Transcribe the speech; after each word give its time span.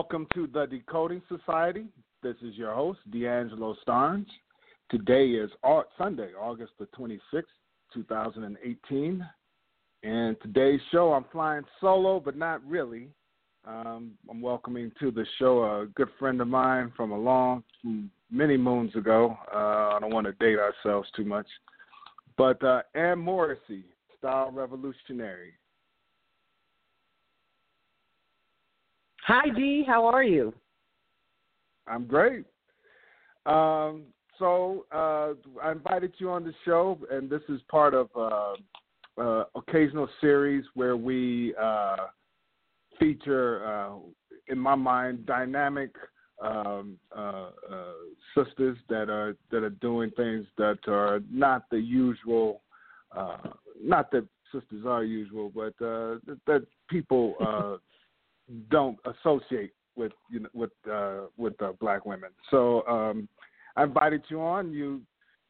Welcome 0.00 0.28
to 0.32 0.46
the 0.46 0.64
Decoding 0.64 1.22
Society. 1.28 1.86
This 2.22 2.36
is 2.40 2.54
your 2.54 2.72
host, 2.72 3.00
D'Angelo 3.10 3.74
Starnes. 3.84 4.28
Today 4.90 5.30
is 5.30 5.50
Sunday, 5.98 6.30
August 6.40 6.70
the 6.78 6.86
26th, 6.96 7.42
2018. 7.92 9.26
And 10.04 10.36
today's 10.40 10.78
show, 10.92 11.12
I'm 11.14 11.24
flying 11.32 11.64
solo, 11.80 12.20
but 12.20 12.36
not 12.36 12.64
really. 12.64 13.08
Um, 13.66 14.12
I'm 14.30 14.40
welcoming 14.40 14.92
to 15.00 15.10
the 15.10 15.26
show 15.36 15.64
a 15.64 15.86
good 15.86 16.10
friend 16.16 16.40
of 16.40 16.46
mine 16.46 16.92
from 16.96 17.10
a 17.10 17.18
long, 17.18 17.64
many 18.30 18.56
moons 18.56 18.94
ago. 18.94 19.36
Uh, 19.52 19.96
I 19.96 19.98
don't 20.00 20.14
want 20.14 20.28
to 20.28 20.32
date 20.34 20.60
ourselves 20.60 21.08
too 21.16 21.24
much. 21.24 21.48
But 22.36 22.62
uh, 22.62 22.82
Anne 22.94 23.18
Morrissey, 23.18 23.82
style 24.16 24.52
revolutionary. 24.52 25.54
Hi, 29.28 29.50
Dee. 29.50 29.84
How 29.86 30.06
are 30.06 30.22
you? 30.24 30.54
I'm 31.86 32.06
great. 32.06 32.46
Um, 33.44 34.04
so 34.38 34.86
uh, 34.90 35.34
I 35.62 35.70
invited 35.72 36.14
you 36.16 36.30
on 36.30 36.44
the 36.44 36.54
show, 36.64 36.98
and 37.10 37.28
this 37.28 37.42
is 37.50 37.60
part 37.70 37.92
of 37.92 38.08
uh, 38.16 38.54
uh, 39.20 39.44
occasional 39.54 40.08
series 40.22 40.64
where 40.72 40.96
we 40.96 41.54
uh, 41.60 42.06
feature, 42.98 43.66
uh, 43.66 43.96
in 44.46 44.58
my 44.58 44.74
mind, 44.74 45.26
dynamic 45.26 45.90
um, 46.42 46.96
uh, 47.14 47.50
uh, 47.70 47.92
sisters 48.34 48.78
that 48.88 49.10
are 49.10 49.36
that 49.50 49.62
are 49.62 49.68
doing 49.68 50.10
things 50.16 50.46
that 50.56 50.78
are 50.88 51.20
not 51.30 51.64
the 51.70 51.78
usual. 51.78 52.62
Not 53.78 54.10
that 54.12 54.26
sisters 54.52 54.86
are 54.86 55.04
usual, 55.04 55.52
but 55.54 55.76
that, 55.78 56.66
people 56.88 57.34
don't 58.70 58.98
associate 59.04 59.72
with 59.96 60.12
you 60.30 60.40
know, 60.40 60.48
with 60.54 60.70
uh, 60.90 61.26
with 61.36 61.60
uh, 61.60 61.72
black 61.80 62.06
women. 62.06 62.30
So 62.50 62.86
um, 62.86 63.28
I 63.76 63.82
invited 63.82 64.22
you 64.28 64.40
on. 64.40 64.72
You 64.72 65.02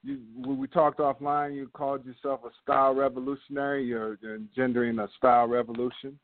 you 0.03 0.21
when 0.37 0.59
we 0.59 0.67
talked 0.69 0.99
offline, 0.99 1.55
you 1.55 1.69
called 1.75 2.05
yourself 2.05 2.41
a 2.45 2.51
style 2.63 2.95
revolutionary. 2.95 3.85
You're, 3.85 4.19
you're 4.23 4.37
engendering 4.37 4.99
a 4.99 5.09
style 5.17 5.47
revolution, 5.47 6.19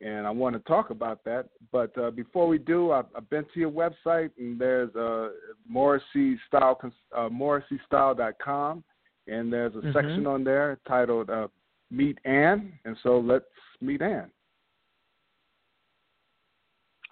and 0.00 0.26
I 0.26 0.30
want 0.30 0.56
to 0.56 0.60
talk 0.60 0.90
about 0.90 1.22
that. 1.24 1.46
But 1.70 1.96
uh, 1.98 2.10
before 2.10 2.48
we 2.48 2.58
do, 2.58 2.92
I've, 2.92 3.06
I've 3.14 3.28
been 3.30 3.44
to 3.54 3.60
your 3.60 3.70
website, 3.70 4.30
and 4.38 4.58
there's 4.58 4.94
a 4.94 5.30
Morrissey 5.68 6.38
style 6.48 6.78
uh, 7.16 7.28
MorrisseyStyle.com, 7.28 8.84
and 9.28 9.52
there's 9.52 9.74
a 9.74 9.78
Mhm. 9.78 9.92
section 9.92 10.26
on 10.26 10.44
there 10.44 10.78
titled 10.86 11.30
uh, 11.30 11.48
"Meet 11.90 12.18
Anne," 12.24 12.72
and 12.84 12.96
so 13.02 13.20
let's 13.20 13.44
meet 13.80 14.02
Anne. 14.02 14.30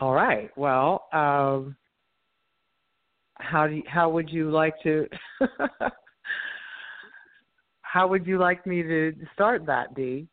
All 0.00 0.12
right. 0.14 0.50
Well, 0.56 1.06
um, 1.12 1.76
how 3.38 3.66
do 3.66 3.74
you, 3.76 3.82
how 3.86 4.08
would 4.10 4.30
you 4.30 4.50
like 4.50 4.74
to 4.82 5.08
how 7.82 8.06
would 8.06 8.26
you 8.26 8.38
like 8.38 8.66
me 8.66 8.82
to 8.82 9.14
start 9.34 9.64
that, 9.66 9.94
Dee? 9.94 10.28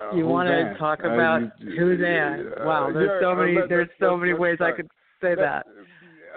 Uh, 0.00 0.14
You 0.14 0.26
want 0.26 0.48
to 0.48 0.74
talk 0.78 1.00
Uh, 1.04 1.10
about 1.10 1.42
you- 1.60 1.72
who's 1.76 2.00
Anne? 2.04 2.52
uh, 2.60 2.64
Wow, 2.64 2.92
there's 2.92 3.20
so 3.22 3.32
uh, 3.32 3.34
many 3.34 3.54
let- 3.56 3.68
there's 3.68 3.88
so 3.98 4.16
many 4.16 4.32
ways 4.32 4.58
I 4.60 4.72
could 4.72 4.88
say 5.20 5.30
Let- 5.30 5.38
that. 5.38 5.66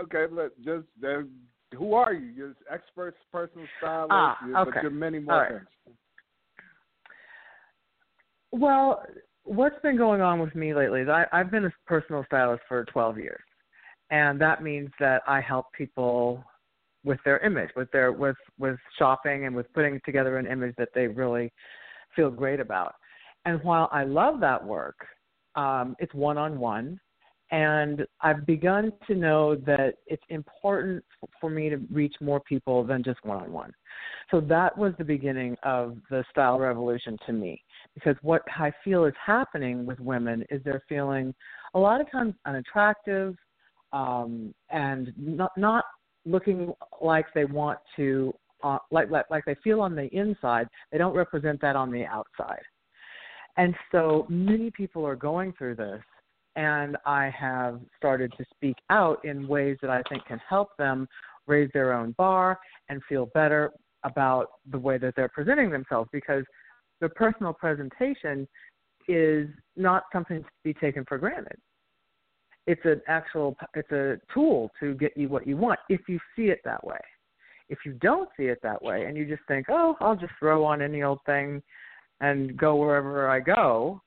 Okay, 0.03 0.25
let 0.34 0.58
just 0.62 0.88
uh, 1.06 1.22
who 1.78 1.94
are 1.94 2.12
you? 2.13 2.28
You're 2.28 2.56
expert, 2.69 3.16
personal 3.31 3.68
stylist, 3.78 4.12
Ah, 4.12 4.38
you- 4.46 4.53
but 4.53 4.68
okay. 4.69 4.79
you're 4.81 4.91
many 4.91 5.19
more 5.19 5.35
right. 5.38 5.52
things. 5.52 5.68
Well, 8.52 9.06
what's 9.44 9.79
been 9.81 9.97
going 9.97 10.22
on 10.22 10.40
with 10.40 10.53
me 10.56 10.74
lately 10.74 11.02
is 11.02 11.09
I, 11.09 11.25
I've 11.31 11.52
been 11.52 11.66
a 11.66 11.74
personal 11.85 12.24
stylist 12.25 12.63
for 12.68 12.85
12 12.85 13.18
years, 13.18 13.41
and 14.09 14.40
that 14.41 14.63
means 14.63 14.90
that 15.00 15.22
I 15.28 15.41
help 15.41 15.72
people 15.74 16.44
with 17.03 17.19
their 17.25 17.40
image, 17.40 17.69
with 17.75 17.91
their 17.91 18.12
with 18.12 18.35
with 18.59 18.78
shopping 18.97 19.46
and 19.46 19.56
with 19.56 19.72
putting 19.74 20.00
together 20.06 20.38
an 20.38 20.46
image 20.46 20.75
that 20.78 20.90
they 20.94 21.07
really 21.07 21.52
feel 22.16 22.29
great 22.29 22.59
about. 22.59 22.96
And 23.46 23.62
while 23.63 23.90
I 23.91 24.03
love 24.03 24.40
that 24.41 24.63
work, 24.63 24.97
um, 25.56 25.96
it's 26.00 26.13
one 26.13 26.38
on 26.38 26.59
one, 26.59 27.00
and 27.50 28.06
I've 28.22 28.46
begun 28.46 28.94
to 29.08 29.16
know 29.16 29.56
that 29.56 29.96
it's 30.06 30.23
important 30.29 31.03
for 31.40 31.50
me 31.50 31.69
to 31.69 31.78
reach 31.91 32.16
more 32.22 32.40
people 32.41 32.84
than 32.84 33.03
just 33.03 33.23
one 33.25 33.41
on 33.41 33.52
one. 33.52 33.73
So 34.29 34.40
that 34.41 34.78
was 34.78 34.94
the 34.97 35.03
beginning 35.03 35.58
of 35.63 35.97
the 36.09 36.23
style 36.29 36.59
revolution 36.59 37.18
to 37.25 37.34
me 37.34 37.62
because 37.96 38.16
what 38.22 38.41
I 38.57 38.72
feel 38.84 39.06
is 39.06 39.13
happening 39.24 39.85
with 39.85 40.00
women 40.00 40.46
is 40.50 40.62
they're 40.63 40.84
feeling 40.88 41.34
a 41.74 41.79
lot 41.79 42.02
of 42.02 42.09
times 42.12 42.34
unattractive 42.46 43.35
um, 43.94 44.53
and 44.69 45.13
not 45.18 45.52
not 45.57 45.85
looking 46.25 46.74
like 47.02 47.25
they 47.34 47.46
want 47.46 47.79
to 47.97 48.34
uh, 48.63 48.78
like, 48.91 49.09
like 49.09 49.25
like 49.29 49.46
they 49.46 49.56
feel 49.63 49.81
on 49.81 49.96
the 49.96 50.07
inside. 50.16 50.68
They 50.91 50.97
don't 50.97 51.16
represent 51.16 51.59
that 51.62 51.75
on 51.75 51.91
the 51.91 52.06
outside, 52.06 52.62
and 53.57 53.75
so 53.91 54.25
many 54.29 54.72
people 54.72 55.06
are 55.06 55.16
going 55.16 55.53
through 55.58 55.75
this. 55.75 56.02
And 56.58 56.97
I 57.06 57.29
have 57.29 57.79
started 57.96 58.34
to 58.38 58.46
speak 58.53 58.75
out 58.90 59.23
in 59.23 59.47
ways 59.47 59.78
that 59.81 59.90
I 59.90 60.02
think 60.09 60.25
can 60.25 60.40
help 60.47 60.75
them 60.78 61.08
raise 61.47 61.69
their 61.73 61.94
own 61.94 62.13
bar 62.18 62.59
and 62.90 63.02
feel 63.08 63.28
better 63.34 63.72
about 64.03 64.47
the 64.69 64.78
way 64.78 64.97
that 64.97 65.13
they're 65.16 65.29
presenting 65.29 65.69
themselves 65.69 66.09
because 66.12 66.44
the 67.01 67.09
personal 67.09 67.51
presentation 67.51 68.47
is 69.07 69.50
not 69.75 70.03
something 70.13 70.44
to 70.44 70.50
be 70.63 70.73
taken 70.75 71.03
for 71.06 71.17
granted. 71.17 71.57
It's 72.67 72.81
an 72.85 73.01
actual 73.07 73.57
it's 73.73 73.91
a 73.91 74.17
tool 74.34 74.69
to 74.79 74.94
get 74.94 75.17
you 75.17 75.28
what 75.28 75.47
you 75.47 75.57
want 75.57 75.79
if 75.90 76.01
you 76.07 76.19
see 76.35 76.44
it 76.44 76.61
that 76.63 76.84
way. 76.85 77.00
If 77.69 77.79
you 77.85 77.94
don't 77.94 78.29
see 78.38 78.45
it 78.45 78.59
that 78.61 78.81
way 78.81 79.06
and 79.06 79.17
you 79.17 79.25
just 79.25 79.41
think, 79.47 79.66
"Oh, 79.69 79.97
I'll 80.00 80.16
just 80.16 80.34
throw 80.40 80.63
on 80.63 80.81
any 80.81 81.01
old 81.01 81.19
thing 81.25 81.63
and 82.19 82.56
go 82.56 82.75
wherever 82.75 83.28
I 83.28 83.40
go," 83.40 84.01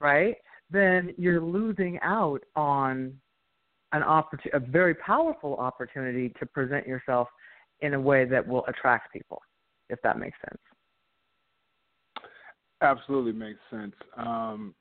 right? 0.00 0.36
Then 0.70 1.12
you're 1.18 1.40
losing 1.40 1.98
out 2.00 2.44
on 2.54 3.20
an 3.92 4.02
opportunity, 4.02 4.56
a 4.56 4.60
very 4.60 4.94
powerful 4.94 5.56
opportunity 5.56 6.28
to 6.38 6.46
present 6.46 6.86
yourself 6.86 7.28
in 7.80 7.94
a 7.94 8.00
way 8.00 8.24
that 8.26 8.46
will 8.46 8.64
attract 8.66 9.12
people, 9.12 9.42
if 9.88 10.00
that 10.02 10.18
makes 10.18 10.38
sense. 10.40 10.67
Absolutely 12.80 13.32
makes 13.32 13.60
sense. 13.70 13.94
Um, 14.16 14.74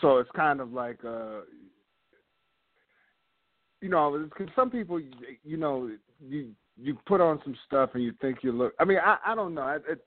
so 0.00 0.18
it's 0.18 0.30
kind 0.34 0.60
of 0.60 0.72
like, 0.72 0.98
uh, 1.04 1.40
you 3.80 3.88
know, 3.88 4.28
because 4.28 4.52
some 4.54 4.70
people, 4.70 5.00
you 5.42 5.56
know, 5.56 5.90
you 6.20 6.52
you 6.76 6.96
put 7.06 7.20
on 7.20 7.40
some 7.44 7.56
stuff 7.66 7.90
and 7.94 8.02
you 8.02 8.12
think 8.20 8.38
you 8.42 8.52
look. 8.52 8.74
I 8.78 8.84
mean, 8.84 8.98
I 9.04 9.16
I 9.26 9.34
don't 9.34 9.54
know. 9.54 9.68
It, 9.68 9.82
it, 9.88 10.04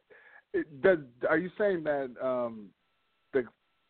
it 0.54 0.82
does. 0.82 1.00
Are 1.30 1.38
you 1.38 1.50
saying 1.58 1.84
that 1.84 2.12
um, 2.22 2.70
the 3.34 3.44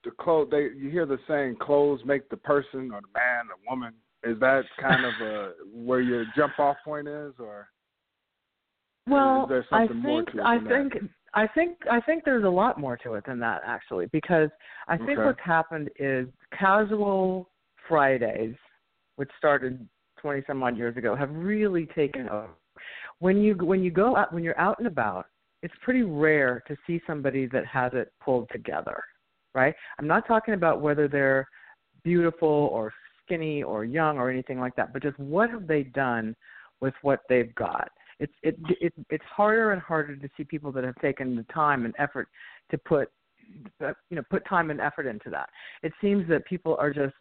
the 0.04 0.12
clothes? 0.12 0.50
They 0.52 0.70
you 0.76 0.90
hear 0.90 1.06
the 1.06 1.20
saying, 1.28 1.58
clothes 1.62 2.02
make 2.06 2.30
the 2.30 2.38
person 2.38 2.92
or 2.92 3.02
the 3.02 3.14
man 3.14 3.48
or 3.50 3.70
woman. 3.70 3.94
Is 4.24 4.40
that 4.40 4.64
kind 4.82 5.06
of 5.06 5.14
a 5.22 5.52
where 5.72 6.02
your 6.02 6.26
jump 6.36 6.58
off 6.58 6.78
point 6.84 7.08
is, 7.08 7.34
or 7.40 7.68
Well, 9.08 9.44
is 9.44 9.50
there 9.50 9.66
I 9.72 9.88
something 9.88 10.02
more 10.02 10.24
to 10.24 10.40
it 10.40 10.44
I 10.44 10.58
think 10.58 10.94
that? 10.94 11.10
I 11.36 11.48
think 11.48 11.78
I 11.92 12.00
think 12.02 12.24
there's 12.24 12.46
a 12.46 12.50
lot 12.50 12.80
more 12.80 12.96
to 12.98 13.16
it 13.16 13.26
than 13.26 13.40
that 13.40 13.62
actually, 13.66 14.08
because 14.08 14.50
I 14.88 14.98
think 14.98 15.12
Okay. 15.12 15.26
what's 15.26 15.40
happened 15.42 15.90
is 16.00 16.28
casual 16.58 17.50
Fridays, 17.88 18.56
which 19.18 19.30
started 19.38 19.88
twenty 20.18 20.44
some 20.48 20.64
odd 20.64 20.78
years 20.78 20.96
ago, 20.98 21.14
have 21.16 21.32
really 21.32 21.86
taken 21.88 22.30
over. 22.30 22.50
When 23.20 23.38
you 23.38 23.54
when 23.56 23.84
you 23.84 23.92
go 23.92 24.16
out 24.16 24.34
when 24.34 24.44
you're 24.44 24.60
out 24.60 24.80
and 24.80 24.88
about, 24.88 25.28
it's 25.62 25.74
pretty 25.82 26.04
rare 26.04 26.64
to 26.68 26.78
see 26.88 27.02
somebody 27.06 27.48
that 27.48 27.66
has 27.66 27.92
it 27.94 28.14
pulled 28.24 28.50
together, 28.50 29.04
right? 29.54 29.76
I'm 30.00 30.08
not 30.08 30.26
talking 30.28 30.54
about 30.54 30.82
whether 30.82 31.08
they're 31.08 31.48
beautiful 32.04 32.70
or 32.72 32.94
skinny 33.24 33.62
or 33.64 33.84
young 33.84 34.18
or 34.18 34.30
anything 34.30 34.60
like 34.60 34.76
that, 34.76 34.94
but 34.94 35.02
just 35.02 35.18
what 35.20 35.50
have 35.50 35.68
they 35.68 35.84
done 35.84 36.36
with 36.82 36.94
what 37.02 37.22
they've 37.28 37.54
got? 37.56 37.90
It's 38.20 38.34
it, 38.44 38.58
it 38.82 38.94
it's 39.10 39.24
harder 39.26 39.72
and 39.72 39.82
harder 39.82 40.16
to 40.16 40.30
see 40.38 40.44
people 40.44 40.72
that 40.74 40.84
have 40.84 40.96
taken 41.02 41.36
the 41.36 41.44
time 41.54 41.86
and 41.86 41.94
effort 42.00 42.30
to 42.72 42.78
put 42.78 43.10
uh, 43.84 43.94
you 44.10 44.16
know 44.16 44.24
put 44.30 44.46
time 44.48 44.72
and 44.72 44.80
effort 44.80 45.06
into 45.06 45.30
that. 45.30 45.50
It 45.84 45.92
seems 46.02 46.28
that 46.30 46.46
people 46.46 46.78
are 46.80 46.94
just 46.94 47.16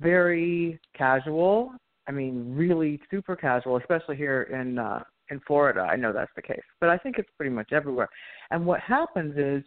very 0.00 0.80
casual. 0.96 1.72
I 2.06 2.12
mean, 2.12 2.54
really 2.54 3.00
super 3.10 3.36
casual, 3.36 3.76
especially 3.76 4.16
here 4.16 4.42
in 4.42 4.78
uh, 4.78 5.04
in 5.30 5.40
Florida. 5.46 5.80
I 5.80 5.96
know 5.96 6.12
that's 6.12 6.30
the 6.36 6.42
case, 6.42 6.62
but 6.80 6.90
I 6.90 6.98
think 6.98 7.18
it's 7.18 7.30
pretty 7.36 7.54
much 7.54 7.72
everywhere. 7.72 8.08
And 8.50 8.66
what 8.66 8.80
happens 8.80 9.34
is 9.36 9.64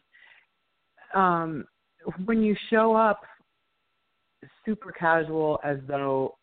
um, 1.16 1.66
when 2.25 2.42
you 2.44 2.56
show 2.69 2.96
up 2.96 3.22
super 4.66 4.92
casual, 4.92 5.60
as 5.64 5.78
though 5.88 6.36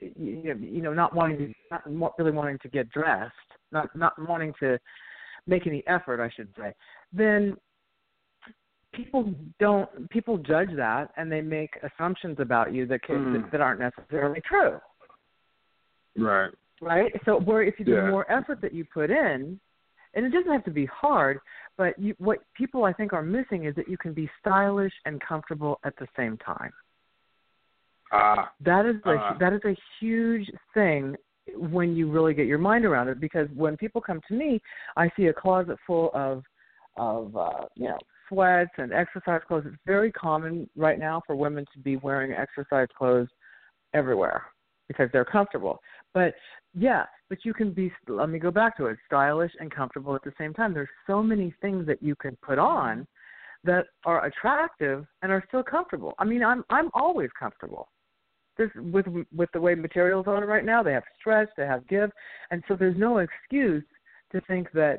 you, 0.00 0.56
you 0.60 0.82
know 0.82 0.92
not 0.92 1.14
wanting 1.14 1.38
to 1.38 1.54
not 1.70 2.18
really 2.18 2.32
wanting 2.32 2.58
to 2.62 2.68
get 2.68 2.90
dressed, 2.90 3.34
not 3.72 3.94
not 3.96 4.12
wanting 4.28 4.52
to 4.60 4.78
make 5.46 5.66
any 5.66 5.82
effort, 5.86 6.20
I 6.20 6.30
should 6.34 6.48
say, 6.56 6.72
then 7.12 7.56
people 8.92 9.32
don't 9.58 10.08
people 10.10 10.38
judge 10.38 10.70
that 10.76 11.10
and 11.16 11.30
they 11.30 11.40
make 11.40 11.70
assumptions 11.82 12.38
about 12.40 12.72
you 12.72 12.86
that 12.86 13.02
can, 13.02 13.16
mm. 13.16 13.42
that, 13.42 13.52
that 13.52 13.60
aren't 13.60 13.80
necessarily 13.80 14.40
true. 14.48 14.78
Right. 16.16 16.50
Right. 16.80 17.12
So 17.24 17.38
where 17.38 17.62
if 17.62 17.74
you 17.78 17.84
do 17.84 18.06
more 18.06 18.30
effort 18.30 18.60
that 18.62 18.72
you 18.72 18.84
put 18.92 19.10
in, 19.10 19.60
and 20.14 20.26
it 20.26 20.30
doesn't 20.30 20.50
have 20.50 20.64
to 20.64 20.70
be 20.70 20.86
hard, 20.86 21.38
but 21.76 21.96
you, 21.98 22.14
what 22.18 22.38
people 22.54 22.84
I 22.84 22.92
think 22.92 23.12
are 23.12 23.22
missing 23.22 23.66
is 23.66 23.74
that 23.76 23.88
you 23.88 23.96
can 23.96 24.12
be 24.12 24.28
stylish 24.40 24.92
and 25.04 25.20
comfortable 25.20 25.78
at 25.84 25.94
the 25.98 26.06
same 26.16 26.36
time. 26.38 26.72
Ah. 28.12 28.50
That 28.64 28.86
is 28.86 28.96
a, 29.04 29.10
uh, 29.10 29.38
that 29.38 29.52
is 29.52 29.60
a 29.64 29.76
huge 30.00 30.50
thing 30.74 31.14
when 31.56 31.94
you 31.96 32.10
really 32.10 32.34
get 32.34 32.46
your 32.46 32.58
mind 32.58 32.84
around 32.84 33.08
it. 33.08 33.20
Because 33.20 33.48
when 33.54 33.76
people 33.76 34.00
come 34.00 34.20
to 34.28 34.34
me, 34.34 34.60
I 34.96 35.10
see 35.16 35.26
a 35.26 35.32
closet 35.32 35.76
full 35.86 36.10
of 36.14 36.42
of 36.96 37.36
uh, 37.36 37.66
you 37.76 37.88
know 37.88 37.98
sweats 38.28 38.70
and 38.78 38.92
exercise 38.92 39.40
clothes. 39.46 39.64
It's 39.66 39.76
very 39.86 40.12
common 40.12 40.68
right 40.76 40.98
now 40.98 41.22
for 41.26 41.36
women 41.36 41.64
to 41.72 41.80
be 41.80 41.96
wearing 41.96 42.32
exercise 42.32 42.88
clothes 42.96 43.28
everywhere 43.94 44.44
because 44.88 45.08
they're 45.12 45.24
comfortable. 45.24 45.78
But 46.14 46.34
yeah, 46.74 47.04
but 47.28 47.38
you 47.44 47.52
can 47.54 47.72
be. 47.72 47.92
Let 48.08 48.28
me 48.28 48.38
go 48.38 48.50
back 48.50 48.76
to 48.78 48.86
it: 48.86 48.98
stylish 49.06 49.52
and 49.60 49.70
comfortable 49.70 50.14
at 50.14 50.22
the 50.22 50.32
same 50.38 50.54
time. 50.54 50.74
There's 50.74 50.88
so 51.06 51.22
many 51.22 51.54
things 51.60 51.86
that 51.86 52.02
you 52.02 52.14
can 52.16 52.36
put 52.42 52.58
on 52.58 53.06
that 53.64 53.86
are 54.04 54.26
attractive 54.26 55.06
and 55.22 55.30
are 55.30 55.44
still 55.48 55.62
comfortable. 55.62 56.14
I 56.18 56.24
mean, 56.24 56.42
I'm 56.42 56.64
I'm 56.70 56.90
always 56.94 57.30
comfortable. 57.38 57.88
There's 58.60 58.92
with 58.92 59.06
with 59.34 59.48
the 59.54 59.60
way 59.60 59.74
materials 59.74 60.26
are 60.28 60.44
right 60.44 60.66
now, 60.66 60.82
they 60.82 60.92
have 60.92 61.02
stretch, 61.18 61.48
they 61.56 61.64
have 61.64 61.88
give, 61.88 62.10
and 62.50 62.62
so 62.68 62.76
there's 62.76 62.98
no 62.98 63.18
excuse 63.18 63.82
to 64.32 64.40
think 64.42 64.70
that. 64.72 64.98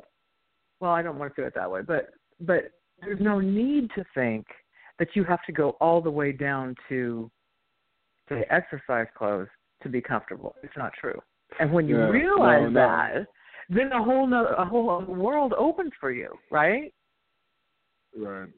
Well, 0.80 0.90
I 0.90 1.00
don't 1.00 1.16
want 1.16 1.32
to 1.36 1.42
do 1.42 1.46
it 1.46 1.54
that 1.54 1.70
way, 1.70 1.82
but 1.86 2.08
but 2.40 2.72
there's 3.00 3.20
no 3.20 3.38
need 3.38 3.88
to 3.94 4.04
think 4.14 4.46
that 4.98 5.14
you 5.14 5.22
have 5.22 5.44
to 5.46 5.52
go 5.52 5.76
all 5.80 6.00
the 6.00 6.10
way 6.10 6.32
down 6.32 6.74
to 6.88 7.30
say 8.28 8.44
exercise 8.50 9.06
clothes 9.16 9.46
to 9.84 9.88
be 9.88 10.00
comfortable. 10.00 10.56
It's 10.64 10.76
not 10.76 10.92
true. 11.00 11.20
And 11.60 11.72
when 11.72 11.86
you 11.86 11.98
yeah, 11.98 12.08
realize 12.08 12.62
no, 12.62 12.70
no. 12.70 12.80
that, 12.80 13.26
then 13.68 13.92
a 13.92 14.02
whole 14.02 14.26
nother, 14.26 14.54
a 14.54 14.64
whole 14.64 15.04
world 15.04 15.54
opens 15.56 15.92
for 16.00 16.10
you, 16.10 16.30
right? 16.50 16.92
Right. 18.18 18.48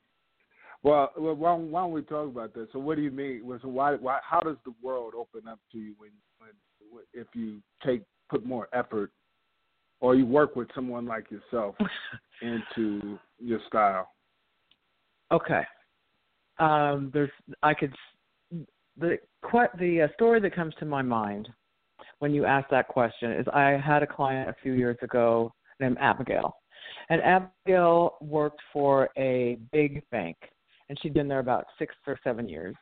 Well, 0.84 1.10
well 1.16 1.34
why, 1.34 1.54
why 1.54 1.81
don't 1.81 1.92
we 1.92 2.02
talk 2.02 2.28
about 2.28 2.54
that? 2.54 2.69
So, 2.72 2.78
what 2.78 2.96
do 2.96 3.02
you 3.02 3.10
mean? 3.10 3.42
So, 3.62 3.69
why, 3.69 3.94
why, 3.94 4.20
how 4.22 4.40
does 4.40 4.56
the 4.64 4.75
world 4.82 5.14
open 5.16 5.48
up 5.48 5.58
to 5.72 5.78
you 5.78 5.94
when, 5.98 6.10
when, 6.38 6.50
if 7.12 7.26
you 7.34 7.60
take 7.84 8.02
put 8.31 8.44
more 8.44 8.69
effort, 8.72 9.10
or 10.00 10.14
you 10.14 10.26
work 10.26 10.54
with 10.54 10.69
someone 10.75 11.06
like 11.06 11.31
yourself 11.31 11.75
into 12.42 13.19
your 13.38 13.60
style? 13.66 14.10
Okay. 15.32 15.62
Um, 16.58 17.10
there's 17.12 17.30
I 17.62 17.75
could 17.75 17.92
the 18.98 19.19
quite 19.42 19.76
the 19.78 20.02
uh, 20.02 20.08
story 20.14 20.38
that 20.40 20.54
comes 20.54 20.75
to 20.78 20.84
my 20.84 21.02
mind 21.02 21.48
when 22.19 22.32
you 22.32 22.44
ask 22.44 22.69
that 22.70 22.88
question 22.88 23.32
is 23.32 23.46
I 23.52 23.70
had 23.70 24.02
a 24.02 24.06
client 24.06 24.48
a 24.48 24.54
few 24.62 24.72
years 24.72 24.96
ago 25.02 25.52
named 25.80 25.96
Abigail, 25.98 26.54
and 27.08 27.20
Abigail 27.22 28.16
worked 28.20 28.60
for 28.72 29.08
a 29.16 29.58
big 29.72 30.02
bank, 30.10 30.37
and 30.88 30.98
she'd 31.00 31.14
been 31.14 31.28
there 31.28 31.38
about 31.38 31.66
six 31.78 31.94
or 32.06 32.19
seven 32.25 32.48
years. 32.48 32.75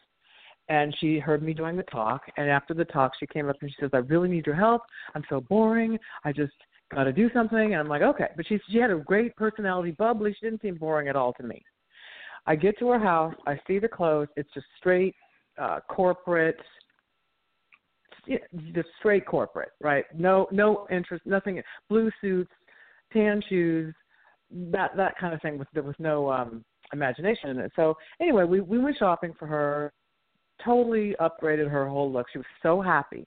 And 0.69 0.94
she 1.00 1.19
heard 1.19 1.43
me 1.43 1.54
doing 1.54 1.76
the 1.76 1.82
talk, 1.84 2.22
and 2.37 2.49
after 2.49 2.72
the 2.72 2.84
talk, 2.84 3.12
she 3.19 3.26
came 3.26 3.49
up 3.49 3.56
and 3.60 3.70
she 3.70 3.76
says, 3.81 3.90
"I 3.93 3.99
really 3.99 4.28
need 4.28 4.46
your 4.46 4.54
help. 4.54 4.82
I'm 5.14 5.25
so 5.28 5.40
boring. 5.40 5.99
I 6.25 6.32
just 6.32 6.52
got 6.94 7.04
to 7.04 7.12
do 7.12 7.28
something." 7.34 7.72
And 7.72 7.76
I'm 7.76 7.88
like, 7.88 8.02
"Okay," 8.02 8.28
but 8.37 8.46
she 8.46 8.60
she 8.70 8.78
had 8.78 8.90
a 8.90 8.96
great 8.96 9.34
personality, 9.37 9.90
bubbly. 9.90 10.32
She 10.32 10.46
didn't 10.46 10.62
seem 10.62 10.76
boring 10.76 11.08
at 11.08 11.16
all 11.16 11.32
to 11.34 11.43
me. 11.43 11.62
I 12.46 12.56
get 12.56 12.78
to 12.78 12.88
her 12.88 12.99
house, 12.99 13.34
I 13.46 13.58
see 13.66 13.78
the 13.78 13.88
clothes. 13.88 14.28
It's 14.37 14.52
just 14.52 14.66
straight 14.78 15.14
uh, 15.58 15.81
corporate, 15.88 16.58
just 18.26 18.88
straight 18.98 19.26
corporate, 19.26 19.70
right? 19.81 20.05
No, 20.16 20.48
no 20.50 20.87
interest, 20.90 21.25
nothing. 21.25 21.62
Blue 21.88 22.10
suits, 22.20 22.50
tan 23.12 23.43
shoes, 23.48 23.94
that 24.50 24.96
that 24.96 25.16
kind 25.19 25.34
of 25.34 25.40
thing. 25.40 25.58
With 25.58 25.69
there 25.72 25.82
was 25.82 25.94
no 25.98 26.31
um, 26.31 26.64
imagination 26.93 27.50
in 27.50 27.59
it. 27.59 27.73
So 27.77 27.97
anyway, 28.21 28.44
we 28.44 28.61
we 28.61 28.79
went 28.79 28.97
shopping 28.99 29.35
for 29.39 29.47
her. 29.47 29.93
Totally 30.65 31.17
upgraded 31.21 31.69
her 31.71 31.89
whole 31.89 32.12
look. 32.12 32.27
She 32.33 32.39
was 32.39 32.47
so 32.62 32.81
happy, 32.81 33.27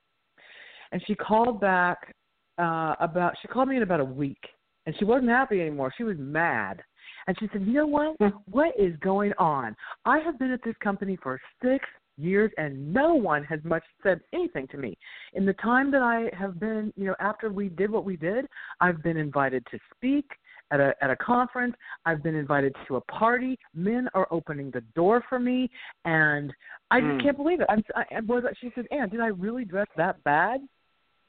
and 0.91 1.01
she 1.05 1.15
called 1.15 1.59
back 1.59 2.15
uh, 2.57 2.95
about. 2.99 3.33
She 3.41 3.47
called 3.47 3.67
me 3.67 3.77
in 3.77 3.83
about 3.83 3.99
a 3.99 4.05
week, 4.05 4.41
and 4.85 4.95
she 4.97 5.05
wasn't 5.05 5.29
happy 5.29 5.59
anymore. 5.59 5.91
She 5.97 6.03
was 6.03 6.15
mad 6.17 6.81
and 7.27 7.37
she 7.39 7.47
said, 7.51 7.65
You 7.65 7.73
know 7.73 7.87
what? 7.87 8.15
What 8.49 8.73
is 8.79 8.95
going 9.01 9.33
on? 9.37 9.75
I 10.05 10.19
have 10.19 10.37
been 10.39 10.51
at 10.51 10.63
this 10.63 10.75
company 10.81 11.17
for 11.21 11.39
six 11.61 11.85
years 12.17 12.51
and 12.57 12.93
no 12.93 13.13
one 13.13 13.43
has 13.43 13.59
much 13.63 13.83
said 14.01 14.21
anything 14.33 14.67
to 14.67 14.77
me. 14.77 14.97
In 15.33 15.45
the 15.45 15.53
time 15.53 15.91
that 15.91 16.01
I 16.01 16.29
have 16.37 16.59
been, 16.59 16.93
you 16.95 17.05
know, 17.05 17.15
after 17.19 17.49
we 17.51 17.69
did 17.69 17.91
what 17.91 18.05
we 18.05 18.15
did, 18.15 18.45
I've 18.79 19.03
been 19.03 19.17
invited 19.17 19.65
to 19.71 19.79
speak 19.95 20.25
at 20.71 20.79
a 20.79 20.93
at 21.01 21.09
a 21.09 21.15
conference. 21.15 21.75
I've 22.05 22.23
been 22.23 22.35
invited 22.35 22.75
to 22.87 22.95
a 22.97 23.01
party. 23.01 23.57
Men 23.73 24.09
are 24.13 24.27
opening 24.31 24.71
the 24.71 24.81
door 24.95 25.23
for 25.29 25.39
me, 25.39 25.69
and 26.05 26.53
I 26.91 26.99
just 27.01 27.11
Mm. 27.13 27.23
can't 27.23 27.37
believe 27.37 27.61
it. 27.61 27.67
I'm. 27.69 27.83
I, 27.95 28.05
I 28.15 28.19
was. 28.21 28.43
She 28.59 28.71
said, 28.75 28.85
"Anne, 28.91 29.09
did 29.09 29.19
I 29.19 29.27
really 29.27 29.65
dress 29.65 29.87
that 29.97 30.23
bad?" 30.23 30.61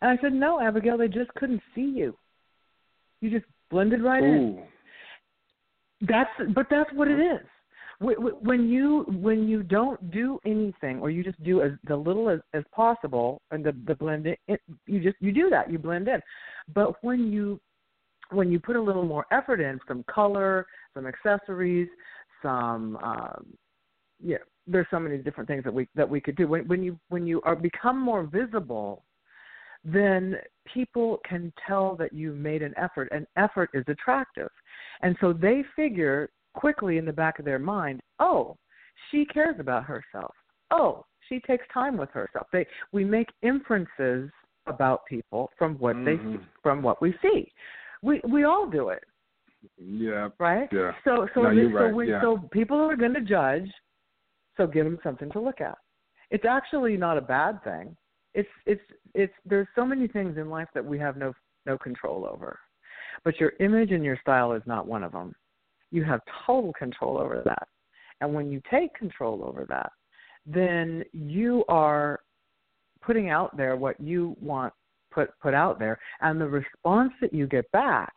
And 0.03 0.11
I 0.11 0.17
said, 0.23 0.33
"No, 0.33 0.61
Abigail. 0.61 0.99
They 0.99 1.09
just 1.09 1.33
couldn't 1.35 1.63
see 1.75 1.83
you. 1.85 2.17
You 3.21 3.31
just 3.31 3.47
blended 3.71 4.03
right 4.03 4.23
in." 4.23 4.63
That's 6.03 6.31
but 6.55 6.67
that's 6.71 6.93
what 6.93 7.09
it 7.09 7.19
is. 7.21 7.47
Wh- 8.01 8.21
wh- 8.21 8.43
When 8.43 8.69
you 8.69 9.05
when 9.09 9.49
you 9.49 9.63
don't 9.63 10.11
do 10.11 10.39
anything, 10.45 11.01
or 11.01 11.09
you 11.11 11.25
just 11.25 11.43
do 11.43 11.63
as 11.63 11.73
the 11.85 11.97
little 11.97 12.29
as, 12.29 12.41
as 12.53 12.65
possible, 12.75 13.41
and 13.51 13.65
the 13.65 13.73
the 13.87 13.95
blend 13.95 14.27
in, 14.27 14.37
it, 14.49 14.61
you 14.87 15.01
just 15.01 15.17
you 15.21 15.33
do 15.33 15.49
that, 15.51 15.71
you 15.71 15.79
blend 15.79 16.09
in. 16.09 16.21
But 16.75 17.03
when 17.03 17.33
you 17.33 17.59
when 18.31 18.51
you 18.51 18.59
put 18.59 18.77
a 18.77 18.81
little 18.81 19.05
more 19.05 19.27
effort 19.31 19.61
in, 19.61 19.79
some 19.87 20.05
color, 20.05 20.67
some 20.95 21.07
accessories, 21.07 21.89
some 22.43 22.97
um, 23.03 23.47
yeah, 24.23 24.39
there's 24.67 24.87
so 24.91 24.99
many 24.99 25.19
different 25.19 25.49
things 25.49 25.65
that 25.65 25.73
we 25.73 25.89
that 25.95 26.09
we 26.09 26.21
could 26.21 26.37
do. 26.37 26.49
When 26.49 26.67
when 26.67 26.83
you 26.83 26.99
when 27.09 27.27
you 27.27 27.41
are 27.43 27.57
become 27.57 28.01
more 28.01 28.25
visible, 28.25 29.05
then 29.85 30.37
people 30.73 31.21
can 31.29 31.53
tell 31.67 31.95
that 31.97 32.13
you 32.13 32.33
made 32.33 32.63
an 32.63 32.75
effort, 32.77 33.09
and 33.13 33.27
effort 33.37 33.71
is 33.75 33.85
attractive. 33.89 34.51
And 35.03 35.17
so 35.21 35.33
they 35.33 35.65
figure 35.75 36.31
quickly 36.55 36.99
in 36.99 37.05
the 37.05 37.13
back 37.13 37.39
of 37.39 37.45
their 37.45 37.59
mind, 37.59 38.01
oh, 38.19 38.57
she 39.11 39.27
cares 39.27 39.57
about 39.61 39.85
herself. 39.85 40.35
Oh, 40.71 41.05
she 41.29 41.41
takes 41.41 41.65
time 41.73 41.97
with 41.97 42.11
herself. 42.11 42.47
They 42.53 42.67
we 42.93 43.05
make 43.05 43.29
inferences 43.43 44.31
about 44.67 45.07
people 45.07 45.51
from 45.57 45.75
what 45.79 45.95
they 46.05 46.17
Mhm. 46.17 46.41
from 46.63 46.83
what 46.83 47.01
we 47.01 47.17
see. 47.23 47.53
We 48.07 48.21
we 48.29 48.45
all 48.45 48.67
do 48.71 48.91
it, 48.91 49.05
Yeah. 49.77 50.29
right? 50.39 50.69
Yeah. 50.73 50.93
So 51.05 51.29
so 51.35 51.43
No, 51.43 51.71
so 51.79 51.95
when, 51.95 52.09
yeah. 52.09 52.21
so 52.21 52.39
people 52.53 52.79
are 52.79 52.97
going 52.97 53.15
to 53.15 53.21
judge. 53.21 53.69
So 54.57 54.67
give 54.67 54.85
them 54.87 54.99
something 55.03 55.31
to 55.33 55.41
look 55.41 55.61
at. 55.61 55.77
It's 56.31 56.47
actually 56.47 56.97
not 56.97 57.19
a 57.19 57.21
bad 57.21 57.63
thing. 57.65 57.97
It's 58.33 58.49
it's 58.65 58.87
it's 59.15 59.33
there's 59.45 59.69
so 59.75 59.85
many 59.85 60.07
things 60.09 60.39
in 60.39 60.49
life 60.49 60.69
that 60.75 60.85
we 60.85 60.99
have 60.99 61.17
no 61.17 61.33
no 61.67 61.77
control 61.77 62.25
over, 62.33 62.59
but 63.25 63.41
your 63.41 63.53
image 63.61 63.91
and 63.91 64.05
your 64.05 64.19
style 64.21 64.53
is 64.53 64.63
not 64.67 64.87
one 64.87 65.03
of 65.03 65.13
them. 65.13 65.35
You 65.91 66.05
have 66.05 66.21
total 66.47 66.73
control 66.73 67.19
over 67.19 67.43
that, 67.45 67.67
and 68.21 68.33
when 68.33 68.51
you 68.53 68.61
take 68.71 68.95
control 68.95 69.45
over 69.45 69.67
that, 69.69 69.91
then 70.47 71.05
you 71.13 71.65
are 71.69 72.21
putting 73.03 73.31
out 73.31 73.57
there 73.57 73.77
what 73.77 74.01
you 74.01 74.37
want 74.41 74.73
put 75.17 75.31
put 75.41 75.55
out 75.55 75.79
there, 75.79 75.99
and 76.21 76.41
the 76.41 76.47
response 76.47 77.13
that 77.21 77.33
you 77.33 77.47
get 77.47 77.71
back 77.73 78.13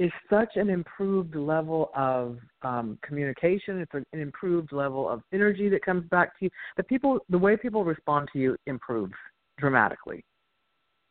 is 0.00 0.10
such 0.28 0.56
an 0.56 0.68
improved 0.68 1.36
level 1.36 1.90
of 1.94 2.38
um, 2.62 2.98
communication. 3.02 3.78
It's 3.78 3.94
an 3.94 4.04
improved 4.12 4.72
level 4.72 5.08
of 5.08 5.22
energy 5.32 5.68
that 5.68 5.84
comes 5.84 6.08
back 6.08 6.36
to 6.38 6.46
you. 6.46 6.50
The 6.76 6.82
people, 6.82 7.20
the 7.30 7.38
way 7.38 7.56
people 7.56 7.84
respond 7.84 8.28
to 8.32 8.38
you 8.40 8.56
improves 8.66 9.14
dramatically 9.58 10.24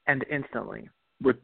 and 0.08 0.26
instantly. 0.30 0.90
Which, 1.22 1.38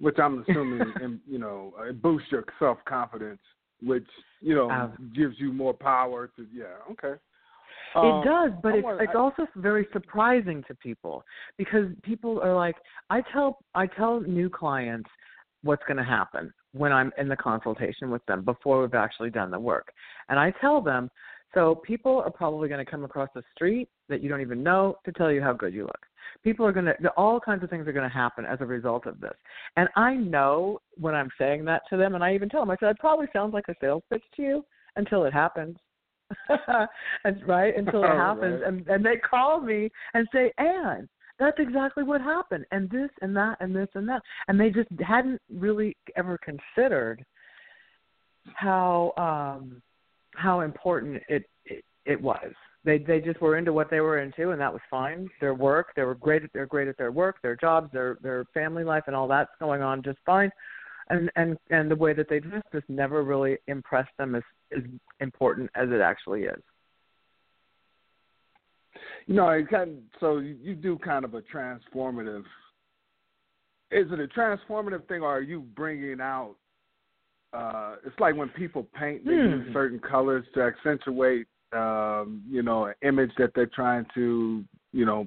which 0.00 0.18
I'm 0.18 0.44
assuming, 0.48 0.94
and, 1.02 1.20
you 1.28 1.38
know, 1.38 1.74
it 1.80 2.00
boosts 2.00 2.32
your 2.32 2.44
self 2.58 2.78
confidence, 2.88 3.40
which 3.82 4.06
you 4.40 4.54
know 4.54 4.70
Um, 4.70 5.12
gives 5.14 5.38
you 5.38 5.52
more 5.52 5.74
power 5.74 6.30
to. 6.36 6.46
Yeah, 6.50 6.76
okay. 6.92 7.20
It 7.96 8.12
Um, 8.12 8.24
does, 8.24 8.52
but 8.62 8.74
it's 8.74 8.84
wanna- 8.84 9.02
it's 9.02 9.14
I- 9.14 9.18
also 9.18 9.48
very 9.56 9.88
surprising 9.92 10.62
to 10.64 10.74
people 10.74 11.24
because 11.56 11.88
people 12.02 12.40
are 12.42 12.54
like, 12.54 12.76
I 13.08 13.22
tell 13.22 13.58
I 13.74 13.86
tell 13.86 14.20
new 14.20 14.50
clients 14.50 15.08
what's 15.62 15.82
going 15.84 15.96
to 15.96 16.04
happen 16.04 16.52
when 16.72 16.92
I'm 16.92 17.10
in 17.16 17.26
the 17.28 17.36
consultation 17.36 18.10
with 18.10 18.24
them 18.26 18.42
before 18.42 18.82
we've 18.82 18.94
actually 18.94 19.30
done 19.30 19.50
the 19.50 19.58
work, 19.58 19.92
and 20.28 20.38
I 20.38 20.50
tell 20.60 20.82
them, 20.82 21.10
so 21.54 21.74
people 21.76 22.20
are 22.20 22.30
probably 22.30 22.68
going 22.68 22.84
to 22.84 22.90
come 22.90 23.04
across 23.04 23.30
the 23.34 23.42
street 23.54 23.88
that 24.08 24.20
you 24.20 24.28
don't 24.28 24.42
even 24.42 24.62
know 24.62 24.98
to 25.04 25.12
tell 25.12 25.32
you 25.32 25.40
how 25.40 25.54
good 25.54 25.72
you 25.72 25.84
look. 25.84 26.06
People 26.44 26.66
are 26.66 26.72
going 26.72 26.84
to 26.84 27.10
all 27.16 27.40
kinds 27.40 27.62
of 27.64 27.70
things 27.70 27.88
are 27.88 27.92
going 27.92 28.08
to 28.08 28.14
happen 28.14 28.44
as 28.44 28.60
a 28.60 28.66
result 28.66 29.06
of 29.06 29.20
this, 29.20 29.36
and 29.76 29.88
I 29.96 30.14
know 30.14 30.80
when 30.98 31.14
I'm 31.14 31.30
saying 31.38 31.64
that 31.64 31.82
to 31.88 31.96
them, 31.96 32.14
and 32.14 32.22
I 32.22 32.34
even 32.34 32.50
tell 32.50 32.60
them, 32.60 32.70
I 32.70 32.76
said, 32.78 32.90
it 32.90 32.98
probably 32.98 33.26
sounds 33.32 33.54
like 33.54 33.68
a 33.68 33.74
sales 33.80 34.02
pitch 34.10 34.24
to 34.36 34.42
you 34.42 34.66
until 34.96 35.24
it 35.24 35.32
happens. 35.32 35.78
and, 37.24 37.46
right 37.46 37.76
until 37.76 38.02
it 38.04 38.08
happens 38.08 38.60
Right. 38.60 38.68
and 38.68 38.88
and 38.88 39.04
they 39.04 39.16
call 39.16 39.60
me 39.60 39.90
and 40.14 40.26
say 40.32 40.52
anne 40.58 41.08
that's 41.38 41.58
exactly 41.58 42.02
what 42.02 42.20
happened 42.20 42.64
and 42.70 42.88
this 42.90 43.10
and 43.20 43.36
that 43.36 43.56
and 43.60 43.74
this 43.74 43.88
and 43.94 44.08
that. 44.08 44.22
And 44.48 44.58
they 44.58 44.70
just 44.70 44.88
hadn't 45.06 45.40
really 45.52 45.96
ever 46.16 46.38
considered 46.38 47.24
how 48.54 49.12
um 49.16 49.82
how 50.34 50.60
important 50.60 51.22
it 51.28 51.44
it, 51.64 51.84
it 52.04 52.20
was. 52.20 52.52
They 52.84 52.98
they 52.98 53.20
just 53.20 53.40
were 53.40 53.56
into 53.56 53.72
what 53.72 53.90
they 53.90 54.00
were 54.00 54.20
into 54.20 54.50
and 54.50 54.60
that 54.60 54.72
was 54.72 54.82
fine. 54.90 55.28
Their 55.40 55.54
work 55.54 55.88
they 55.94 56.02
were 56.02 56.14
great 56.14 56.42
at 56.42 56.50
they're 56.54 56.66
great 56.66 56.88
at 56.88 56.96
their 56.96 57.12
work 57.12 57.36
their 57.42 57.56
jobs 57.56 57.92
their 57.92 58.18
their 58.22 58.44
family 58.54 58.84
life 58.84 59.04
and 59.06 59.16
all 59.16 59.28
that's 59.28 59.50
going 59.60 59.82
on 59.82 60.02
just 60.02 60.18
fine 60.24 60.50
and 61.10 61.30
and 61.36 61.56
and 61.70 61.90
the 61.90 61.96
way 61.96 62.12
that 62.12 62.28
they 62.28 62.40
dress 62.40 62.62
just 62.72 62.88
never 62.88 63.22
really 63.22 63.58
impressed 63.66 64.16
them 64.18 64.34
as 64.34 64.42
as 64.76 64.82
important 65.20 65.70
as 65.74 65.88
it 65.90 66.00
actually 66.00 66.42
is 66.42 66.62
You 69.26 69.34
know, 69.34 69.48
it 69.48 69.68
kind 69.68 70.02
so 70.20 70.38
you, 70.38 70.74
do 70.74 70.98
kind 70.98 71.24
of 71.24 71.34
a 71.34 71.42
transformative. 71.42 72.44
Is 73.90 74.06
it 74.10 74.20
a 74.20 74.28
transformative 74.28 75.06
thing, 75.08 75.22
or 75.22 75.36
are 75.36 75.40
you 75.40 75.60
bringing 75.74 76.20
out? 76.20 76.54
Uh, 77.52 77.96
it's 78.04 78.18
like 78.18 78.36
when 78.36 78.48
people 78.50 78.86
paint, 78.94 79.24
they 79.24 79.32
use 79.32 79.66
Hmm. 79.66 79.72
certain 79.72 80.00
colors 80.00 80.44
to 80.54 80.62
accentuate, 80.62 81.46
um, 81.72 82.42
you 82.48 82.62
know, 82.62 82.86
an 82.86 82.94
image 83.02 83.34
that 83.36 83.52
they're 83.54 83.66
trying 83.66 84.06
to, 84.14 84.64
you 84.92 85.04
know, 85.04 85.26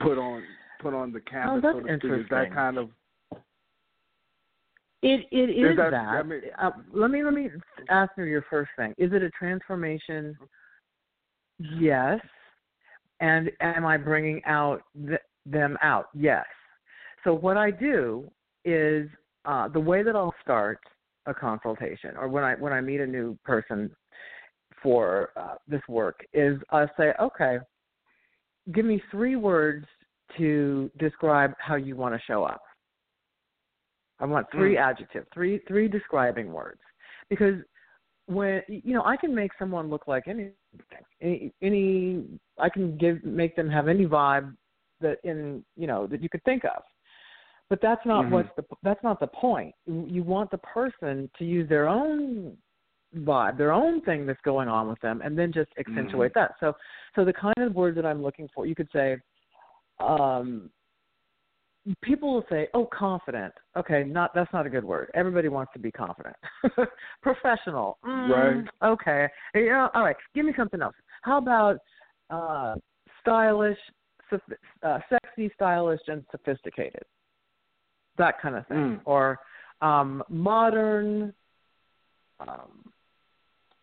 put 0.00 0.18
on 0.18 0.42
put 0.80 0.94
on 0.94 1.12
the 1.12 1.20
canvas. 1.20 1.56
Oh, 1.56 1.60
that's 1.60 1.74
so 1.74 1.80
speak. 1.80 1.90
Is 1.90 1.94
interesting. 1.94 2.28
that 2.30 2.52
kind 2.52 2.78
of 2.78 2.90
It 5.04 5.26
it 5.30 5.50
is, 5.50 5.72
Is 5.72 5.76
that- 5.76 5.90
that. 5.90 6.08
I 6.08 6.22
mean- 6.22 6.50
uh, 6.56 6.70
let 6.92 7.10
me 7.10 7.22
let 7.22 7.34
me 7.34 7.50
ask 7.90 8.10
you 8.16 8.24
your 8.24 8.42
first 8.42 8.70
thing. 8.76 8.94
Is 8.96 9.12
it 9.12 9.22
a 9.22 9.30
transformation? 9.30 10.36
Yes. 11.58 12.20
And 13.20 13.52
am 13.60 13.84
I 13.84 13.98
bringing 13.98 14.42
out 14.44 14.82
th- 15.06 15.20
them 15.44 15.76
out? 15.82 16.08
Yes. 16.14 16.46
So 17.22 17.34
what 17.34 17.56
I 17.58 17.70
do 17.70 18.30
is 18.64 19.08
uh, 19.44 19.68
the 19.68 19.80
way 19.80 20.02
that 20.02 20.16
I'll 20.16 20.34
start 20.40 20.80
a 21.26 21.34
consultation, 21.34 22.16
or 22.16 22.28
when 22.28 22.42
I 22.42 22.54
when 22.54 22.72
I 22.72 22.80
meet 22.80 23.00
a 23.00 23.06
new 23.06 23.36
person 23.44 23.94
for 24.82 25.30
uh, 25.36 25.56
this 25.68 25.82
work, 25.86 26.24
is 26.32 26.58
I 26.70 26.86
say, 26.96 27.12
okay, 27.20 27.58
give 28.72 28.86
me 28.86 29.02
three 29.10 29.36
words 29.36 29.86
to 30.38 30.90
describe 30.98 31.52
how 31.58 31.74
you 31.74 31.94
want 31.94 32.14
to 32.14 32.20
show 32.26 32.42
up. 32.44 32.62
I 34.24 34.26
want 34.26 34.46
three 34.50 34.78
adjectives, 34.78 35.26
three 35.34 35.60
three 35.68 35.86
describing 35.86 36.50
words, 36.50 36.80
because 37.28 37.56
when 38.26 38.62
you 38.68 38.94
know 38.94 39.04
I 39.04 39.16
can 39.18 39.34
make 39.34 39.50
someone 39.58 39.90
look 39.90 40.08
like 40.08 40.26
anything, 40.28 40.54
any, 41.20 41.52
any 41.60 42.24
I 42.58 42.70
can 42.70 42.96
give 42.96 43.22
make 43.22 43.54
them 43.54 43.68
have 43.68 43.86
any 43.86 44.06
vibe 44.06 44.56
that 45.02 45.18
in 45.24 45.62
you 45.76 45.86
know 45.86 46.06
that 46.06 46.22
you 46.22 46.30
could 46.30 46.42
think 46.44 46.64
of, 46.64 46.82
but 47.68 47.80
that's 47.82 48.04
not 48.06 48.24
Mhm. 48.24 48.30
what's 48.30 48.48
the 48.56 48.64
that's 48.82 49.02
not 49.02 49.20
the 49.20 49.26
point. 49.26 49.74
You 49.84 50.06
you 50.08 50.22
want 50.22 50.50
the 50.50 50.58
person 50.58 51.30
to 51.38 51.44
use 51.44 51.68
their 51.68 51.86
own 51.86 52.56
vibe, 53.14 53.58
their 53.58 53.72
own 53.72 54.00
thing 54.00 54.24
that's 54.24 54.40
going 54.40 54.68
on 54.68 54.88
with 54.88 55.00
them, 55.00 55.20
and 55.22 55.38
then 55.38 55.52
just 55.52 55.70
accentuate 55.78 56.32
that. 56.34 56.52
So 56.60 56.74
so 57.14 57.26
the 57.26 57.32
kind 57.34 57.58
of 57.58 57.74
words 57.74 57.94
that 57.96 58.06
I'm 58.06 58.22
looking 58.22 58.48
for, 58.54 58.64
you 58.64 58.74
could 58.74 58.90
say. 58.90 59.18
um 60.00 60.70
people 62.02 62.32
will 62.32 62.44
say, 62.50 62.68
"Oh, 62.74 62.86
confident." 62.86 63.52
Okay, 63.76 64.04
not 64.04 64.34
that's 64.34 64.52
not 64.52 64.66
a 64.66 64.70
good 64.70 64.84
word. 64.84 65.10
Everybody 65.14 65.48
wants 65.48 65.72
to 65.74 65.78
be 65.78 65.90
confident. 65.90 66.36
Professional. 67.22 67.98
Mm, 68.04 68.28
Right. 68.28 68.90
Okay. 68.90 69.28
Yeah. 69.54 69.88
All 69.94 70.02
right. 70.02 70.16
Give 70.34 70.44
me 70.44 70.52
something 70.56 70.80
else. 70.80 70.94
How 71.22 71.38
about 71.38 71.78
uh, 72.30 72.76
stylish, 73.20 73.78
uh, 74.82 74.98
sexy, 75.08 75.50
stylish, 75.54 76.00
and 76.08 76.24
sophisticated? 76.30 77.02
That 78.16 78.40
kind 78.40 78.54
of 78.56 78.66
thing. 78.66 78.76
Mm. 78.76 79.00
Or 79.04 79.38
um, 79.82 80.22
modern. 80.28 81.34
Um, 82.40 82.84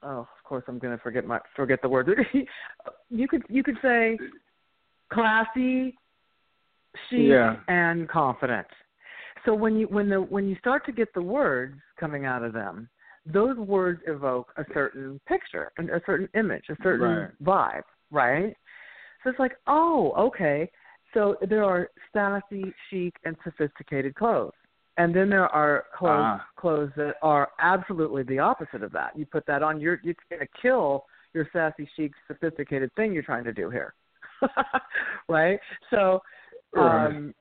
oh, 0.04 0.20
of 0.20 0.28
course, 0.44 0.64
I'm 0.68 0.80
going 0.80 0.96
to 0.96 1.02
forget 1.04 1.26
my 1.26 1.40
forget 1.56 1.82
the 1.82 1.90
word. 1.90 2.10
you 3.10 3.28
could 3.28 3.44
you 3.50 3.64
could 3.64 3.78
say 3.82 4.18
classy, 5.12 5.96
chic, 7.10 7.30
Yeah. 7.30 7.56
and 7.68 8.08
confident. 8.10 8.68
So 9.46 9.54
when 9.54 9.76
you 9.76 9.88
when 9.88 10.10
the 10.10 10.22
when 10.22 10.48
you 10.48 10.56
start 10.58 10.86
to 10.86 10.92
get 10.92 11.14
the 11.14 11.22
words 11.22 11.80
coming 12.00 12.26
out 12.26 12.44
of 12.44 12.54
them, 12.54 12.90
those 13.26 13.58
words 13.58 14.02
evoke 14.08 14.52
a 14.58 14.66
certain 14.74 15.20
picture, 15.28 15.72
and 15.78 15.90
a 15.90 16.02
certain 16.06 16.30
image, 16.36 16.66
a 16.70 16.76
certain 16.84 17.32
vibe, 17.44 17.84
right? 18.12 18.56
So 19.24 19.30
it's 19.30 19.40
like, 19.40 19.58
oh, 19.68 20.14
okay. 20.18 20.70
So 21.14 21.36
there 21.48 21.64
are 21.64 21.90
sassy, 22.14 22.74
chic, 22.90 23.16
and 23.26 23.36
sophisticated 23.44 24.16
clothes, 24.16 24.54
and 24.98 25.14
then 25.16 25.30
there 25.30 25.48
are 25.50 25.86
clothes 25.96 26.26
Ah. 26.26 26.48
clothes 26.56 26.92
that 26.96 27.16
are 27.22 27.50
absolutely 27.60 28.24
the 28.24 28.40
opposite 28.40 28.84
of 28.84 28.92
that. 28.92 29.18
You 29.18 29.26
put 29.26 29.46
that 29.48 29.64
on, 29.64 29.80
you're 29.80 30.00
it's 30.04 30.20
going 30.30 30.40
to 30.42 30.48
kill 30.62 31.06
your 31.34 31.48
sassy, 31.54 31.90
chic, 31.96 32.12
sophisticated 32.28 32.94
thing 32.96 33.14
you're 33.14 33.24
trying 33.24 33.44
to 33.46 33.54
do 33.54 33.70
here, 33.70 33.94
right? 35.30 35.60
So 35.90 36.22
Right. 36.74 37.08
um, 37.08 37.34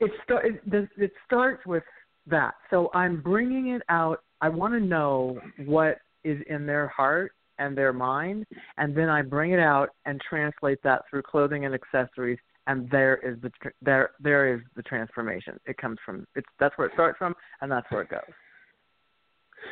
it, 0.00 0.10
it 0.28 0.88
it 0.96 1.12
starts 1.26 1.64
with 1.66 1.82
that. 2.26 2.54
So 2.70 2.90
I'm 2.94 3.20
bringing 3.20 3.68
it 3.68 3.82
out. 3.88 4.22
I 4.40 4.48
want 4.48 4.74
to 4.74 4.80
know 4.80 5.38
what 5.64 5.98
is 6.24 6.38
in 6.48 6.66
their 6.66 6.88
heart 6.88 7.32
and 7.58 7.76
their 7.76 7.92
mind, 7.92 8.46
and 8.78 8.96
then 8.96 9.08
I 9.08 9.22
bring 9.22 9.52
it 9.52 9.60
out 9.60 9.90
and 10.06 10.20
translate 10.28 10.82
that 10.82 11.02
through 11.08 11.22
clothing 11.22 11.64
and 11.64 11.74
accessories. 11.74 12.38
And 12.66 12.90
there 12.90 13.16
is 13.16 13.40
the 13.42 13.50
tr- 13.62 13.68
there 13.82 14.10
there 14.20 14.54
is 14.54 14.60
the 14.74 14.82
transformation. 14.82 15.58
It 15.66 15.76
comes 15.76 15.98
from 16.04 16.26
it's 16.34 16.46
that's 16.58 16.76
where 16.78 16.86
it 16.86 16.94
starts 16.94 17.18
from, 17.18 17.34
and 17.60 17.70
that's 17.70 17.90
where 17.90 18.02
it 18.02 18.10
goes. 18.10 18.20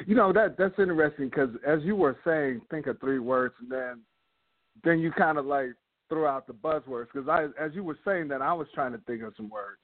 You 0.06 0.14
know 0.14 0.32
that 0.32 0.56
that's 0.58 0.78
interesting 0.78 1.28
because 1.28 1.50
as 1.66 1.80
you 1.82 1.96
were 1.96 2.16
saying, 2.24 2.60
think 2.70 2.86
of 2.86 3.00
three 3.00 3.18
words, 3.18 3.54
and 3.60 3.70
then 3.70 4.00
then 4.84 5.00
you 5.00 5.10
kind 5.12 5.38
of 5.38 5.46
like 5.46 5.70
throw 6.12 6.28
out 6.28 6.46
the 6.46 6.52
buzzwords 6.52 7.06
because 7.12 7.28
I, 7.28 7.44
as 7.62 7.72
you 7.74 7.82
were 7.82 7.98
saying 8.04 8.28
that, 8.28 8.42
I 8.42 8.52
was 8.52 8.66
trying 8.74 8.92
to 8.92 8.98
think 9.06 9.22
of 9.22 9.32
some 9.36 9.48
words, 9.48 9.78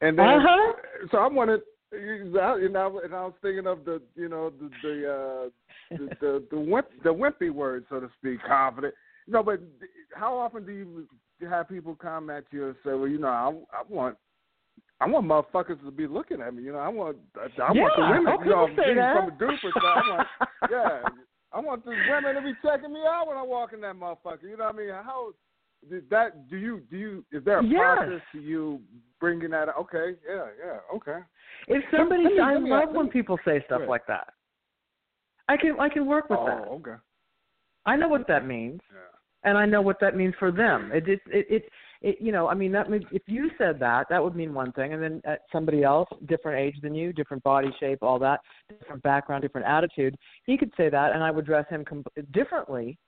and 0.00 0.16
then 0.18 0.26
Uh-huh. 0.26 0.72
so 1.10 1.18
I 1.18 1.26
wanted, 1.26 1.62
and 1.90 2.38
I, 2.38 2.54
and 2.56 2.76
I 2.76 2.86
was 3.24 3.34
thinking 3.42 3.66
of 3.66 3.84
the 3.84 4.00
you 4.14 4.28
know 4.28 4.50
the 4.50 4.70
the 4.82 5.12
uh, 5.12 5.96
the 5.96 6.16
the 6.20 6.44
the, 6.50 6.60
wimp, 6.60 6.86
the 7.02 7.10
wimpy 7.12 7.50
word 7.50 7.84
so 7.88 7.98
to 7.98 8.08
speak, 8.18 8.38
confident. 8.46 8.94
No, 9.26 9.42
but 9.42 9.60
how 10.14 10.36
often 10.38 10.64
do 10.64 10.72
you 10.72 11.08
have 11.48 11.68
people 11.68 11.94
come 11.94 12.30
at 12.30 12.44
you 12.50 12.66
and 12.66 12.76
say, 12.84 12.94
well, 12.94 13.08
you 13.08 13.18
know, 13.18 13.28
I, 13.28 13.78
I 13.78 13.82
want 13.88 14.16
I 15.00 15.06
want 15.06 15.26
motherfuckers 15.26 15.82
to 15.84 15.90
be 15.90 16.06
looking 16.06 16.40
at 16.40 16.54
me. 16.54 16.62
You 16.62 16.72
know, 16.72 16.78
I 16.78 16.88
want 16.88 17.16
I, 17.36 17.62
I 17.62 17.72
want 17.72 17.92
the 17.96 18.02
women. 18.02 18.44
you 18.44 18.50
know, 18.50 18.66
being 18.66 18.96
from 18.96 19.28
a 19.28 19.38
dude 19.38 19.60
perspective, 19.60 19.82
I 19.84 20.10
want, 20.10 20.28
yeah, 20.70 21.02
I 21.52 21.60
want 21.60 21.84
the 21.84 21.94
women 22.10 22.34
to 22.34 22.42
be 22.42 22.52
checking 22.62 22.92
me 22.92 23.00
out 23.08 23.28
when 23.28 23.36
I 23.36 23.42
walk 23.42 23.72
in 23.72 23.80
that 23.82 23.94
motherfucker. 23.94 24.42
You 24.42 24.56
know 24.56 24.64
what 24.64 24.74
I 24.74 24.78
mean? 24.78 24.90
How 24.90 25.32
did 25.88 26.08
that? 26.10 26.48
Do 26.48 26.56
you 26.56 26.82
do 26.90 26.96
you? 26.96 27.24
Is 27.32 27.44
there 27.44 27.58
a 27.58 27.64
Yes. 27.64 27.80
process 27.98 28.20
to 28.32 28.40
you 28.40 28.80
bringing 29.20 29.50
that? 29.50 29.68
Up? 29.68 29.76
Okay, 29.80 30.16
yeah, 30.28 30.46
yeah, 30.58 30.78
okay. 30.94 31.18
If 31.66 31.84
somebody, 31.96 32.24
me- 32.24 32.40
I 32.40 32.58
me- 32.58 32.70
love 32.70 32.88
let 32.88 32.94
when 32.94 33.06
me- 33.06 33.12
people 33.12 33.38
say 33.44 33.62
stuff 33.66 33.82
like 33.88 34.06
that. 34.06 34.32
I 35.48 35.56
can 35.56 35.78
I 35.80 35.88
can 35.88 36.06
work 36.06 36.28
with 36.30 36.38
oh, 36.40 36.46
that. 36.46 36.58
okay. 36.68 36.96
I 37.86 37.96
know 37.96 38.08
what 38.08 38.26
that 38.28 38.46
means. 38.46 38.80
Yeah. 38.92 38.98
and 39.44 39.56
I 39.56 39.64
know 39.64 39.80
what 39.80 40.00
that 40.00 40.16
means 40.16 40.34
for 40.38 40.50
them. 40.50 40.90
It 40.92 41.08
it 41.08 41.20
it, 41.30 41.46
it 41.48 41.62
it, 42.00 42.16
you 42.20 42.32
know, 42.32 42.48
I 42.48 42.54
mean, 42.54 42.70
that 42.72 42.90
means 42.90 43.04
if 43.12 43.22
you 43.26 43.50
said 43.58 43.78
that, 43.80 44.08
that 44.08 44.22
would 44.22 44.36
mean 44.36 44.52
one 44.54 44.70
thing, 44.72 44.92
and 44.94 45.02
then 45.02 45.22
uh, 45.26 45.34
somebody 45.50 45.82
else, 45.82 46.08
different 46.26 46.58
age 46.60 46.80
than 46.80 46.94
you, 46.94 47.12
different 47.12 47.42
body 47.42 47.70
shape, 47.80 47.98
all 48.02 48.18
that, 48.20 48.40
different 48.68 49.02
background, 49.02 49.42
different 49.42 49.66
attitude, 49.66 50.16
he 50.44 50.56
could 50.56 50.72
say 50.76 50.88
that, 50.88 51.12
and 51.12 51.24
I 51.24 51.30
would 51.32 51.44
dress 51.44 51.66
him 51.68 51.84
com- 51.84 52.04
differently, 52.32 52.98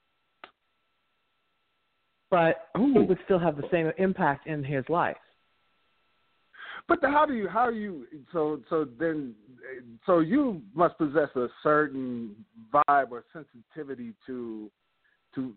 but 2.31 2.69
Ooh. 2.79 2.93
it 2.95 3.07
would 3.07 3.19
still 3.25 3.37
have 3.37 3.57
the 3.57 3.67
same 3.69 3.91
impact 3.97 4.47
in 4.47 4.63
his 4.63 4.83
life. 4.89 5.17
But 6.87 7.01
the, 7.01 7.09
how 7.09 7.25
do 7.25 7.33
you 7.33 7.47
how 7.47 7.69
do 7.69 7.75
you 7.75 8.07
so 8.33 8.61
so 8.69 8.87
then 8.97 9.35
so 10.05 10.19
you 10.19 10.61
must 10.73 10.97
possess 10.97 11.29
a 11.35 11.47
certain 11.61 12.35
vibe 12.73 13.11
or 13.11 13.23
sensitivity 13.31 14.13
to 14.25 14.71
to 15.35 15.53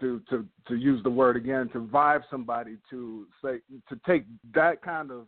to 0.00 0.20
to 0.30 0.46
to 0.68 0.74
use 0.76 1.02
the 1.02 1.10
word 1.10 1.36
again 1.36 1.68
to 1.72 1.80
vibe 1.80 2.22
somebody 2.30 2.76
to 2.90 3.26
say 3.42 3.58
to 3.88 3.98
take 4.06 4.24
that 4.54 4.80
kind 4.82 5.10
of 5.10 5.26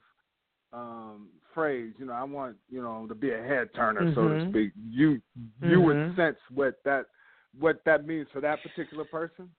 um 0.72 1.28
phrase 1.52 1.92
you 1.98 2.06
know 2.06 2.12
i 2.12 2.22
want 2.22 2.56
you 2.70 2.80
know 2.80 3.06
to 3.08 3.14
be 3.14 3.32
a 3.32 3.42
head 3.42 3.68
turner 3.74 4.06
so 4.14 4.28
to 4.28 4.34
Mhm. 4.36 4.50
speak 4.50 4.72
you 4.88 5.20
you 5.60 5.80
would 5.80 5.96
Mhm. 5.96 6.16
sense 6.16 6.38
what 6.50 6.82
that 6.84 7.06
what 7.58 7.84
that 7.84 8.06
means 8.06 8.28
for 8.30 8.40
that 8.40 8.62
particular 8.62 9.04
person 9.04 9.50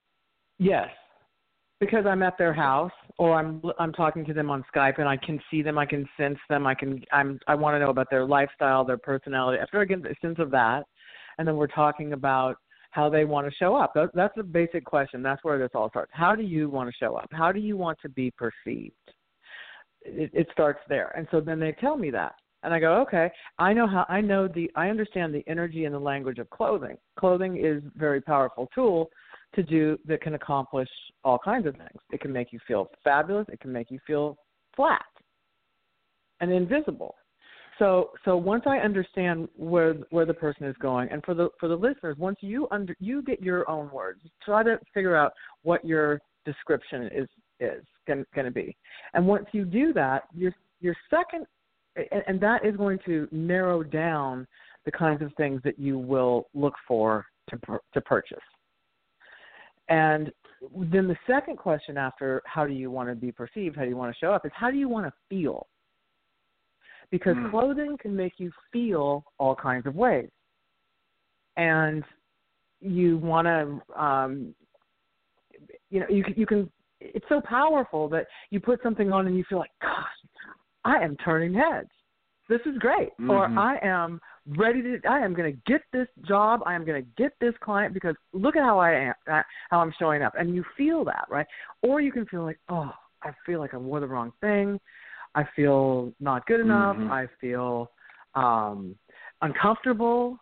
Yes, 0.57 0.89
because 1.81 2.05
I'm 2.05 2.21
at 2.23 2.37
their 2.37 2.53
house 2.53 2.91
or 3.17 3.35
I'm 3.35 3.61
I'm 3.79 3.91
talking 3.91 4.23
to 4.25 4.33
them 4.33 4.49
on 4.49 4.63
Skype 4.73 4.99
and 4.99 5.09
I 5.09 5.17
can 5.17 5.41
see 5.49 5.61
them, 5.61 5.77
I 5.77 5.85
can 5.85 6.07
sense 6.15 6.37
them, 6.47 6.65
I 6.65 6.75
can 6.75 7.03
I'm 7.11 7.39
I 7.47 7.55
want 7.55 7.75
to 7.75 7.79
know 7.79 7.89
about 7.89 8.09
their 8.09 8.25
lifestyle, 8.25 8.85
their 8.85 8.99
personality. 8.99 9.59
After 9.59 9.81
I 9.81 9.85
get 9.85 10.05
a 10.05 10.15
sense 10.21 10.37
of 10.39 10.51
that, 10.51 10.83
and 11.37 11.47
then 11.47 11.57
we're 11.57 11.67
talking 11.67 12.13
about 12.13 12.55
how 12.91 13.09
they 13.09 13.25
want 13.25 13.47
to 13.47 13.55
show 13.55 13.75
up. 13.75 13.93
That's 14.13 14.37
a 14.37 14.43
basic 14.43 14.85
question. 14.85 15.23
That's 15.23 15.43
where 15.43 15.57
this 15.57 15.71
all 15.73 15.89
starts. 15.89 16.11
How 16.13 16.35
do 16.35 16.43
you 16.43 16.69
want 16.69 16.89
to 16.89 16.95
show 16.97 17.15
up? 17.15 17.29
How 17.31 17.51
do 17.51 17.59
you 17.59 17.75
want 17.75 17.97
to 18.03 18.09
be 18.09 18.31
perceived? 18.31 18.93
It, 20.03 20.29
it 20.33 20.47
starts 20.51 20.79
there, 20.87 21.13
and 21.17 21.27
so 21.31 21.41
then 21.41 21.59
they 21.59 21.73
tell 21.73 21.97
me 21.97 22.11
that. 22.11 22.35
And 22.63 22.75
I 22.75 22.79
go, 22.79 23.01
okay, 23.01 23.31
I 23.57 23.73
know 23.73 23.87
how 23.87 24.05
I 24.07 24.21
know 24.21 24.47
the 24.47 24.69
I 24.75 24.89
understand 24.89 25.33
the 25.33 25.43
energy 25.47 25.85
and 25.85 25.95
the 25.95 25.99
language 25.99 26.37
of 26.37 26.47
clothing. 26.51 26.97
Clothing 27.19 27.57
is 27.57 27.83
a 27.83 27.97
very 27.97 28.21
powerful 28.21 28.69
tool 28.75 29.09
to 29.55 29.63
do 29.63 29.97
that 30.05 30.21
can 30.21 30.35
accomplish 30.35 30.89
all 31.23 31.37
kinds 31.37 31.67
of 31.67 31.75
things. 31.75 31.99
It 32.11 32.21
can 32.21 32.31
make 32.31 32.53
you 32.53 32.59
feel 32.67 32.89
fabulous. 33.03 33.47
It 33.51 33.59
can 33.59 33.71
make 33.71 33.91
you 33.91 33.99
feel 34.07 34.37
flat 34.75 35.01
and 36.39 36.51
invisible. 36.51 37.15
So 37.79 38.11
so 38.25 38.37
once 38.37 38.63
I 38.67 38.77
understand 38.77 39.47
where 39.55 39.93
where 40.11 40.25
the 40.25 40.33
person 40.33 40.65
is 40.65 40.75
going, 40.79 41.09
and 41.09 41.23
for 41.23 41.33
the 41.33 41.49
for 41.59 41.67
the 41.67 41.75
listeners, 41.75 42.17
once 42.17 42.37
you 42.41 42.67
under 42.69 42.95
you 42.99 43.23
get 43.23 43.41
your 43.41 43.69
own 43.69 43.89
words, 43.91 44.21
try 44.43 44.61
to 44.63 44.79
figure 44.93 45.15
out 45.15 45.33
what 45.63 45.83
your 45.83 46.21
description 46.45 47.09
is 47.13 47.27
is 47.59 47.83
going 48.05 48.25
to 48.35 48.51
be, 48.51 48.75
and 49.13 49.25
once 49.25 49.45
you 49.51 49.65
do 49.65 49.93
that, 49.93 50.23
your 50.33 50.53
your 50.79 50.95
second, 51.09 51.45
and, 51.95 52.23
and 52.27 52.41
that 52.41 52.65
is 52.65 52.75
going 52.75 52.99
to 53.05 53.27
narrow 53.31 53.83
down 53.83 54.45
the 54.85 54.91
kinds 54.91 55.21
of 55.21 55.31
things 55.35 55.61
that 55.63 55.79
you 55.79 55.97
will 55.97 56.49
look 56.53 56.75
for 56.87 57.25
to 57.49 57.57
to 57.93 58.01
purchase. 58.01 58.37
And 59.91 60.31
then 60.73 61.07
the 61.09 61.17
second 61.27 61.57
question 61.57 61.97
after 61.97 62.41
how 62.45 62.65
do 62.65 62.71
you 62.71 62.89
want 62.89 63.09
to 63.09 63.15
be 63.15 63.31
perceived, 63.31 63.75
how 63.75 63.83
do 63.83 63.89
you 63.89 63.97
want 63.97 64.13
to 64.13 64.19
show 64.19 64.31
up, 64.31 64.45
is 64.45 64.51
how 64.55 64.71
do 64.71 64.77
you 64.77 64.87
want 64.87 65.05
to 65.05 65.13
feel? 65.29 65.67
Because 67.09 67.35
Mm. 67.35 67.49
clothing 67.49 67.97
can 67.97 68.15
make 68.15 68.39
you 68.39 68.51
feel 68.71 69.25
all 69.37 69.53
kinds 69.53 69.85
of 69.85 69.95
ways. 69.95 70.29
And 71.57 72.05
you 72.79 73.17
want 73.17 73.47
to, 73.47 74.01
um, 74.01 74.55
you 75.89 75.99
know, 75.99 76.07
you 76.07 76.23
can, 76.23 76.33
you 76.35 76.45
can, 76.45 76.71
it's 77.01 77.27
so 77.27 77.41
powerful 77.41 78.07
that 78.09 78.27
you 78.49 78.61
put 78.61 78.81
something 78.81 79.11
on 79.11 79.27
and 79.27 79.35
you 79.35 79.43
feel 79.43 79.59
like, 79.59 79.71
gosh, 79.81 80.07
I 80.85 81.03
am 81.03 81.17
turning 81.17 81.53
heads. 81.53 81.91
This 82.47 82.61
is 82.65 82.77
great. 82.77 83.11
Or 83.27 83.47
Mhm. 83.47 83.57
I 83.57 83.77
am 83.85 84.21
ready 84.57 84.81
to 84.81 84.99
I 85.07 85.19
am 85.19 85.33
going 85.33 85.51
to 85.53 85.71
get 85.71 85.81
this 85.93 86.07
job. 86.27 86.61
I 86.65 86.73
am 86.73 86.85
going 86.85 87.03
to 87.03 87.09
get 87.17 87.33
this 87.39 87.53
client 87.61 87.93
because 87.93 88.15
look 88.33 88.55
at 88.55 88.63
how 88.63 88.79
I 88.79 88.91
am, 88.91 89.13
uh, 89.31 89.41
how 89.69 89.79
I'm 89.79 89.93
showing 89.99 90.21
up, 90.21 90.33
and 90.37 90.55
you 90.55 90.63
feel 90.75 91.03
that, 91.05 91.25
right? 91.29 91.45
Or 91.81 92.01
you 92.01 92.11
can 92.11 92.25
feel 92.25 92.43
like, 92.43 92.59
oh, 92.69 92.91
I 93.23 93.31
feel 93.45 93.59
like 93.59 93.73
I 93.73 93.77
wore 93.77 93.99
the 93.99 94.07
wrong 94.07 94.31
thing. 94.41 94.79
I 95.35 95.43
feel 95.55 96.11
not 96.19 96.45
good 96.45 96.59
enough. 96.59 96.97
Mhm. 96.97 97.09
I 97.09 97.27
feel 97.39 97.91
um, 98.35 98.95
uncomfortable. 99.41 100.37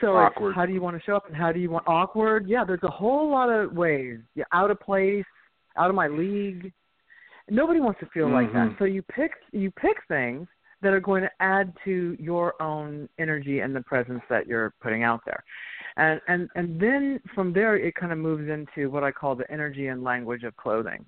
So 0.00 0.12
how 0.54 0.66
do 0.66 0.72
you 0.72 0.82
want 0.82 0.96
to 0.96 1.02
show 1.04 1.16
up, 1.16 1.26
and 1.26 1.36
how 1.36 1.52
do 1.52 1.60
you 1.60 1.70
want 1.70 1.84
awkward? 1.86 2.48
Yeah, 2.48 2.64
there's 2.64 2.82
a 2.82 2.90
whole 2.90 3.30
lot 3.30 3.48
of 3.48 3.72
ways. 3.72 4.18
Yeah, 4.34 4.44
out 4.52 4.70
of 4.70 4.80
place, 4.80 5.24
out 5.76 5.88
of 5.88 5.94
my 5.94 6.08
league. 6.08 6.72
Nobody 7.48 7.80
wants 7.80 8.00
to 8.00 8.06
feel 8.06 8.28
like 8.28 8.52
that. 8.52 8.70
Mhm. 8.70 8.78
So 8.78 8.84
you 8.84 9.02
pick 9.02 9.32
you 9.52 9.70
pick 9.70 9.96
things 10.08 10.48
that 10.84 10.92
are 10.92 11.00
going 11.00 11.22
to 11.22 11.30
add 11.40 11.72
to 11.84 12.16
your 12.20 12.60
own 12.62 13.08
energy 13.18 13.60
and 13.60 13.74
the 13.74 13.80
presence 13.80 14.20
that 14.30 14.46
you're 14.46 14.74
putting 14.80 15.02
out 15.02 15.20
there. 15.26 15.42
And 15.96 16.20
and 16.28 16.48
and 16.54 16.80
then 16.80 17.20
from 17.34 17.52
there 17.52 17.76
it 17.76 17.94
kind 17.94 18.12
of 18.12 18.18
moves 18.18 18.48
into 18.48 18.90
what 18.90 19.02
I 19.02 19.10
call 19.10 19.34
the 19.34 19.50
energy 19.50 19.88
and 19.88 20.04
language 20.04 20.44
of 20.44 20.56
clothing. 20.56 21.04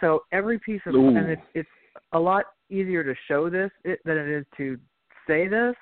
So 0.00 0.24
every 0.32 0.58
piece 0.58 0.80
of 0.86 0.94
Ooh. 0.94 1.08
and 1.08 1.30
it's 1.30 1.42
it's 1.54 1.68
a 2.12 2.18
lot 2.18 2.46
easier 2.70 3.04
to 3.04 3.14
show 3.28 3.50
this 3.50 3.70
it, 3.84 4.00
than 4.04 4.16
it 4.16 4.28
is 4.28 4.46
to 4.56 4.78
say 5.26 5.46
this, 5.46 5.74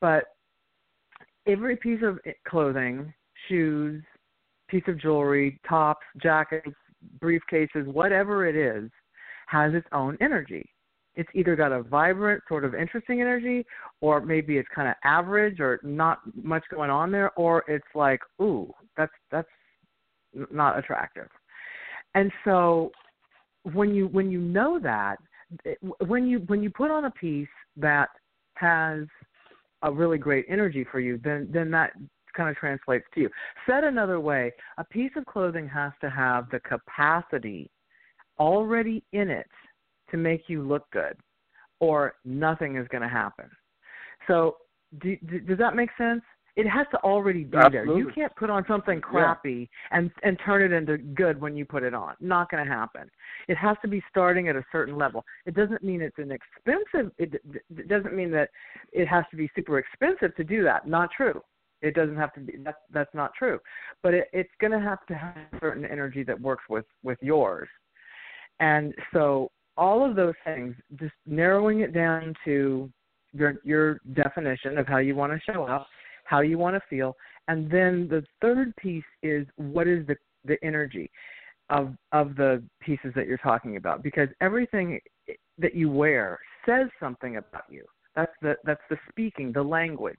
but 0.00 0.24
every 1.46 1.76
piece 1.76 2.00
of 2.02 2.18
clothing, 2.48 3.12
shoes, 3.48 4.02
piece 4.68 4.84
of 4.88 4.98
jewelry, 4.98 5.60
tops, 5.68 6.06
jackets, 6.22 6.76
briefcases, 7.18 7.86
whatever 7.86 8.46
it 8.46 8.56
is, 8.56 8.90
has 9.46 9.74
its 9.74 9.86
own 9.92 10.16
energy. 10.20 10.73
It's 11.16 11.28
either 11.34 11.54
got 11.54 11.72
a 11.72 11.82
vibrant, 11.82 12.42
sort 12.48 12.64
of 12.64 12.74
interesting 12.74 13.20
energy, 13.20 13.64
or 14.00 14.20
maybe 14.20 14.58
it's 14.58 14.68
kind 14.74 14.88
of 14.88 14.94
average 15.04 15.60
or 15.60 15.80
not 15.82 16.20
much 16.42 16.64
going 16.70 16.90
on 16.90 17.12
there, 17.12 17.30
or 17.38 17.64
it's 17.68 17.86
like, 17.94 18.20
ooh, 18.42 18.72
that's 18.96 19.12
that's 19.30 19.48
not 20.50 20.78
attractive. 20.78 21.28
And 22.14 22.32
so 22.44 22.90
when 23.72 23.94
you 23.94 24.08
when 24.08 24.30
you 24.30 24.40
know 24.40 24.78
that 24.80 25.18
when 26.06 26.26
you 26.26 26.40
when 26.46 26.62
you 26.62 26.70
put 26.70 26.90
on 26.90 27.04
a 27.04 27.10
piece 27.10 27.48
that 27.76 28.08
has 28.54 29.04
a 29.82 29.92
really 29.92 30.18
great 30.18 30.46
energy 30.48 30.84
for 30.90 31.00
you, 31.00 31.20
then 31.22 31.48
then 31.52 31.70
that 31.70 31.92
kind 32.36 32.50
of 32.50 32.56
translates 32.56 33.04
to 33.14 33.20
you. 33.20 33.30
Said 33.66 33.84
another 33.84 34.20
way, 34.20 34.52
a 34.78 34.84
piece 34.84 35.12
of 35.16 35.24
clothing 35.26 35.68
has 35.68 35.92
to 36.00 36.10
have 36.10 36.50
the 36.50 36.60
capacity 36.60 37.70
already 38.38 39.04
in 39.12 39.30
it 39.30 39.46
to 40.10 40.16
make 40.16 40.44
you 40.48 40.62
look 40.62 40.90
good, 40.90 41.16
or 41.80 42.14
nothing 42.24 42.76
is 42.76 42.86
going 42.88 43.02
to 43.02 43.08
happen. 43.08 43.48
So, 44.26 44.56
do, 45.00 45.16
do, 45.28 45.40
does 45.40 45.58
that 45.58 45.74
make 45.74 45.90
sense? 45.98 46.22
It 46.56 46.68
has 46.68 46.86
to 46.92 46.98
already 46.98 47.42
be 47.42 47.58
there. 47.72 47.84
You 47.84 48.12
can't 48.14 48.34
put 48.36 48.48
on 48.48 48.64
something 48.68 49.00
crappy 49.00 49.68
and 49.90 50.08
and 50.22 50.38
turn 50.46 50.62
it 50.62 50.72
into 50.72 50.98
good 50.98 51.40
when 51.40 51.56
you 51.56 51.64
put 51.64 51.82
it 51.82 51.94
on. 51.94 52.14
Not 52.20 52.48
going 52.48 52.64
to 52.64 52.70
happen. 52.70 53.10
It 53.48 53.56
has 53.56 53.76
to 53.82 53.88
be 53.88 54.00
starting 54.08 54.48
at 54.48 54.54
a 54.54 54.64
certain 54.70 54.96
level. 54.96 55.24
It 55.46 55.54
doesn't 55.56 55.82
mean 55.82 56.00
it's 56.00 56.18
an 56.18 56.30
expensive. 56.30 57.10
It, 57.18 57.42
it 57.76 57.88
doesn't 57.88 58.14
mean 58.14 58.30
that 58.32 58.50
it 58.92 59.08
has 59.08 59.24
to 59.32 59.36
be 59.36 59.50
super 59.56 59.78
expensive 59.78 60.34
to 60.36 60.44
do 60.44 60.62
that. 60.62 60.86
Not 60.86 61.10
true. 61.16 61.40
It 61.82 61.94
doesn't 61.94 62.16
have 62.16 62.32
to 62.34 62.40
be. 62.40 62.54
That's 62.62 62.78
that's 62.92 63.14
not 63.14 63.32
true. 63.36 63.58
But 64.04 64.14
it, 64.14 64.28
it's 64.32 64.52
going 64.60 64.72
to 64.72 64.80
have 64.80 65.04
to 65.06 65.14
have 65.14 65.36
a 65.52 65.58
certain 65.60 65.84
energy 65.84 66.22
that 66.22 66.40
works 66.40 66.64
with 66.70 66.86
with 67.02 67.18
yours. 67.20 67.68
And 68.60 68.94
so 69.12 69.50
all 69.76 70.08
of 70.08 70.16
those 70.16 70.34
things, 70.44 70.74
just 70.98 71.14
narrowing 71.26 71.80
it 71.80 71.92
down 71.92 72.34
to 72.44 72.90
your 73.32 73.54
your 73.64 74.00
definition 74.14 74.78
of 74.78 74.86
how 74.86 74.98
you 74.98 75.14
want 75.14 75.32
to 75.32 75.52
show 75.52 75.64
up, 75.64 75.86
how 76.24 76.40
you 76.40 76.58
want 76.58 76.76
to 76.76 76.82
feel, 76.88 77.16
and 77.48 77.70
then 77.70 78.08
the 78.08 78.24
third 78.40 78.74
piece 78.76 79.04
is 79.22 79.46
what 79.56 79.86
is 79.86 80.06
the 80.06 80.16
the 80.44 80.56
energy 80.62 81.10
of 81.70 81.94
of 82.12 82.36
the 82.36 82.62
pieces 82.80 83.12
that 83.16 83.26
you're 83.26 83.38
talking 83.38 83.76
about 83.76 84.02
because 84.02 84.28
everything 84.40 85.00
that 85.58 85.74
you 85.74 85.90
wear 85.90 86.38
says 86.66 86.88
something 87.00 87.36
about 87.36 87.64
you. 87.70 87.84
That's 88.14 88.32
the 88.42 88.56
that's 88.64 88.82
the 88.90 88.96
speaking, 89.10 89.52
the 89.52 89.62
language. 89.62 90.16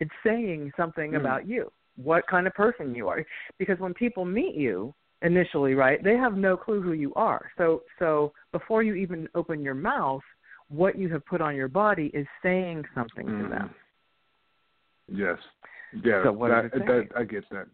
It's 0.00 0.10
saying 0.24 0.72
something 0.76 1.10
Hmm. 1.10 1.16
about 1.16 1.46
you, 1.46 1.70
what 1.96 2.26
kind 2.26 2.46
of 2.46 2.54
person 2.54 2.94
you 2.94 3.08
are. 3.08 3.24
Because 3.58 3.78
when 3.78 3.94
people 3.94 4.24
meet 4.24 4.54
you 4.54 4.94
initially, 5.22 5.74
right, 5.74 6.02
they 6.02 6.16
have 6.16 6.36
no 6.36 6.56
clue 6.56 6.82
who 6.82 6.92
you 6.92 7.12
are. 7.14 7.50
So 7.58 7.82
so 7.98 8.32
before 8.52 8.82
you 8.82 8.94
even 8.94 9.28
open 9.34 9.62
your 9.62 9.74
mouth, 9.74 10.22
what 10.68 10.98
you 10.98 11.08
have 11.10 11.24
put 11.26 11.40
on 11.40 11.54
your 11.54 11.68
body 11.68 12.10
is 12.14 12.26
saying 12.42 12.84
something 12.94 13.26
to 13.26 13.32
Mhm. 13.32 13.50
them. 13.50 13.74
Yes. 15.08 15.38
Yeah. 15.92 16.22
So 16.24 16.32
what 16.32 16.48
that, 16.48 16.72
that. 16.72 17.08
I 17.16 17.24
get 17.24 17.48
that. 17.50 17.66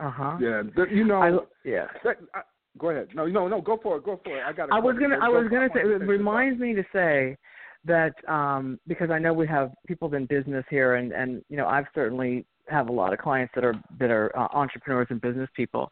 Uh 0.00 0.10
huh. 0.10 0.36
Yeah. 0.40 0.62
That, 0.76 0.90
you 0.90 1.04
know. 1.04 1.22
I, 1.22 1.68
yeah. 1.68 1.86
that, 2.04 2.18
I, 2.34 2.42
go 2.78 2.90
ahead. 2.90 3.08
No, 3.14 3.26
no, 3.26 3.48
no. 3.48 3.60
Go 3.60 3.78
for 3.82 3.96
it. 3.96 4.04
Go 4.04 4.20
for 4.22 4.36
it. 4.36 4.42
I 4.44 4.52
got. 4.52 4.72
I 4.72 4.78
was 4.78 4.96
gonna 4.98 5.18
I 5.20 5.28
was 5.28 5.48
gonna 5.50 5.68
say 5.74 5.80
it 5.80 6.02
reminds 6.02 6.60
me 6.60 6.74
to 6.74 6.84
say 6.92 7.36
that 7.84 8.14
um 8.28 8.78
because 8.86 9.10
I 9.10 9.18
know 9.18 9.32
we 9.32 9.46
have 9.46 9.72
people 9.86 10.12
in 10.14 10.26
business 10.26 10.64
here 10.70 10.94
and 10.94 11.12
and 11.12 11.44
you 11.48 11.56
know 11.56 11.66
I've 11.66 11.86
certainly 11.94 12.46
have 12.68 12.88
a 12.88 12.92
lot 12.92 13.12
of 13.12 13.18
clients 13.18 13.52
that 13.54 13.64
are 13.64 13.74
that 13.98 14.10
are 14.10 14.36
uh, 14.36 14.48
entrepreneurs 14.52 15.08
and 15.10 15.20
business 15.20 15.50
people 15.54 15.90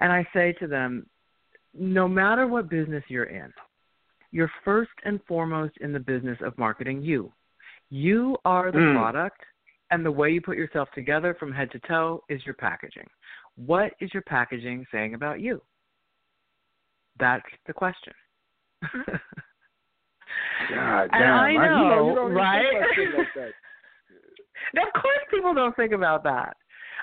and 0.00 0.12
I 0.12 0.26
say 0.32 0.52
to 0.60 0.66
them 0.66 1.06
no 1.74 2.08
matter 2.08 2.46
what 2.46 2.68
business 2.70 3.04
you're 3.08 3.24
in, 3.24 3.52
you're 4.32 4.50
first 4.64 4.90
and 5.04 5.20
foremost 5.28 5.76
in 5.80 5.92
the 5.92 6.00
business 6.00 6.38
of 6.42 6.56
marketing 6.58 7.02
you. 7.02 7.32
You 7.90 8.36
are 8.44 8.72
the 8.72 8.78
Mm. 8.78 8.94
product, 8.94 9.40
and 9.90 10.04
the 10.04 10.10
way 10.10 10.30
you 10.30 10.40
put 10.40 10.56
yourself 10.56 10.90
together 10.92 11.34
from 11.34 11.52
head 11.52 11.70
to 11.72 11.78
toe 11.80 12.24
is 12.28 12.44
your 12.44 12.54
packaging. 12.54 13.08
What 13.56 13.94
is 14.00 14.12
your 14.12 14.22
packaging 14.22 14.86
saying 14.90 15.14
about 15.14 15.40
you? 15.40 15.62
That's 17.18 17.46
the 17.66 17.72
question. 17.72 18.12
God 20.68 21.02
And 21.02 21.10
damn. 21.12 21.34
I 21.34 21.50
you 21.50 21.58
know, 21.58 22.28
you 22.28 22.36
right? 22.36 22.66
think 22.66 22.82
about 22.82 22.94
shit 22.94 23.36
like. 23.36 23.54
Of 24.76 24.92
course, 25.00 25.18
people 25.30 25.54
don't 25.54 25.76
think 25.76 25.92
about 25.92 26.22
that. 26.24 26.56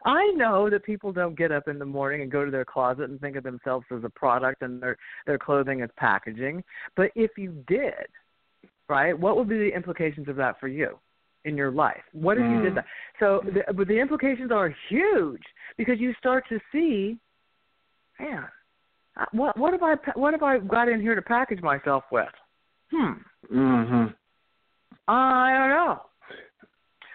I 0.05 0.31
know 0.35 0.69
that 0.69 0.83
people 0.83 1.11
don't 1.11 1.37
get 1.37 1.51
up 1.51 1.67
in 1.67 1.79
the 1.79 1.85
morning 1.85 2.21
and 2.21 2.31
go 2.31 2.43
to 2.43 2.51
their 2.51 2.65
closet 2.65 3.09
and 3.09 3.19
think 3.19 3.35
of 3.35 3.43
themselves 3.43 3.85
as 3.95 4.03
a 4.03 4.09
product 4.09 4.61
and 4.61 4.81
their 4.81 4.97
their 5.25 5.37
clothing 5.37 5.81
as 5.81 5.89
packaging. 5.97 6.63
But 6.95 7.11
if 7.15 7.31
you 7.37 7.63
did, 7.67 8.07
right, 8.89 9.17
what 9.17 9.37
would 9.37 9.49
be 9.49 9.57
the 9.57 9.73
implications 9.73 10.27
of 10.27 10.35
that 10.37 10.59
for 10.59 10.67
you 10.67 10.99
in 11.45 11.55
your 11.55 11.71
life? 11.71 12.03
What 12.11 12.37
if 12.37 12.43
you 12.43 12.61
did 12.61 12.73
Mm. 12.73 12.75
that? 12.75 12.85
So, 13.19 13.41
the, 13.45 13.73
but 13.73 13.87
the 13.87 13.99
implications 13.99 14.51
are 14.51 14.75
huge 14.89 15.43
because 15.77 15.99
you 15.99 16.13
start 16.15 16.47
to 16.49 16.59
see, 16.71 17.17
man, 18.19 18.47
what 19.31 19.57
what 19.57 19.73
have 19.73 19.83
I 19.83 19.95
what 20.15 20.33
have 20.33 20.43
I 20.43 20.59
got 20.59 20.89
in 20.89 21.01
here 21.01 21.15
to 21.15 21.21
package 21.21 21.61
myself 21.61 22.03
with? 22.11 22.33
Hmm. 22.91 23.13
Mm-hmm. 23.51 24.05
I 25.07 25.57
don't 25.57 25.69
know. 25.69 26.01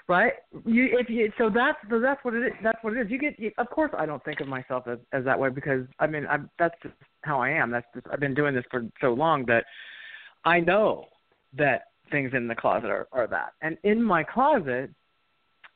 Right? 0.09 0.33
You 0.65 0.89
if 0.99 1.11
you 1.11 1.31
so 1.37 1.51
that's 1.55 1.77
so 1.91 2.01
that's 2.01 2.25
what 2.25 2.33
it 2.33 2.47
is. 2.47 2.53
That's 2.63 2.83
what 2.83 2.95
it 2.95 3.01
is. 3.01 3.11
You 3.11 3.19
get 3.19 3.39
you, 3.39 3.53
of 3.59 3.69
course 3.69 3.91
I 3.97 4.07
don't 4.07 4.25
think 4.25 4.41
of 4.41 4.49
myself 4.49 4.85
as 4.87 4.99
as 5.13 5.23
that 5.25 5.39
way 5.39 5.51
because 5.51 5.85
I 5.99 6.07
mean 6.07 6.27
I'm 6.27 6.49
that's 6.59 6.75
just 6.83 6.95
how 7.25 7.43
I 7.43 7.51
am. 7.51 7.71
That's 7.71 7.87
just 7.95 8.07
I've 8.11 8.21
been 8.21 8.35
doing 8.35 8.55
this 8.55 8.65
for 8.71 8.85
so 9.03 9.13
long 9.13 9.45
that 9.47 9.65
I 10.47 10.61
know 10.61 11.05
that 11.59 11.89
things 12.11 12.33
in 12.35 12.49
the 12.49 12.55
closet 12.55 12.89
are 12.89 13.07
are 13.13 13.27
that. 13.27 13.53
And 13.61 13.77
in 13.85 14.03
my 14.03 14.23
closet 14.23 14.91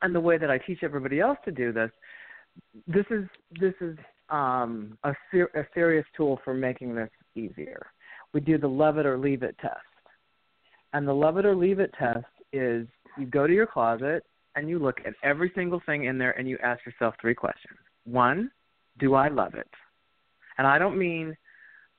and 0.01 0.15
the 0.15 0.19
way 0.19 0.39
that 0.39 0.49
I 0.49 0.57
teach 0.57 0.79
everybody 0.81 1.19
else 1.19 1.37
to 1.45 1.51
do 1.51 1.71
this, 1.71 1.91
this 2.87 3.05
is 3.11 3.25
this 3.59 3.75
is 3.81 3.95
um 4.29 4.97
a 5.03 5.13
ser- 5.31 5.51
a 5.53 5.63
serious 5.75 6.05
tool 6.17 6.39
for 6.43 6.55
making 6.55 6.95
this 6.95 7.11
easier. 7.35 7.85
We 8.33 8.39
do 8.39 8.57
the 8.57 8.67
love 8.67 8.97
it 8.97 9.05
or 9.05 9.15
leave 9.15 9.43
it 9.43 9.55
test. 9.61 9.77
And 10.93 11.07
the 11.07 11.13
love 11.13 11.37
it 11.37 11.45
or 11.45 11.55
leave 11.55 11.79
it 11.79 11.93
test 11.99 12.25
is 12.51 12.87
you 13.17 13.25
go 13.25 13.47
to 13.47 13.53
your 13.53 13.67
closet 13.67 14.23
and 14.55 14.69
you 14.69 14.79
look 14.79 14.99
at 15.05 15.13
every 15.23 15.51
single 15.55 15.81
thing 15.85 16.05
in 16.05 16.17
there 16.17 16.31
and 16.31 16.47
you 16.47 16.57
ask 16.63 16.85
yourself 16.85 17.15
three 17.19 17.35
questions. 17.35 17.77
One, 18.05 18.51
do 18.99 19.15
I 19.15 19.27
love 19.27 19.55
it? 19.55 19.67
And 20.57 20.67
I 20.67 20.77
don't 20.77 20.97
mean, 20.97 21.35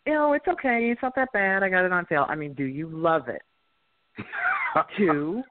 you 0.07 0.13
know, 0.13 0.33
it's 0.35 0.47
okay, 0.47 0.91
it's 0.93 1.03
not 1.03 1.15
that 1.17 1.33
bad, 1.33 1.63
I 1.63 1.69
got 1.69 1.85
it 1.85 1.93
on 1.93 2.07
sale. 2.09 2.27
I 2.29 2.35
mean, 2.35 2.55
do 2.55 2.65
you 2.65 2.89
love 2.89 3.29
it? 3.29 3.43
Two, 4.97 5.43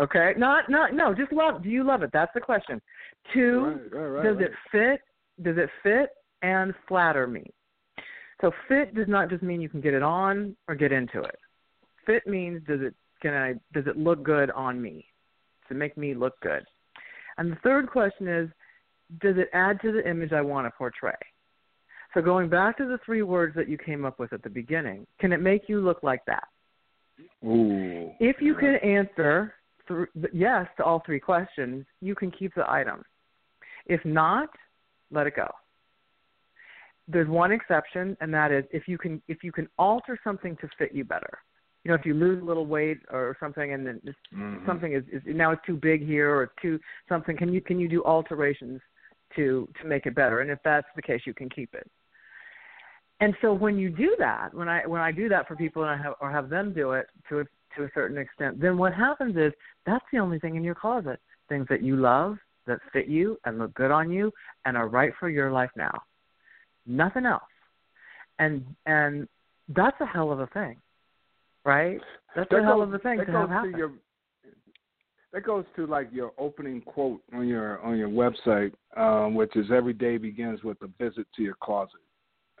okay, 0.00 0.32
not 0.36 0.68
not 0.68 0.94
no, 0.94 1.14
just 1.14 1.32
love. 1.32 1.62
Do 1.62 1.68
you 1.68 1.84
love 1.84 2.02
it? 2.02 2.10
That's 2.12 2.30
the 2.34 2.40
question. 2.40 2.80
Two, 3.32 3.88
Right, 3.92 4.00
right, 4.00 4.06
right, 4.06 4.24
does 4.24 4.36
it 4.40 4.52
fit? 4.72 5.00
Does 5.44 5.56
it 5.58 5.70
fit 5.82 6.10
and 6.42 6.74
flatter 6.88 7.26
me? 7.26 7.44
So 8.40 8.52
fit 8.68 8.94
does 8.94 9.08
not 9.08 9.28
just 9.28 9.42
mean 9.42 9.60
you 9.60 9.68
can 9.68 9.80
get 9.80 9.94
it 9.94 10.02
on 10.02 10.56
or 10.68 10.74
get 10.74 10.92
into 10.92 11.20
it. 11.20 11.36
Fit 12.06 12.26
means 12.26 12.62
does 12.66 12.80
it 12.80 12.94
can 13.20 13.34
I 13.34 13.54
does 13.72 13.86
it 13.86 13.96
look 13.96 14.22
good 14.22 14.50
on 14.50 14.80
me? 14.80 15.06
Does 15.62 15.76
it 15.76 15.78
make 15.78 15.96
me 15.96 16.14
look 16.14 16.38
good? 16.40 16.64
And 17.36 17.52
the 17.52 17.58
third 17.62 17.88
question 17.90 18.28
is 18.28 18.48
does 19.20 19.36
it 19.38 19.48
add 19.52 19.80
to 19.82 19.92
the 19.92 20.08
image 20.08 20.32
I 20.32 20.42
want 20.42 20.66
to 20.66 20.70
portray? 20.76 21.16
So 22.14 22.22
going 22.22 22.48
back 22.48 22.76
to 22.78 22.86
the 22.86 22.98
three 23.04 23.22
words 23.22 23.54
that 23.56 23.68
you 23.68 23.78
came 23.78 24.04
up 24.04 24.18
with 24.18 24.32
at 24.32 24.42
the 24.42 24.50
beginning, 24.50 25.06
can 25.20 25.32
it 25.32 25.40
make 25.40 25.68
you 25.68 25.80
look 25.80 26.02
like 26.02 26.24
that? 26.26 26.48
Ooh. 27.44 28.10
If 28.18 28.36
you 28.40 28.54
can 28.54 28.76
answer 28.76 29.54
th- 29.88 30.08
yes 30.32 30.66
to 30.76 30.84
all 30.84 31.02
three 31.04 31.20
questions, 31.20 31.84
you 32.00 32.14
can 32.14 32.30
keep 32.30 32.54
the 32.54 32.70
item. 32.70 33.02
If 33.86 34.04
not, 34.04 34.48
let 35.10 35.26
it 35.26 35.36
go. 35.36 35.48
There's 37.06 37.28
one 37.28 37.52
exception, 37.52 38.16
and 38.20 38.32
that 38.34 38.52
is 38.52 38.64
if 38.70 38.86
you 38.86 38.98
can 38.98 39.22
if 39.28 39.42
you 39.42 39.50
can 39.50 39.68
alter 39.78 40.18
something 40.22 40.56
to 40.60 40.68
fit 40.78 40.92
you 40.92 41.04
better. 41.04 41.38
You 41.84 41.90
know, 41.90 41.94
if 41.94 42.04
you 42.04 42.14
lose 42.14 42.42
a 42.42 42.44
little 42.44 42.66
weight 42.66 42.98
or 43.10 43.36
something, 43.40 43.72
and 43.72 43.86
then 43.86 44.00
just 44.04 44.18
Mhm. 44.32 44.66
something 44.66 44.92
is, 44.92 45.04
is 45.08 45.22
now 45.26 45.52
it's 45.52 45.64
too 45.64 45.76
big 45.76 46.04
here 46.04 46.34
or 46.34 46.52
too 46.60 46.78
something, 47.08 47.36
can 47.36 47.52
you 47.52 47.60
can 47.60 47.78
you 47.78 47.88
do 47.88 48.02
alterations 48.04 48.80
to 49.36 49.68
to 49.80 49.86
make 49.86 50.06
it 50.06 50.14
better? 50.14 50.40
And 50.40 50.50
if 50.50 50.58
that's 50.62 50.88
the 50.96 51.02
case, 51.02 51.22
you 51.24 51.34
can 51.34 51.48
keep 51.48 51.74
it. 51.74 51.90
And 53.20 53.36
so 53.40 53.52
when 53.52 53.76
you 53.78 53.90
do 53.90 54.14
that, 54.18 54.54
when 54.54 54.68
I 54.68 54.86
when 54.86 55.00
I 55.00 55.12
do 55.12 55.28
that 55.28 55.48
for 55.48 55.56
people 55.56 55.82
and 55.82 55.90
I 55.90 55.96
have 55.96 56.14
or 56.20 56.30
have 56.30 56.48
them 56.48 56.72
do 56.72 56.92
it 56.92 57.08
to 57.28 57.40
a, 57.40 57.44
to 57.76 57.84
a 57.84 57.90
certain 57.94 58.18
extent, 58.18 58.60
then 58.60 58.78
what 58.78 58.94
happens 58.94 59.36
is 59.36 59.52
that's 59.86 60.04
the 60.12 60.18
only 60.18 60.38
thing 60.38 60.56
in 60.56 60.64
your 60.64 60.74
closet, 60.74 61.20
things 61.48 61.66
that 61.68 61.82
you 61.82 61.96
love, 61.96 62.38
that 62.66 62.78
fit 62.92 63.06
you 63.06 63.38
and 63.44 63.58
look 63.58 63.74
good 63.74 63.90
on 63.90 64.10
you 64.10 64.32
and 64.64 64.76
are 64.76 64.88
right 64.88 65.12
for 65.18 65.28
your 65.28 65.50
life 65.50 65.70
now. 65.76 66.02
Nothing 66.86 67.26
else. 67.26 67.42
And 68.38 68.64
and 68.86 69.28
that's 69.68 70.00
a 70.00 70.06
hell 70.06 70.30
of 70.30 70.40
a 70.40 70.46
thing. 70.48 70.80
Right? 71.68 72.00
That's 72.34 72.48
That 72.50 72.60
a 72.60 72.62
hell 72.62 72.78
goes- 72.78 72.88
of 72.88 72.94
a 72.94 72.98
thing 73.00 73.18
that 73.18 73.26
to 73.26 73.32
have 73.32 73.50
happen. 73.50 73.76
your 73.76 73.92
that 75.32 75.42
goes 75.42 75.66
to 75.76 75.86
like 75.86 76.08
your 76.10 76.32
opening 76.38 76.80
quote 76.80 77.20
on 77.34 77.46
your 77.46 77.78
on 77.80 77.98
your 77.98 78.08
website, 78.08 78.72
um, 78.96 79.34
which 79.34 79.54
is 79.54 79.70
every 79.70 79.92
day 79.92 80.16
begins 80.16 80.64
with 80.64 80.80
a 80.80 80.86
visit 80.98 81.26
to 81.36 81.42
your 81.42 81.56
closet. 81.56 82.00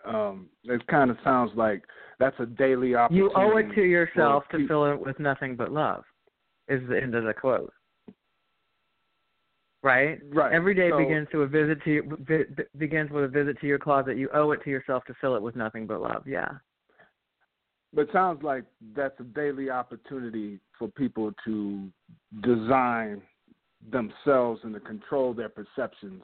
Um, 0.04 0.50
it 0.64 0.86
kind 0.88 1.10
of 1.10 1.16
sounds 1.24 1.50
like 1.56 1.82
that's 2.18 2.38
a 2.38 2.44
daily 2.46 2.94
opportunity. 2.94 3.32
You 3.34 3.42
owe 3.42 3.56
it 3.56 3.72
to 3.74 3.82
yourself 3.82 4.44
to 4.50 4.68
fill 4.68 4.84
it 4.92 5.00
with 5.00 5.18
nothing 5.18 5.56
but 5.56 5.72
love. 5.72 6.04
Is 6.68 6.86
the 6.86 7.00
end 7.02 7.14
of 7.14 7.24
the 7.24 7.32
quote. 7.32 7.72
Right? 9.82 10.20
Right. 10.34 10.52
Every 10.52 10.74
day 10.74 10.90
So- 10.90 10.98
begins 10.98 11.28
to 11.30 11.42
a 11.42 11.46
visit 11.46 11.80
to 11.84 12.02
begins 12.76 13.10
with 13.10 13.24
a 13.24 13.28
visit 13.28 13.58
to 13.60 13.66
your 13.66 13.78
closet. 13.78 14.18
You 14.18 14.28
owe 14.34 14.50
it 14.50 14.62
to 14.64 14.70
yourself 14.70 15.04
to 15.06 15.14
fill 15.14 15.34
it 15.36 15.40
with 15.42 15.56
nothing 15.56 15.86
but 15.86 16.02
love. 16.02 16.26
Yeah. 16.26 16.50
But 17.94 18.02
it 18.02 18.08
sounds 18.12 18.42
like 18.42 18.64
that's 18.94 19.18
a 19.20 19.24
daily 19.24 19.70
opportunity 19.70 20.60
for 20.78 20.88
people 20.88 21.32
to 21.44 21.88
design 22.42 23.22
themselves 23.90 24.60
and 24.64 24.74
to 24.74 24.80
control 24.80 25.32
their 25.32 25.48
perceptions 25.48 26.22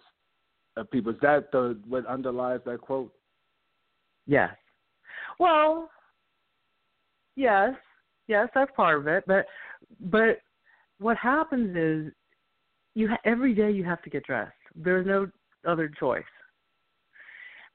of 0.77 0.91
people. 0.91 1.13
Is 1.13 1.19
that 1.23 1.51
the 1.53 1.79
what 1.89 2.07
underlies 2.07 2.61
that 2.67 2.81
quote? 2.81 3.13
Yes. 4.27 4.55
Well, 5.39 5.91
yes, 7.37 7.75
yes, 8.29 8.49
that's 8.55 8.71
part 8.77 8.99
of 8.99 9.07
it. 9.07 9.25
But 9.27 9.47
but 10.01 10.41
what 10.99 11.17
happens 11.17 11.77
is 11.77 12.13
you 12.95 13.09
every 13.25 13.55
day 13.55 13.71
you 13.71 13.85
have 13.85 14.03
to 14.03 14.11
get 14.11 14.25
dressed. 14.25 14.53
There's 14.77 15.07
no 15.07 15.29
other 15.67 15.91
choice. 15.99 16.23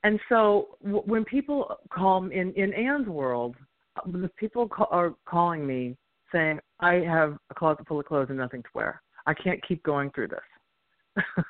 And 0.03 0.19
so 0.29 0.77
when 0.81 1.25
people 1.25 1.75
call 1.91 2.21
me 2.21 2.39
in 2.39 2.53
in 2.53 2.73
Anne's 2.73 3.07
world, 3.07 3.55
the 4.05 4.29
people 4.37 4.67
call, 4.67 4.87
are 4.91 5.13
calling 5.25 5.65
me 5.65 5.97
saying, 6.31 6.59
"I 6.79 6.95
have 6.95 7.37
a 7.49 7.55
closet 7.55 7.87
full 7.87 7.99
of 7.99 8.05
clothes 8.05 8.27
and 8.29 8.37
nothing 8.37 8.63
to 8.63 8.69
wear. 8.73 9.01
I 9.25 9.33
can't 9.33 9.65
keep 9.67 9.83
going 9.83 10.11
through 10.11 10.29
this." 10.29 11.25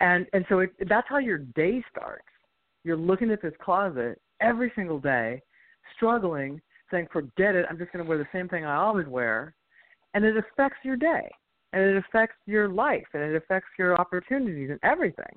and 0.00 0.26
and 0.32 0.44
so 0.48 0.60
it, 0.60 0.70
that's 0.88 1.08
how 1.08 1.18
your 1.18 1.38
day 1.38 1.84
starts. 1.90 2.24
You're 2.84 2.96
looking 2.96 3.30
at 3.30 3.42
this 3.42 3.54
closet 3.62 4.20
every 4.40 4.72
single 4.74 4.98
day, 4.98 5.42
struggling, 5.96 6.60
saying, 6.90 7.08
"Forget 7.12 7.54
it. 7.54 7.66
I'm 7.68 7.78
just 7.78 7.92
going 7.92 8.04
to 8.04 8.08
wear 8.08 8.18
the 8.18 8.28
same 8.32 8.48
thing 8.48 8.64
I 8.64 8.76
always 8.76 9.06
wear," 9.06 9.54
and 10.14 10.24
it 10.24 10.36
affects 10.36 10.78
your 10.84 10.96
day, 10.96 11.30
and 11.72 11.82
it 11.82 11.96
affects 11.96 12.36
your 12.46 12.68
life, 12.68 13.06
and 13.14 13.22
it 13.22 13.36
affects 13.36 13.68
your 13.78 14.00
opportunities 14.00 14.70
and 14.70 14.80
everything. 14.82 15.36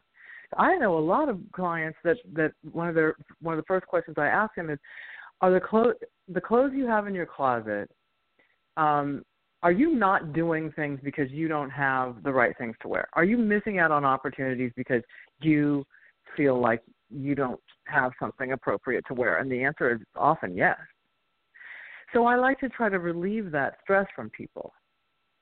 I 0.57 0.75
know 0.77 0.97
a 0.97 0.99
lot 0.99 1.29
of 1.29 1.39
clients 1.51 1.97
that 2.03 2.17
that 2.33 2.53
one 2.71 2.87
of 2.87 2.95
their 2.95 3.15
one 3.41 3.53
of 3.53 3.57
the 3.57 3.67
first 3.67 3.87
questions 3.87 4.17
I 4.17 4.27
ask 4.27 4.53
them 4.55 4.69
is, 4.69 4.79
"Are 5.41 5.51
the 5.51 5.59
clothes 5.59 5.95
the 6.27 6.41
clothes 6.41 6.71
you 6.73 6.87
have 6.87 7.07
in 7.07 7.15
your 7.15 7.25
closet?" 7.25 7.89
Um, 8.77 9.23
are 9.63 9.71
you 9.71 9.95
not 9.95 10.33
doing 10.33 10.71
things 10.73 10.99
because 11.03 11.31
you 11.31 11.47
don't 11.47 11.69
have 11.69 12.21
the 12.23 12.31
right 12.31 12.55
things 12.57 12.75
to 12.81 12.89
wear? 12.89 13.07
Are 13.13 13.23
you 13.23 13.37
missing 13.37 13.79
out 13.79 13.91
on 13.91 14.03
opportunities 14.03 14.71
because 14.75 15.01
you 15.41 15.85
feel 16.35 16.59
like 16.59 16.81
you 17.09 17.33
don't 17.33 17.61
have 17.85 18.11
something 18.19 18.51
appropriate 18.51 19.05
to 19.07 19.13
wear? 19.13 19.37
And 19.37 19.49
the 19.49 19.63
answer 19.63 19.93
is 19.93 20.01
often 20.17 20.55
yes. 20.55 20.77
So 22.11 22.25
I 22.25 22.35
like 22.35 22.59
to 22.59 22.69
try 22.69 22.89
to 22.89 22.99
relieve 22.99 23.51
that 23.51 23.77
stress 23.81 24.05
from 24.13 24.29
people. 24.31 24.73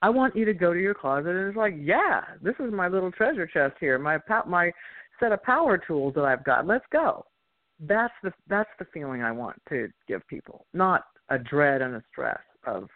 I 0.04 0.10
want 0.10 0.36
you 0.36 0.46
to 0.46 0.54
go 0.54 0.72
to 0.72 0.80
your 0.80 0.94
closet 0.94 1.30
and 1.30 1.48
it's 1.48 1.58
like, 1.58 1.76
yeah, 1.78 2.22
this 2.41 2.56
is 2.60 2.72
my 2.72 2.88
little 2.88 3.12
treasure 3.12 3.48
chest 3.48 3.76
here, 3.80 3.98
my 3.98 4.20
my 4.48 4.72
set 5.20 5.32
of 5.32 5.41
power 5.44 5.78
tools 5.78 6.13
that 6.15 6.26
I've 6.26 6.44
got. 6.44 6.65
Let's 6.65 6.86
go. 6.91 7.26
That's 7.82 8.13
the 8.24 8.32
that's 8.48 8.70
the 8.80 8.86
feeling 8.94 9.24
I 9.24 9.32
want 9.32 9.60
to 9.70 9.89
give 10.08 10.26
people, 10.28 10.65
not 10.74 11.06
a 11.30 11.39
dread 11.39 11.82
and 11.82 11.96
a 11.96 12.04
stress 12.12 12.41
of 12.67 12.88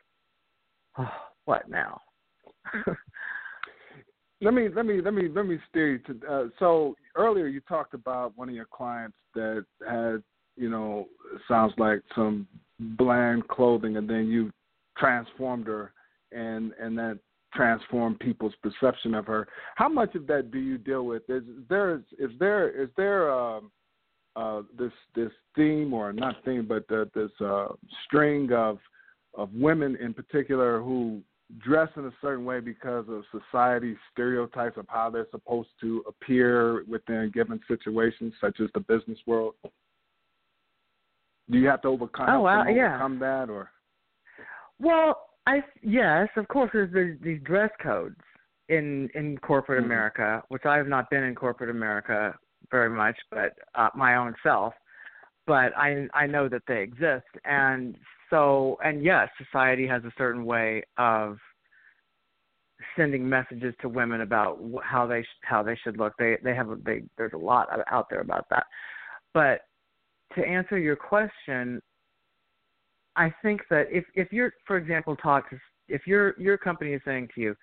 oh, 0.97 1.11
what 1.45 1.69
now? 1.69 1.99
let 4.41 4.53
me 4.53 4.69
let 4.69 4.85
me 4.85 5.01
let 5.01 5.13
me 5.13 5.27
let 5.27 5.45
me 5.45 5.57
steer 5.69 5.93
you 5.93 5.99
to. 5.99 6.27
Uh, 6.27 6.43
so 6.59 6.95
earlier 7.15 7.47
you 7.47 7.61
talked 7.61 7.93
about 7.93 8.37
one 8.37 8.49
of 8.49 8.55
your 8.55 8.67
clients 8.71 9.17
that 9.33 9.65
had 9.87 10.21
you 10.55 10.69
know 10.69 11.07
sounds 11.47 11.73
like 11.77 12.01
some 12.13 12.47
bland 12.79 13.47
clothing, 13.47 13.97
and 13.97 14.09
then 14.09 14.27
you 14.27 14.51
transformed 14.97 15.67
her, 15.67 15.93
and 16.31 16.73
and 16.79 16.97
that 16.97 17.19
transformed 17.53 18.19
people's 18.19 18.53
perception 18.61 19.15
of 19.15 19.25
her. 19.25 19.47
How 19.75 19.87
much 19.87 20.13
of 20.15 20.27
that 20.27 20.51
do 20.51 20.59
you 20.59 20.77
deal 20.77 21.05
with? 21.05 21.23
Is, 21.29 21.43
is 21.43 21.63
there 21.69 21.95
is 21.95 22.31
there 22.39 22.69
is 22.69 22.89
there 22.97 23.33
um, 23.33 23.71
uh, 24.35 24.61
this 24.77 24.91
this 25.15 25.31
theme 25.55 25.93
or 25.93 26.11
not 26.13 26.35
theme, 26.43 26.67
but 26.67 26.83
uh, 26.91 27.05
this 27.13 27.31
uh, 27.41 27.67
string 28.05 28.51
of 28.51 28.79
of 29.33 29.49
women 29.53 29.97
in 29.97 30.13
particular 30.13 30.81
who 30.81 31.21
dress 31.59 31.89
in 31.95 32.05
a 32.05 32.11
certain 32.21 32.43
way 32.43 32.59
because 32.59 33.05
of 33.07 33.23
society's 33.31 33.97
stereotypes 34.11 34.77
of 34.77 34.85
how 34.89 35.09
they're 35.09 35.27
supposed 35.31 35.69
to 35.79 36.03
appear 36.07 36.83
within 36.85 37.31
given 37.33 37.59
situations, 37.67 38.33
such 38.41 38.59
as 38.59 38.69
the 38.73 38.79
business 38.79 39.19
world? 39.27 39.53
Do 41.51 41.59
you 41.59 41.67
have 41.67 41.83
to 41.83 41.89
overcome, 41.89 42.27
oh, 42.29 42.41
wow, 42.41 42.61
overcome 42.61 43.13
yeah. 43.13 43.19
that, 43.19 43.49
or? 43.51 43.69
Well, 44.79 45.27
I 45.45 45.63
yes, 45.83 46.27
of 46.37 46.47
course. 46.47 46.71
There's, 46.73 46.91
there's 46.91 47.19
these 47.21 47.39
dress 47.43 47.69
codes 47.81 48.19
in 48.69 49.09
in 49.13 49.37
corporate 49.37 49.83
Mhm. 49.83 49.85
America, 49.85 50.43
which 50.49 50.65
I 50.65 50.77
have 50.77 50.87
not 50.87 51.09
been 51.11 51.23
in 51.23 51.35
corporate 51.35 51.69
America 51.69 52.35
very 52.71 52.89
much, 52.89 53.17
but 53.31 53.53
uh, 53.75 53.89
my 53.95 54.15
own 54.15 54.35
self. 54.43 54.73
But 55.47 55.75
I 55.77 56.07
I 56.13 56.25
know 56.27 56.49
that 56.49 56.63
they 56.67 56.81
exist, 56.81 57.27
and 57.45 57.95
so 58.29 58.77
and 58.83 59.03
yes, 59.03 59.29
society 59.37 59.87
has 59.87 60.03
a 60.03 60.11
certain 60.17 60.45
way 60.45 60.83
of 60.97 61.37
sending 62.95 63.27
messages 63.27 63.73
to 63.81 63.89
women 63.89 64.21
about 64.21 64.59
how 64.83 65.05
they 65.05 65.21
sh- 65.21 65.43
how 65.43 65.61
they 65.63 65.77
should 65.83 65.97
look. 65.97 66.13
They 66.17 66.37
they 66.43 66.55
have 66.55 66.69
a 66.69 66.75
they 66.83 67.03
there's 67.17 67.33
a 67.33 67.37
lot 67.37 67.67
out 67.91 68.07
there 68.09 68.21
about 68.21 68.47
that. 68.49 68.65
But 69.33 69.61
to 70.35 70.45
answer 70.45 70.77
your 70.77 70.95
question, 70.95 71.81
I 73.15 73.33
think 73.41 73.61
that 73.69 73.85
if 73.89 74.05
if 74.15 74.31
you're, 74.31 74.53
for 74.65 74.77
example, 74.77 75.15
talk 75.15 75.45
if 75.87 76.07
your 76.07 76.39
your 76.39 76.57
company 76.57 76.93
is 76.93 77.01
saying 77.05 77.29
to 77.35 77.41
you, 77.41 77.55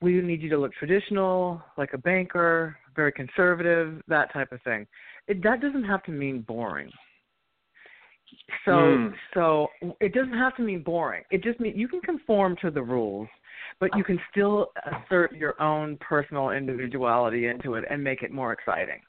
we 0.00 0.20
need 0.20 0.42
you 0.42 0.50
to 0.50 0.58
look 0.58 0.72
traditional, 0.74 1.62
like 1.78 1.92
a 1.94 1.98
banker, 1.98 2.76
very 2.96 3.12
conservative, 3.12 4.02
that 4.08 4.32
type 4.32 4.52
of 4.52 4.60
thing. 4.62 4.86
It, 5.28 5.42
that 5.42 5.60
doesn't 5.60 5.84
have 5.84 6.02
to 6.04 6.10
mean 6.10 6.40
boring. 6.40 6.90
So 8.64 8.72
Mm. 8.72 9.14
so 9.34 9.68
it 10.00 10.12
doesn't 10.12 10.36
have 10.36 10.56
to 10.56 10.62
mean 10.62 10.82
boring. 10.82 11.22
It 11.30 11.42
just 11.44 11.60
means 11.60 11.76
you 11.76 11.88
can 11.88 12.00
conform 12.00 12.56
to 12.62 12.70
the 12.70 12.82
rules, 12.82 13.28
but 13.78 13.94
you 13.96 14.02
can 14.02 14.20
still 14.30 14.72
assert 14.84 15.32
your 15.32 15.60
own 15.62 15.96
personal 15.98 16.50
individuality 16.50 17.46
into 17.46 17.74
it 17.74 17.84
and 17.88 18.02
make 18.02 18.22
it 18.22 18.32
more 18.32 18.52
exciting. 18.52 19.00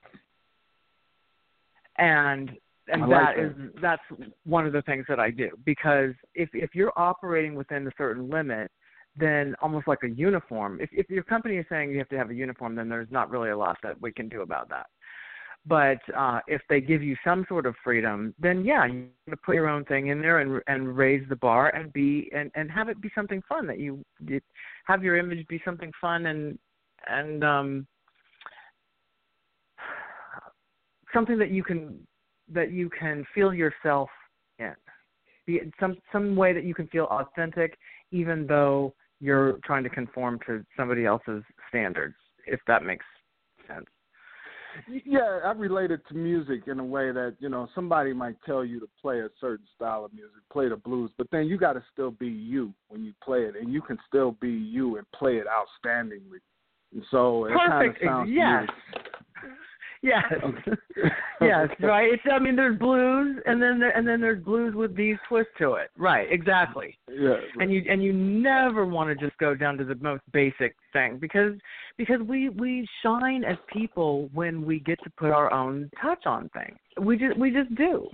And 1.97 2.51
and 2.89 3.01
like 3.01 3.09
that 3.09 3.35
that. 3.35 3.43
is 3.43 3.53
that's 3.81 4.01
one 4.45 4.65
of 4.65 4.73
the 4.73 4.83
things 4.83 5.05
that 5.09 5.19
I 5.19 5.31
do 5.31 5.49
because 5.65 6.13
if 6.35 6.49
if 6.53 6.75
you're 6.75 6.93
operating 6.95 7.55
within 7.55 7.87
a 7.87 7.91
certain 7.97 8.29
limit, 8.29 8.71
then 9.17 9.55
almost 9.61 9.87
like 9.87 10.03
a 10.03 10.09
uniform. 10.09 10.79
If 10.81 10.89
if 10.91 11.09
your 11.09 11.23
company 11.23 11.57
is 11.57 11.65
saying 11.69 11.91
you 11.91 11.97
have 11.97 12.09
to 12.09 12.17
have 12.17 12.29
a 12.29 12.35
uniform, 12.35 12.75
then 12.75 12.89
there's 12.89 13.11
not 13.11 13.29
really 13.29 13.49
a 13.49 13.57
lot 13.57 13.77
that 13.83 13.99
we 14.01 14.11
can 14.11 14.29
do 14.29 14.41
about 14.41 14.69
that. 14.69 14.87
But 15.65 15.99
uh, 16.15 16.39
if 16.47 16.61
they 16.69 16.79
give 16.79 17.03
you 17.03 17.17
some 17.25 17.45
sort 17.49 17.65
of 17.65 17.75
freedom, 17.83 18.33
then 18.39 18.63
yeah, 18.63 18.85
you're 18.85 19.07
to 19.29 19.37
put 19.37 19.55
your 19.55 19.67
own 19.67 19.83
thing 19.85 20.07
in 20.07 20.21
there 20.21 20.39
and 20.39 20.61
and 20.67 20.95
raise 20.95 21.27
the 21.27 21.35
bar 21.35 21.69
and 21.75 21.91
be 21.91 22.29
and 22.33 22.51
and 22.55 22.71
have 22.71 22.87
it 22.87 23.01
be 23.01 23.11
something 23.13 23.41
fun 23.49 23.67
that 23.67 23.79
you, 23.79 24.03
you 24.25 24.39
have 24.85 25.03
your 25.03 25.17
image 25.17 25.45
be 25.47 25.61
something 25.65 25.91
fun 25.99 26.27
and 26.27 26.57
and 27.07 27.43
um 27.43 27.87
something 31.13 31.37
that 31.37 31.51
you 31.51 31.63
can 31.63 31.99
that 32.53 32.71
you 32.71 32.89
can 32.89 33.25
feel 33.35 33.53
yourself 33.53 34.09
in. 34.59 34.73
Be 35.45 35.61
some 35.79 35.97
some 36.11 36.35
way 36.35 36.53
that 36.53 36.63
you 36.63 36.73
can 36.73 36.87
feel 36.87 37.05
authentic, 37.05 37.77
even 38.11 38.47
though 38.47 38.93
you're 39.19 39.59
trying 39.63 39.83
to 39.83 39.89
conform 39.89 40.39
to 40.47 40.65
somebody 40.75 41.05
else's 41.05 41.43
standards. 41.69 42.15
If 42.45 42.59
that 42.67 42.83
makes 42.83 43.05
sense. 43.67 43.85
Yeah, 45.05 45.39
I 45.43 45.51
relate 45.51 45.91
it 45.91 46.01
to 46.09 46.13
music 46.13 46.67
in 46.67 46.79
a 46.79 46.85
way 46.85 47.11
that 47.11 47.35
you 47.39 47.49
know 47.49 47.67
somebody 47.73 48.13
might 48.13 48.35
tell 48.45 48.63
you 48.63 48.79
to 48.79 48.87
play 49.01 49.21
a 49.21 49.29
certain 49.41 49.65
style 49.75 50.05
of 50.05 50.13
music, 50.13 50.35
play 50.51 50.69
the 50.69 50.75
blues, 50.75 51.09
but 51.17 51.27
then 51.31 51.47
you 51.47 51.57
got 51.57 51.73
to 51.73 51.83
still 51.91 52.11
be 52.11 52.27
you 52.27 52.73
when 52.89 53.03
you 53.03 53.13
play 53.23 53.39
it, 53.39 53.55
and 53.59 53.73
you 53.73 53.81
can 53.81 53.97
still 54.07 54.33
be 54.39 54.51
you 54.51 54.97
and 54.97 55.11
play 55.11 55.37
it 55.37 55.47
outstandingly. 55.47 56.39
And 56.93 57.03
so 57.11 57.45
it 57.45 57.53
kind 57.55 57.89
of 57.89 57.95
sounds 58.03 58.29
Yes. 58.31 58.67
Yes. 60.01 60.23
yes. 61.41 61.69
Right. 61.79 62.13
It's. 62.13 62.23
I 62.31 62.39
mean, 62.39 62.55
there's 62.55 62.77
blues, 62.77 63.37
and 63.45 63.61
then 63.61 63.79
there, 63.79 63.95
and 63.95 64.07
then 64.07 64.21
there's 64.21 64.43
blues 64.43 64.75
with 64.75 64.95
these 64.95 65.15
twists 65.27 65.51
to 65.59 65.73
it. 65.73 65.89
Right. 65.97 66.27
Exactly. 66.31 66.97
Yeah. 67.09 67.37
and 67.59 67.71
you 67.71 67.83
and 67.89 68.03
you 68.03 68.13
never 68.13 68.85
want 68.85 69.09
to 69.09 69.25
just 69.25 69.37
go 69.39 69.55
down 69.55 69.77
to 69.77 69.83
the 69.83 69.95
most 69.95 70.23
basic 70.31 70.75
thing 70.93 71.17
because 71.19 71.53
because 71.97 72.21
we 72.27 72.49
we 72.49 72.87
shine 73.03 73.43
as 73.43 73.57
people 73.71 74.29
when 74.33 74.65
we 74.65 74.79
get 74.79 74.99
to 75.03 75.09
put 75.11 75.31
our 75.31 75.51
own 75.51 75.89
touch 76.01 76.25
on 76.25 76.49
things 76.49 76.77
we 77.01 77.17
just 77.17 77.37
we 77.37 77.51
just 77.51 77.73
do 77.75 78.07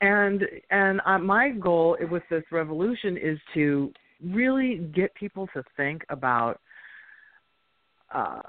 and 0.00 0.42
and 0.70 1.00
uh, 1.06 1.18
my 1.18 1.50
goal 1.50 1.96
with 2.10 2.22
this 2.30 2.44
revolution 2.50 3.16
is 3.16 3.38
to 3.54 3.92
really 4.24 4.90
get 4.94 5.14
people 5.14 5.48
to 5.54 5.62
think 5.76 6.02
about 6.08 6.60
uh 8.14 8.40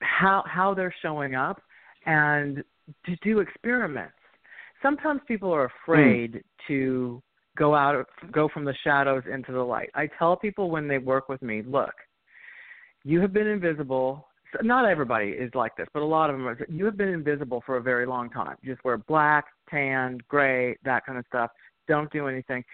how 0.00 0.42
how 0.46 0.74
they're 0.74 0.94
showing 1.02 1.34
up 1.34 1.60
and 2.06 2.62
to 3.06 3.16
do 3.22 3.40
experiments. 3.40 4.14
Sometimes 4.82 5.20
people 5.28 5.52
are 5.52 5.70
afraid 5.84 6.42
to 6.68 7.22
go 7.56 7.74
out 7.74 8.06
go 8.32 8.48
from 8.48 8.64
the 8.64 8.74
shadows 8.82 9.22
into 9.30 9.52
the 9.52 9.62
light. 9.62 9.90
I 9.94 10.08
tell 10.18 10.36
people 10.36 10.70
when 10.70 10.88
they 10.88 10.98
work 10.98 11.28
with 11.28 11.42
me 11.42 11.62
look 11.62 11.94
you 13.04 13.20
have 13.20 13.32
been 13.32 13.46
invisible. 13.46 14.28
Not 14.62 14.84
everybody 14.84 15.30
is 15.30 15.50
like 15.54 15.76
this 15.76 15.86
but 15.92 16.02
a 16.02 16.06
lot 16.06 16.30
of 16.30 16.36
them 16.36 16.46
are 16.46 16.58
you 16.68 16.84
have 16.84 16.96
been 16.96 17.08
invisible 17.08 17.62
for 17.64 17.76
a 17.76 17.82
very 17.82 18.06
long 18.06 18.30
time. 18.30 18.56
You 18.62 18.72
just 18.72 18.84
wear 18.84 18.98
black 18.98 19.46
tan 19.70 20.18
gray 20.28 20.76
that 20.84 21.04
kind 21.04 21.18
of 21.18 21.24
stuff. 21.28 21.50
Don't 21.88 22.10
do 22.12 22.28
anything. 22.28 22.64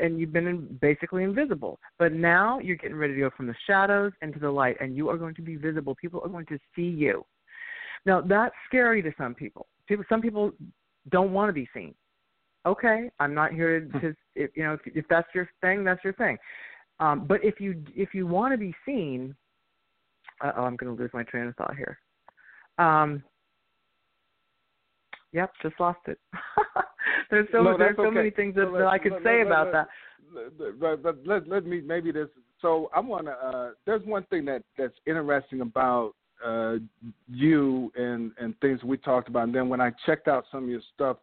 And 0.00 0.18
you've 0.18 0.32
been 0.32 0.46
in, 0.46 0.78
basically 0.80 1.24
invisible. 1.24 1.78
But 1.98 2.12
now 2.12 2.58
you're 2.58 2.76
getting 2.76 2.96
ready 2.96 3.14
to 3.14 3.20
go 3.20 3.30
from 3.36 3.46
the 3.46 3.54
shadows 3.66 4.12
into 4.22 4.38
the 4.38 4.50
light 4.50 4.76
and 4.80 4.96
you 4.96 5.08
are 5.10 5.18
going 5.18 5.34
to 5.34 5.42
be 5.42 5.56
visible. 5.56 5.94
People 5.94 6.22
are 6.24 6.28
going 6.28 6.46
to 6.46 6.58
see 6.74 6.82
you 6.82 7.24
now 8.06 8.20
that's 8.22 8.54
scary 8.66 9.02
to 9.02 9.12
some 9.18 9.34
people 9.34 9.66
people 9.86 10.04
some 10.08 10.22
people 10.22 10.52
don't 11.10 11.32
want 11.32 11.48
to 11.48 11.52
be 11.52 11.68
seen 11.74 11.94
okay, 12.66 13.08
I'm 13.20 13.32
not 13.32 13.52
here 13.52 13.80
to, 13.80 14.00
to 14.00 14.14
if, 14.34 14.50
you 14.54 14.64
know, 14.64 14.74
if, 14.74 14.80
if 14.86 15.04
that's 15.08 15.28
your 15.34 15.48
thing, 15.60 15.84
that's 15.84 16.02
your 16.04 16.12
thing. 16.14 16.36
Um, 16.98 17.24
but 17.26 17.42
if 17.44 17.60
you 17.60 17.82
if 17.94 18.12
you 18.12 18.26
want 18.26 18.52
to 18.52 18.58
be 18.58 18.74
seen, 18.84 19.34
uh 20.42 20.52
oh, 20.56 20.62
I'm 20.64 20.76
going 20.76 20.94
to 20.94 21.00
lose 21.00 21.10
my 21.14 21.22
train 21.22 21.46
of 21.46 21.56
thought 21.56 21.76
here. 21.76 21.98
Um, 22.78 23.22
yep, 25.32 25.52
just 25.62 25.78
lost 25.78 26.00
it. 26.06 26.18
there's 27.30 27.46
so 27.52 27.62
No, 27.62 27.78
there's 27.78 27.96
so 27.96 28.06
okay. 28.06 28.14
many 28.14 28.30
things 28.30 28.54
that, 28.56 28.64
No, 28.64 28.78
that 28.78 28.86
I 28.86 28.98
could 28.98 29.12
let- 29.12 29.22
say 29.22 29.40
about 29.42 29.72
that. 29.72 29.88
But, 30.80 31.02
but 31.02 31.16
let, 31.24 31.46
let 31.48 31.64
me 31.64 31.80
maybe 31.80 32.10
this. 32.10 32.28
So 32.60 32.90
I 32.94 33.00
want 33.00 33.26
to. 33.26 33.32
Uh, 33.32 33.70
there's 33.84 34.04
one 34.04 34.24
thing 34.24 34.44
that 34.46 34.62
that's 34.76 34.96
interesting 35.06 35.60
about 35.60 36.14
uh, 36.44 36.76
you 37.28 37.92
and 37.96 38.32
and 38.38 38.58
things 38.60 38.82
we 38.82 38.96
talked 38.96 39.28
about. 39.28 39.44
And 39.44 39.54
then 39.54 39.68
when 39.68 39.80
I 39.80 39.92
checked 40.04 40.28
out 40.28 40.44
some 40.50 40.64
of 40.64 40.70
your 40.70 40.80
stuff, 40.94 41.18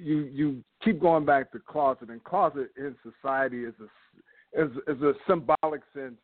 you 0.00 0.20
you 0.32 0.64
keep 0.84 1.00
going 1.00 1.24
back 1.24 1.52
to 1.52 1.58
closet, 1.58 2.10
and 2.10 2.22
closet 2.24 2.70
in 2.76 2.94
society 3.02 3.64
is 3.64 3.74
a 3.80 4.62
is 4.62 4.70
is 4.86 5.02
a 5.02 5.14
symbolic 5.26 5.82
sense. 5.94 6.16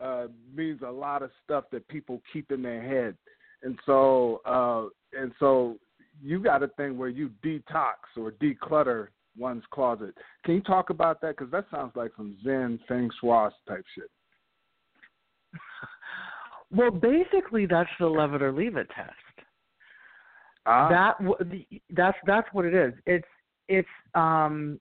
Uh, 0.00 0.26
means 0.54 0.80
a 0.84 0.90
lot 0.90 1.22
of 1.22 1.30
stuff 1.44 1.64
that 1.70 1.86
people 1.86 2.20
keep 2.32 2.50
in 2.50 2.62
their 2.62 2.82
head, 2.82 3.16
and 3.62 3.78
so 3.86 4.42
uh, 4.44 4.86
and 5.18 5.32
so 5.38 5.78
you 6.22 6.40
got 6.40 6.62
a 6.62 6.68
thing 6.68 6.98
where 6.98 7.08
you 7.08 7.30
detox 7.44 7.94
or 8.16 8.32
declutter 8.32 9.08
one's 9.38 9.64
closet. 9.70 10.14
Can 10.44 10.54
you 10.54 10.60
talk 10.62 10.90
about 10.90 11.20
that? 11.20 11.36
Because 11.36 11.50
that 11.52 11.66
sounds 11.70 11.92
like 11.94 12.10
some 12.16 12.36
Zen 12.44 12.78
Feng 12.88 13.10
Shui 13.20 13.48
type 13.68 13.84
shit. 13.94 14.10
Well, 16.74 16.90
basically, 16.90 17.66
that's 17.66 17.90
the 18.00 18.06
love 18.06 18.34
it 18.34 18.42
or 18.42 18.52
leave 18.52 18.76
it 18.76 18.88
test. 18.94 19.12
Ah, 20.66 20.88
that 20.88 21.56
that's 21.90 22.16
that's 22.26 22.48
what 22.52 22.64
it 22.64 22.74
is. 22.74 22.94
It's 23.06 23.26
it's 23.68 23.88
um 24.14 24.80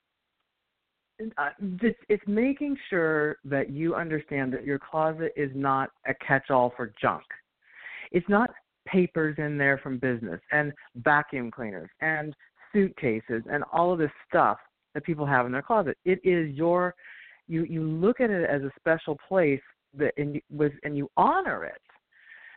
uh, 1.37 1.49
it's, 1.81 1.99
it's 2.09 2.23
making 2.27 2.75
sure 2.89 3.37
that 3.45 3.69
you 3.69 3.95
understand 3.95 4.51
that 4.53 4.65
your 4.65 4.79
closet 4.79 5.31
is 5.35 5.51
not 5.53 5.89
a 6.07 6.13
catch-all 6.15 6.73
for 6.75 6.91
junk. 6.99 7.23
It's 8.11 8.27
not 8.27 8.49
papers 8.87 9.35
in 9.37 9.57
there 9.57 9.77
from 9.77 9.99
business 9.99 10.41
and 10.51 10.73
vacuum 10.95 11.51
cleaners 11.51 11.89
and 12.01 12.35
suitcases 12.73 13.43
and 13.49 13.63
all 13.71 13.93
of 13.93 13.99
this 13.99 14.11
stuff 14.27 14.57
that 14.93 15.03
people 15.05 15.25
have 15.25 15.45
in 15.45 15.51
their 15.51 15.61
closet. 15.61 15.97
It 16.05 16.19
is 16.23 16.53
your 16.55 16.95
you 17.47 17.63
you 17.63 17.83
look 17.83 18.19
at 18.19 18.29
it 18.29 18.49
as 18.49 18.61
a 18.63 18.71
special 18.79 19.17
place 19.27 19.61
and 20.17 20.35
you, 20.35 20.41
with 20.49 20.73
and 20.83 20.97
you 20.97 21.09
honor 21.17 21.65
it 21.65 21.81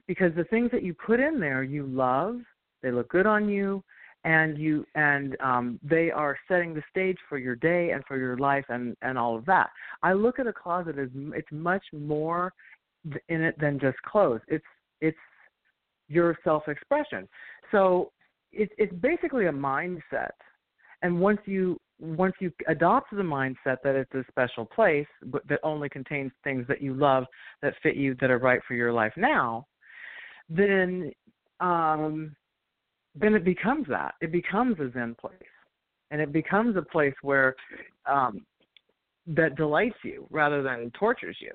because 0.06 0.32
the 0.36 0.44
things 0.44 0.70
that 0.72 0.82
you 0.82 0.94
put 0.94 1.20
in 1.20 1.40
there 1.40 1.62
you 1.62 1.86
love, 1.86 2.38
they 2.82 2.90
look 2.90 3.08
good 3.08 3.26
on 3.26 3.48
you, 3.48 3.82
and 4.24 4.58
you 4.58 4.84
and 4.94 5.36
um, 5.40 5.78
they 5.82 6.10
are 6.10 6.36
setting 6.48 6.74
the 6.74 6.82
stage 6.90 7.16
for 7.28 7.38
your 7.38 7.54
day 7.56 7.90
and 7.90 8.04
for 8.06 8.18
your 8.18 8.36
life 8.36 8.64
and 8.68 8.96
and 9.02 9.16
all 9.16 9.36
of 9.36 9.44
that. 9.46 9.70
I 10.02 10.12
look 10.12 10.38
at 10.38 10.46
a 10.46 10.52
closet 10.52 10.98
as 10.98 11.08
it's 11.14 11.48
much 11.52 11.84
more 11.92 12.52
in 13.28 13.42
it 13.42 13.58
than 13.60 13.78
just 13.78 14.00
clothes. 14.02 14.40
It's 14.48 14.64
it's 15.00 15.16
your 16.08 16.36
self 16.44 16.68
expression. 16.68 17.28
So 17.70 18.10
it's 18.52 18.72
it's 18.78 18.94
basically 18.94 19.46
a 19.46 19.52
mindset. 19.52 20.30
And 21.02 21.20
once 21.20 21.40
you 21.44 21.78
once 21.98 22.34
you 22.40 22.52
adopt 22.68 23.10
the 23.10 23.22
mindset 23.22 23.78
that 23.82 23.94
it's 23.94 24.12
a 24.14 24.24
special 24.28 24.64
place 24.64 25.06
but 25.26 25.46
that 25.48 25.60
only 25.62 25.88
contains 25.88 26.30
things 26.44 26.66
that 26.68 26.82
you 26.82 26.94
love 26.94 27.24
that 27.62 27.74
fit 27.82 27.96
you 27.96 28.14
that 28.20 28.30
are 28.30 28.38
right 28.38 28.60
for 28.66 28.74
your 28.74 28.92
life 28.92 29.12
now, 29.16 29.66
then 30.48 31.10
um 31.60 32.34
then 33.18 33.34
it 33.34 33.44
becomes 33.44 33.86
that. 33.88 34.14
It 34.20 34.30
becomes 34.30 34.78
a 34.78 34.90
Zen 34.92 35.16
place. 35.18 35.32
And 36.10 36.20
it 36.20 36.32
becomes 36.32 36.76
a 36.76 36.82
place 36.82 37.14
where 37.22 37.54
um 38.04 38.44
that 39.26 39.56
delights 39.56 39.96
you 40.04 40.26
rather 40.30 40.62
than 40.62 40.90
tortures 40.92 41.36
you 41.40 41.50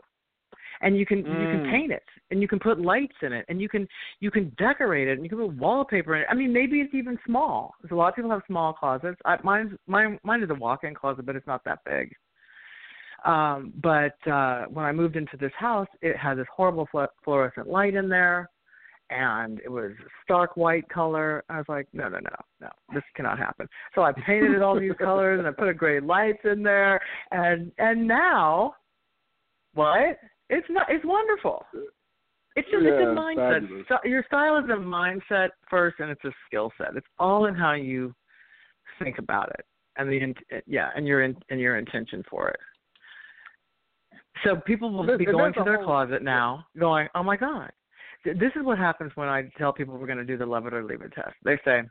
and 0.81 0.97
you 0.97 1.05
can 1.05 1.23
mm. 1.23 1.27
you 1.27 1.47
can 1.47 1.65
mm. 1.65 1.71
paint 1.71 1.91
it 1.91 2.03
and 2.29 2.41
you 2.41 2.47
can 2.47 2.59
put 2.59 2.79
lights 2.79 3.15
in 3.21 3.33
it 3.33 3.45
and 3.49 3.61
you 3.61 3.69
can 3.69 3.87
you 4.19 4.31
can 4.31 4.51
decorate 4.57 5.07
it 5.07 5.13
and 5.13 5.23
you 5.23 5.29
can 5.29 5.39
put 5.39 5.53
wallpaper 5.55 6.15
in 6.15 6.21
it. 6.23 6.27
I 6.29 6.33
mean, 6.33 6.51
maybe 6.53 6.77
it's 6.77 6.93
even 6.93 7.17
small. 7.25 7.73
Because 7.81 7.93
a 7.93 7.97
lot 7.97 8.09
of 8.09 8.15
people 8.15 8.31
have 8.31 8.41
small 8.47 8.73
closets. 8.73 9.19
I, 9.25 9.37
mine's 9.43 9.71
mine 9.87 10.19
mine 10.23 10.43
is 10.43 10.49
a 10.49 10.55
walk-in 10.55 10.93
closet, 10.93 11.25
but 11.25 11.35
it's 11.35 11.47
not 11.47 11.63
that 11.65 11.79
big. 11.85 12.13
Um, 13.25 13.73
but 13.81 14.15
uh, 14.29 14.65
when 14.65 14.85
I 14.85 14.91
moved 14.91 15.15
into 15.15 15.37
this 15.37 15.51
house, 15.57 15.87
it 16.01 16.17
had 16.17 16.37
this 16.37 16.47
horrible 16.53 16.87
fluorescent 17.23 17.67
light 17.67 17.93
in 17.93 18.09
there, 18.09 18.49
and 19.11 19.59
it 19.59 19.69
was 19.69 19.91
stark 20.23 20.57
white 20.57 20.89
color. 20.89 21.43
I 21.49 21.57
was 21.57 21.65
like, 21.69 21.87
no, 21.93 22.09
no, 22.09 22.17
no, 22.17 22.35
no, 22.61 22.69
this 22.93 23.03
cannot 23.15 23.37
happen. 23.37 23.67
So 23.93 24.01
I 24.01 24.11
painted 24.11 24.53
it 24.53 24.63
all 24.63 24.79
these 24.79 24.93
colors, 24.99 25.37
and 25.37 25.47
I 25.47 25.51
put 25.51 25.67
a 25.67 25.73
gray 25.73 25.99
lights 25.99 26.39
in 26.45 26.63
there, 26.63 26.99
and 27.31 27.71
and 27.77 28.07
now, 28.07 28.75
what? 29.75 30.17
It's 30.51 30.67
not. 30.69 30.87
It's 30.89 31.05
wonderful. 31.05 31.65
It's 32.57 32.69
just 32.69 32.83
yeah, 32.83 32.91
it's 32.91 33.01
a 33.01 33.15
mindset. 33.15 33.83
So, 33.87 33.95
your 34.03 34.23
style 34.27 34.57
is 34.57 34.65
a 34.65 34.73
mindset 34.73 35.49
first, 35.69 35.99
and 35.99 36.11
it's 36.11 36.23
a 36.25 36.31
skill 36.45 36.71
set. 36.77 36.97
It's 36.97 37.07
all 37.17 37.45
in 37.45 37.55
how 37.55 37.71
you 37.71 38.13
think 39.01 39.17
about 39.17 39.49
it, 39.57 39.65
and 39.95 40.11
the 40.11 40.61
yeah, 40.67 40.89
and 40.93 41.07
your 41.07 41.23
in, 41.23 41.37
and 41.49 41.59
your 41.59 41.77
intention 41.77 42.21
for 42.29 42.49
it. 42.49 42.59
So 44.43 44.57
people 44.57 44.91
will 44.91 45.17
be 45.17 45.25
going 45.25 45.53
to 45.53 45.63
their 45.63 45.77
whole, 45.77 45.85
closet 45.85 46.21
now, 46.21 46.65
going, 46.77 47.07
"Oh 47.15 47.23
my 47.23 47.37
God!" 47.37 47.71
This 48.25 48.51
is 48.57 48.63
what 48.63 48.77
happens 48.77 49.13
when 49.15 49.29
I 49.29 49.49
tell 49.57 49.71
people 49.71 49.97
we're 49.97 50.05
going 50.05 50.17
to 50.17 50.25
do 50.25 50.37
the 50.37 50.45
love 50.45 50.67
it 50.67 50.73
or 50.73 50.83
leave 50.83 51.01
it 51.01 51.13
test. 51.13 51.35
They 51.45 51.57
say, 51.63 51.83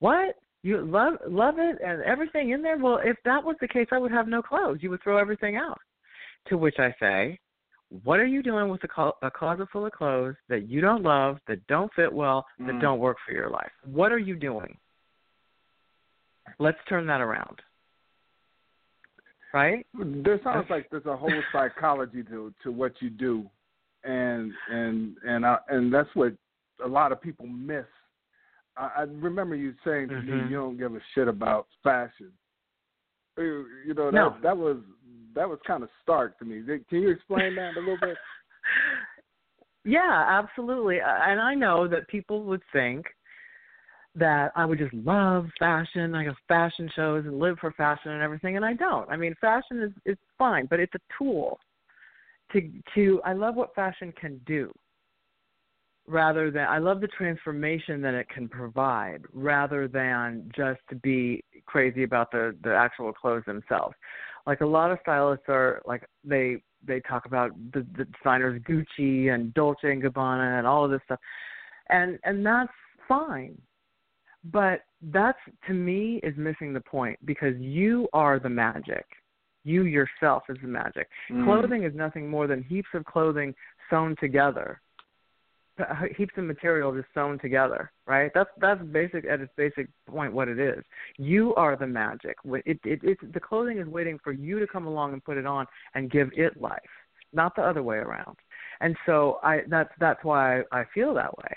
"What? 0.00 0.36
You 0.62 0.82
love 0.82 1.14
love 1.26 1.54
it 1.58 1.78
and 1.82 2.02
everything 2.02 2.50
in 2.50 2.60
there? 2.60 2.76
Well, 2.76 3.00
if 3.02 3.16
that 3.24 3.42
was 3.42 3.56
the 3.62 3.68
case, 3.68 3.86
I 3.92 3.98
would 3.98 4.12
have 4.12 4.28
no 4.28 4.42
clothes. 4.42 4.80
You 4.82 4.90
would 4.90 5.02
throw 5.02 5.16
everything 5.16 5.56
out." 5.56 5.80
To 6.48 6.56
which 6.56 6.76
I 6.78 6.94
say, 6.98 7.38
what 8.04 8.20
are 8.20 8.26
you 8.26 8.42
doing 8.42 8.68
with 8.68 8.82
a, 8.84 8.88
co- 8.88 9.16
a 9.22 9.30
closet 9.30 9.68
full 9.72 9.86
of 9.86 9.92
clothes 9.92 10.36
that 10.48 10.68
you 10.68 10.80
don't 10.80 11.02
love, 11.02 11.38
that 11.48 11.66
don't 11.66 11.92
fit 11.94 12.12
well, 12.12 12.46
that 12.60 12.72
mm. 12.72 12.80
don't 12.80 13.00
work 13.00 13.16
for 13.26 13.32
your 13.32 13.50
life? 13.50 13.70
What 13.84 14.12
are 14.12 14.18
you 14.18 14.36
doing? 14.36 14.76
Let's 16.58 16.78
turn 16.88 17.06
that 17.06 17.20
around. 17.20 17.60
Right? 19.52 19.84
There 19.98 20.40
sounds 20.44 20.66
like 20.70 20.88
there's 20.90 21.06
a 21.06 21.16
whole 21.16 21.42
psychology 21.52 22.22
to 22.24 22.54
to 22.62 22.70
what 22.70 22.92
you 23.00 23.10
do, 23.10 23.50
and 24.04 24.52
and 24.70 25.16
and 25.26 25.44
I, 25.44 25.58
and 25.68 25.92
that's 25.92 26.08
what 26.14 26.34
a 26.84 26.86
lot 26.86 27.10
of 27.10 27.20
people 27.20 27.48
miss. 27.48 27.84
I, 28.76 28.90
I 28.98 29.02
remember 29.02 29.56
you 29.56 29.74
saying 29.84 30.08
to 30.08 30.14
mm-hmm. 30.14 30.44
me, 30.44 30.50
you 30.50 30.56
don't 30.56 30.78
give 30.78 30.94
a 30.94 31.00
shit 31.14 31.26
about 31.26 31.66
fashion. 31.82 32.30
You 33.36 33.94
know 33.96 34.06
that 34.06 34.12
no. 34.12 34.36
that 34.40 34.56
was 34.56 34.76
that 35.34 35.48
was 35.48 35.58
kind 35.66 35.82
of 35.82 35.88
stark 36.02 36.38
to 36.38 36.44
me. 36.44 36.62
Can 36.88 37.02
you 37.02 37.10
explain 37.10 37.54
that 37.56 37.76
a 37.76 37.80
little 37.80 37.98
bit? 38.00 38.16
Yeah, 39.84 40.26
absolutely. 40.28 40.98
And 41.00 41.40
I 41.40 41.54
know 41.54 41.88
that 41.88 42.06
people 42.08 42.44
would 42.44 42.62
think 42.72 43.06
that 44.14 44.52
I 44.56 44.64
would 44.64 44.78
just 44.78 44.92
love 44.92 45.46
fashion, 45.58 46.14
I 46.14 46.24
go 46.24 46.34
fashion 46.48 46.90
shows 46.94 47.24
and 47.26 47.38
live 47.38 47.58
for 47.60 47.72
fashion 47.72 48.10
and 48.10 48.22
everything, 48.22 48.56
and 48.56 48.64
I 48.64 48.74
don't. 48.74 49.08
I 49.08 49.16
mean, 49.16 49.34
fashion 49.40 49.80
is 49.82 49.92
is 50.04 50.18
fine, 50.36 50.66
but 50.66 50.80
it's 50.80 50.94
a 50.94 51.00
tool 51.16 51.58
to 52.52 52.70
to. 52.94 53.22
I 53.24 53.32
love 53.32 53.54
what 53.54 53.74
fashion 53.74 54.12
can 54.20 54.40
do, 54.46 54.72
rather 56.08 56.50
than 56.50 56.66
I 56.66 56.78
love 56.78 57.00
the 57.00 57.08
transformation 57.08 58.02
that 58.02 58.14
it 58.14 58.28
can 58.28 58.48
provide, 58.48 59.22
rather 59.32 59.86
than 59.86 60.50
just 60.56 60.80
to 60.90 60.96
be 60.96 61.44
crazy 61.66 62.02
about 62.02 62.32
the 62.32 62.56
the 62.64 62.74
actual 62.74 63.12
clothes 63.12 63.44
themselves 63.46 63.94
like 64.50 64.62
a 64.62 64.66
lot 64.66 64.90
of 64.90 64.98
stylists 65.00 65.44
are 65.46 65.80
like 65.86 66.02
they 66.24 66.56
they 66.84 66.98
talk 67.08 67.24
about 67.24 67.52
the, 67.72 67.86
the 67.96 68.04
designers 68.06 68.60
Gucci 68.62 69.32
and 69.32 69.54
Dolce 69.54 69.92
and 69.92 70.02
Gabbana 70.02 70.58
and 70.58 70.66
all 70.66 70.84
of 70.84 70.90
this 70.90 71.00
stuff, 71.04 71.20
and 71.88 72.18
and 72.24 72.44
that's 72.44 72.72
fine, 73.06 73.56
but 74.42 74.80
that's 75.12 75.38
to 75.68 75.72
me 75.72 76.18
is 76.24 76.34
missing 76.36 76.72
the 76.72 76.80
point 76.80 77.16
because 77.24 77.54
you 77.60 78.08
are 78.12 78.40
the 78.40 78.48
magic. 78.48 79.06
You 79.62 79.84
yourself 79.84 80.42
is 80.48 80.56
the 80.60 80.68
magic. 80.68 81.06
Mm. 81.30 81.44
Clothing 81.44 81.84
is 81.84 81.94
nothing 81.94 82.28
more 82.28 82.48
than 82.48 82.64
heaps 82.64 82.88
of 82.94 83.04
clothing 83.04 83.54
sewn 83.88 84.16
together 84.18 84.80
heaps 86.16 86.34
of 86.36 86.44
material 86.44 86.94
just 86.94 87.08
sewn 87.14 87.38
together, 87.38 87.92
right? 88.06 88.30
That's 88.34 88.50
that's 88.60 88.82
basic 88.82 89.24
at 89.26 89.40
its 89.40 89.52
basic 89.56 89.88
point 90.06 90.32
what 90.32 90.48
it 90.48 90.58
is. 90.58 90.82
You 91.18 91.54
are 91.56 91.76
the 91.76 91.86
magic. 91.86 92.36
It, 92.44 92.78
it, 92.84 93.00
it, 93.02 93.32
the 93.32 93.40
clothing 93.40 93.78
is 93.78 93.86
waiting 93.86 94.18
for 94.22 94.32
you 94.32 94.58
to 94.58 94.66
come 94.66 94.86
along 94.86 95.12
and 95.12 95.24
put 95.24 95.36
it 95.36 95.46
on 95.46 95.66
and 95.94 96.10
give 96.10 96.30
it 96.34 96.60
life, 96.60 96.80
not 97.32 97.54
the 97.56 97.62
other 97.62 97.82
way 97.82 97.96
around. 97.96 98.36
And 98.80 98.96
so 99.06 99.38
I 99.42 99.60
that's 99.68 99.90
that's 99.98 100.24
why 100.24 100.62
I 100.72 100.84
feel 100.94 101.14
that 101.14 101.36
way, 101.38 101.56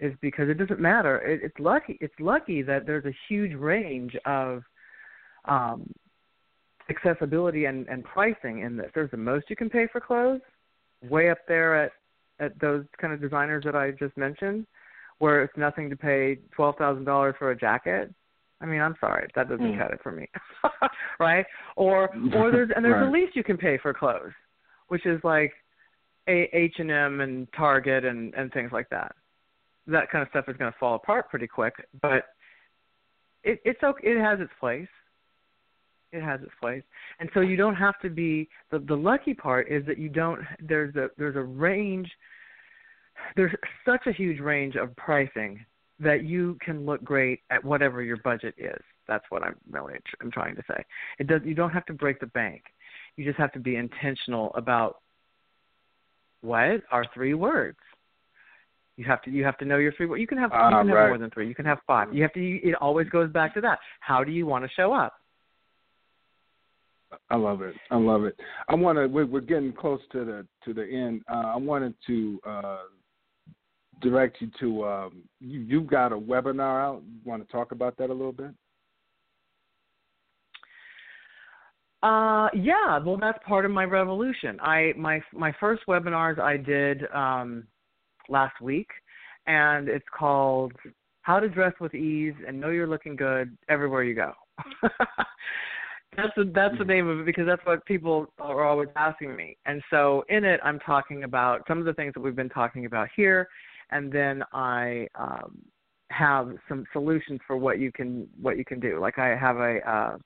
is 0.00 0.14
because 0.20 0.48
it 0.48 0.58
doesn't 0.58 0.80
matter. 0.80 1.18
It, 1.18 1.40
it's 1.42 1.58
lucky 1.58 1.98
it's 2.00 2.14
lucky 2.18 2.62
that 2.62 2.86
there's 2.86 3.04
a 3.04 3.16
huge 3.28 3.54
range 3.54 4.16
of 4.26 4.62
um, 5.44 5.90
accessibility 6.90 7.66
and, 7.66 7.86
and 7.88 8.02
pricing 8.04 8.60
in 8.60 8.76
this. 8.76 8.90
There's 8.94 9.10
the 9.10 9.16
most 9.16 9.50
you 9.50 9.56
can 9.56 9.70
pay 9.70 9.86
for 9.92 10.00
clothes, 10.00 10.40
way 11.08 11.30
up 11.30 11.38
there 11.46 11.84
at 11.84 11.92
at 12.40 12.58
those 12.60 12.84
kind 13.00 13.12
of 13.12 13.20
designers 13.20 13.64
that 13.64 13.74
I 13.74 13.90
just 13.92 14.16
mentioned, 14.16 14.66
where 15.18 15.42
it's 15.42 15.56
nothing 15.56 15.90
to 15.90 15.96
pay 15.96 16.38
twelve 16.54 16.76
thousand 16.76 17.04
dollars 17.04 17.34
for 17.38 17.50
a 17.50 17.56
jacket. 17.56 18.12
I 18.60 18.66
mean, 18.66 18.80
I'm 18.80 18.96
sorry, 19.00 19.28
that 19.34 19.48
doesn't 19.48 19.64
mm. 19.64 19.78
cut 19.78 19.92
it 19.92 20.00
for 20.02 20.12
me, 20.12 20.28
right? 21.20 21.46
Or 21.76 22.10
or 22.34 22.50
there's 22.52 22.70
and 22.74 22.84
there's 22.84 22.94
right. 22.94 23.04
the 23.04 23.10
least 23.10 23.36
you 23.36 23.44
can 23.44 23.56
pay 23.56 23.78
for 23.78 23.94
clothes, 23.94 24.32
which 24.88 25.06
is 25.06 25.20
like 25.24 25.52
a 26.28 26.48
H 26.52 26.74
and 26.78 26.90
M 26.90 27.20
and 27.20 27.46
Target 27.56 28.04
and 28.04 28.34
and 28.34 28.52
things 28.52 28.70
like 28.72 28.88
that. 28.90 29.14
That 29.86 30.10
kind 30.10 30.22
of 30.22 30.28
stuff 30.28 30.44
is 30.48 30.56
going 30.56 30.70
to 30.70 30.78
fall 30.78 30.96
apart 30.96 31.30
pretty 31.30 31.46
quick, 31.46 31.74
but 32.02 32.24
it 33.44 33.60
it's 33.64 33.82
okay. 33.82 34.08
It 34.08 34.20
has 34.20 34.40
its 34.40 34.52
place 34.60 34.88
it 36.12 36.22
has 36.22 36.40
its 36.42 36.52
place. 36.60 36.82
And 37.20 37.28
so 37.34 37.40
you 37.40 37.56
don't 37.56 37.74
have 37.74 37.98
to 38.00 38.10
be 38.10 38.48
the 38.70 38.78
the 38.78 38.94
lucky 38.94 39.34
part 39.34 39.70
is 39.70 39.84
that 39.86 39.98
you 39.98 40.08
don't 40.08 40.40
there's 40.60 40.94
a 40.96 41.08
there's 41.18 41.36
a 41.36 41.42
range 41.42 42.10
there's 43.36 43.52
such 43.84 44.06
a 44.06 44.12
huge 44.12 44.40
range 44.40 44.76
of 44.76 44.94
pricing 44.96 45.64
that 46.00 46.24
you 46.24 46.56
can 46.64 46.86
look 46.86 47.02
great 47.02 47.40
at 47.50 47.64
whatever 47.64 48.02
your 48.02 48.18
budget 48.18 48.54
is. 48.56 48.80
That's 49.06 49.24
what 49.30 49.42
i'm 49.42 49.56
really 49.70 49.94
i'm 50.22 50.30
trying 50.30 50.56
to 50.56 50.62
say. 50.68 50.82
It 51.18 51.26
does 51.26 51.42
you 51.44 51.54
don't 51.54 51.70
have 51.70 51.86
to 51.86 51.92
break 51.92 52.20
the 52.20 52.26
bank. 52.26 52.62
You 53.16 53.24
just 53.24 53.38
have 53.38 53.52
to 53.52 53.58
be 53.58 53.76
intentional 53.76 54.52
about 54.54 54.98
what 56.40 56.82
are 56.92 57.04
three 57.12 57.34
words. 57.34 57.78
You 58.96 59.04
have 59.04 59.22
to 59.22 59.30
you 59.30 59.44
have 59.44 59.58
to 59.58 59.64
know 59.64 59.76
your 59.76 59.92
three 59.92 60.06
words 60.06 60.20
you 60.20 60.26
can 60.26 60.38
have 60.38 60.52
uh, 60.52 60.68
you 60.70 60.76
can 60.76 60.88
right. 60.88 61.08
more 61.08 61.18
than 61.18 61.30
three. 61.30 61.48
You 61.48 61.54
can 61.54 61.66
have 61.66 61.78
five. 61.86 62.14
You 62.14 62.22
have 62.22 62.32
to 62.32 62.40
it 62.40 62.74
always 62.76 63.08
goes 63.08 63.30
back 63.30 63.54
to 63.54 63.60
that. 63.60 63.78
How 64.00 64.24
do 64.24 64.32
you 64.32 64.46
want 64.46 64.64
to 64.64 64.70
show 64.74 64.92
up 64.92 65.14
I 67.30 67.36
love 67.36 67.62
it. 67.62 67.74
I 67.90 67.96
love 67.96 68.24
it. 68.24 68.38
I 68.68 68.74
want 68.74 68.98
to. 68.98 69.06
We're, 69.06 69.40
getting 69.40 69.72
close 69.72 70.00
to 70.12 70.24
the 70.24 70.46
to 70.64 70.74
the 70.74 70.84
end. 70.84 71.22
Uh, 71.30 71.52
I 71.54 71.56
wanted 71.56 71.94
to 72.06 72.40
uh, 72.46 72.78
direct 74.00 74.38
you 74.40 74.50
to. 74.60 74.84
Um, 74.84 75.22
you, 75.40 75.60
you've 75.60 75.86
got 75.86 76.12
a 76.12 76.16
webinar 76.16 76.82
out. 76.82 77.02
You 77.06 77.18
want 77.24 77.46
to 77.46 77.52
talk 77.52 77.72
about 77.72 77.96
that 77.98 78.10
a 78.10 78.12
little 78.12 78.32
bit? 78.32 78.50
Uh, 82.02 82.48
yeah. 82.54 82.98
Well, 82.98 83.18
that's 83.20 83.38
part 83.46 83.64
of 83.64 83.70
my 83.70 83.84
revolution. 83.84 84.58
I 84.60 84.92
my 84.96 85.20
my 85.32 85.52
first 85.58 85.82
webinars 85.88 86.38
I 86.38 86.56
did 86.56 87.02
um, 87.12 87.64
last 88.28 88.60
week, 88.60 88.88
and 89.46 89.88
it's 89.88 90.06
called 90.16 90.72
"How 91.22 91.40
to 91.40 91.48
Dress 91.48 91.72
with 91.80 91.94
Ease 91.94 92.34
and 92.46 92.60
Know 92.60 92.70
You're 92.70 92.86
Looking 92.86 93.16
Good 93.16 93.56
Everywhere 93.68 94.04
You 94.04 94.14
Go." 94.14 94.32
That's 96.16 96.32
the 96.36 96.50
that's 96.54 96.76
the 96.78 96.84
name 96.84 97.08
of 97.08 97.20
it 97.20 97.26
because 97.26 97.46
that's 97.46 97.64
what 97.64 97.84
people 97.84 98.26
are 98.38 98.64
always 98.64 98.88
asking 98.96 99.36
me. 99.36 99.56
And 99.66 99.82
so 99.90 100.24
in 100.28 100.44
it, 100.44 100.58
I'm 100.64 100.80
talking 100.80 101.24
about 101.24 101.62
some 101.68 101.78
of 101.78 101.84
the 101.84 101.92
things 101.92 102.14
that 102.14 102.20
we've 102.20 102.34
been 102.34 102.48
talking 102.48 102.86
about 102.86 103.08
here, 103.14 103.48
and 103.90 104.10
then 104.10 104.42
I 104.52 105.06
um, 105.14 105.62
have 106.10 106.50
some 106.68 106.84
solutions 106.92 107.40
for 107.46 107.56
what 107.56 107.78
you 107.78 107.92
can 107.92 108.26
what 108.40 108.56
you 108.56 108.64
can 108.64 108.80
do. 108.80 108.98
Like 109.00 109.18
I 109.18 109.36
have 109.36 109.58
a 109.58 109.78
uh, 109.88 110.18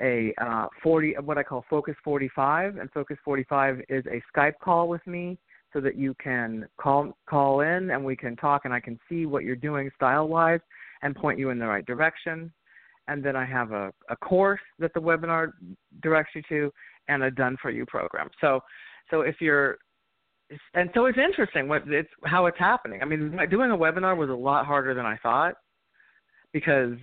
a 0.00 0.32
uh, 0.40 0.66
40 0.82 1.16
what 1.24 1.38
I 1.38 1.42
call 1.42 1.64
Focus 1.68 1.96
45, 2.04 2.76
and 2.76 2.90
Focus 2.92 3.18
45 3.24 3.80
is 3.88 4.04
a 4.06 4.22
Skype 4.34 4.54
call 4.62 4.88
with 4.88 5.06
me 5.06 5.38
so 5.72 5.80
that 5.80 5.96
you 5.96 6.14
can 6.14 6.66
call 6.80 7.16
call 7.28 7.60
in 7.60 7.90
and 7.90 8.04
we 8.04 8.16
can 8.16 8.36
talk 8.36 8.64
and 8.64 8.72
I 8.72 8.80
can 8.80 8.98
see 9.08 9.26
what 9.26 9.44
you're 9.44 9.56
doing 9.56 9.90
style 9.94 10.28
wise 10.28 10.60
and 11.02 11.14
point 11.14 11.38
you 11.38 11.50
in 11.50 11.58
the 11.58 11.66
right 11.66 11.84
direction 11.84 12.52
and 13.08 13.24
then 13.24 13.34
I 13.34 13.44
have 13.44 13.72
a, 13.72 13.90
a 14.10 14.16
course 14.16 14.60
that 14.78 14.92
the 14.94 15.00
webinar 15.00 15.52
directs 16.02 16.32
you 16.34 16.42
to, 16.50 16.72
and 17.08 17.22
a 17.22 17.30
done 17.30 17.56
for 17.60 17.70
you 17.70 17.84
program. 17.86 18.28
So, 18.40 18.60
so 19.10 19.22
if 19.22 19.36
you're, 19.40 19.78
and 20.74 20.90
so 20.94 21.06
it's 21.06 21.18
interesting 21.18 21.68
what 21.68 21.82
it's 21.88 22.08
how 22.24 22.46
it's 22.46 22.58
happening. 22.58 23.02
I 23.02 23.04
mean, 23.04 23.38
doing 23.50 23.70
a 23.70 23.76
webinar 23.76 24.16
was 24.16 24.30
a 24.30 24.34
lot 24.34 24.64
harder 24.64 24.94
than 24.94 25.04
I 25.04 25.16
thought 25.18 25.54
because 26.52 26.94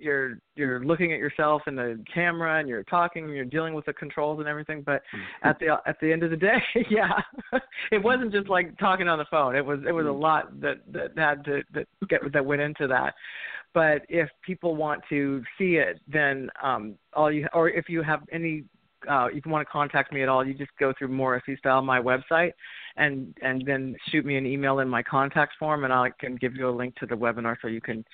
you're 0.00 0.38
you're 0.56 0.84
looking 0.84 1.12
at 1.12 1.18
yourself 1.18 1.62
in 1.66 1.76
the 1.76 2.02
camera 2.12 2.58
and 2.58 2.68
you're 2.68 2.84
talking 2.84 3.24
and 3.24 3.34
you're 3.34 3.44
dealing 3.44 3.74
with 3.74 3.84
the 3.86 3.92
controls 3.92 4.38
and 4.38 4.48
everything 4.48 4.82
but 4.82 5.02
mm-hmm. 5.14 5.48
at 5.48 5.58
the 5.58 5.76
at 5.86 5.96
the 6.00 6.12
end 6.12 6.22
of 6.22 6.30
the 6.30 6.36
day 6.36 6.58
yeah 6.90 7.20
it 7.92 8.02
wasn't 8.02 8.32
just 8.32 8.48
like 8.48 8.76
talking 8.78 9.08
on 9.08 9.18
the 9.18 9.24
phone 9.30 9.54
it 9.54 9.64
was 9.64 9.80
it 9.86 9.92
was 9.92 10.06
a 10.06 10.08
mm-hmm. 10.08 10.20
lot 10.20 10.60
that 10.60 10.76
that 10.90 11.10
had 11.16 11.44
to 11.44 11.62
that 11.72 11.86
get 12.08 12.20
that 12.32 12.44
went 12.44 12.60
into 12.60 12.86
that 12.86 13.14
but 13.72 14.02
if 14.08 14.28
people 14.44 14.74
want 14.74 15.02
to 15.10 15.42
see 15.56 15.76
it, 15.76 16.00
then 16.08 16.50
um, 16.62 16.96
all 17.14 17.30
you 17.30 17.46
or 17.52 17.68
if 17.68 17.88
you 17.88 18.02
have 18.02 18.22
any 18.32 18.64
uh, 19.08 19.28
if 19.32 19.46
you 19.46 19.50
want 19.52 19.66
to 19.66 19.72
contact 19.72 20.12
me 20.12 20.22
at 20.22 20.28
all, 20.28 20.46
you 20.46 20.52
just 20.52 20.72
go 20.78 20.92
through 20.98 21.08
Morrissey 21.08 21.56
Style, 21.56 21.80
my 21.80 22.00
website, 22.00 22.52
and 22.96 23.34
and 23.42 23.64
then 23.64 23.96
shoot 24.08 24.24
me 24.24 24.36
an 24.36 24.46
email 24.46 24.80
in 24.80 24.88
my 24.88 25.02
contact 25.02 25.52
form, 25.58 25.84
and 25.84 25.92
I 25.92 26.10
can 26.18 26.36
give 26.36 26.56
you 26.56 26.68
a 26.68 26.70
link 26.70 26.96
to 26.96 27.06
the 27.06 27.14
webinar 27.14 27.56
so 27.62 27.68
you 27.68 27.80
can 27.80 28.04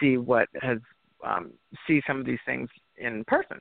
see 0.00 0.16
what 0.16 0.48
has 0.60 0.78
um, 1.22 1.52
see 1.86 2.00
some 2.06 2.20
of 2.20 2.26
these 2.26 2.38
things 2.46 2.68
in 2.96 3.24
person. 3.26 3.58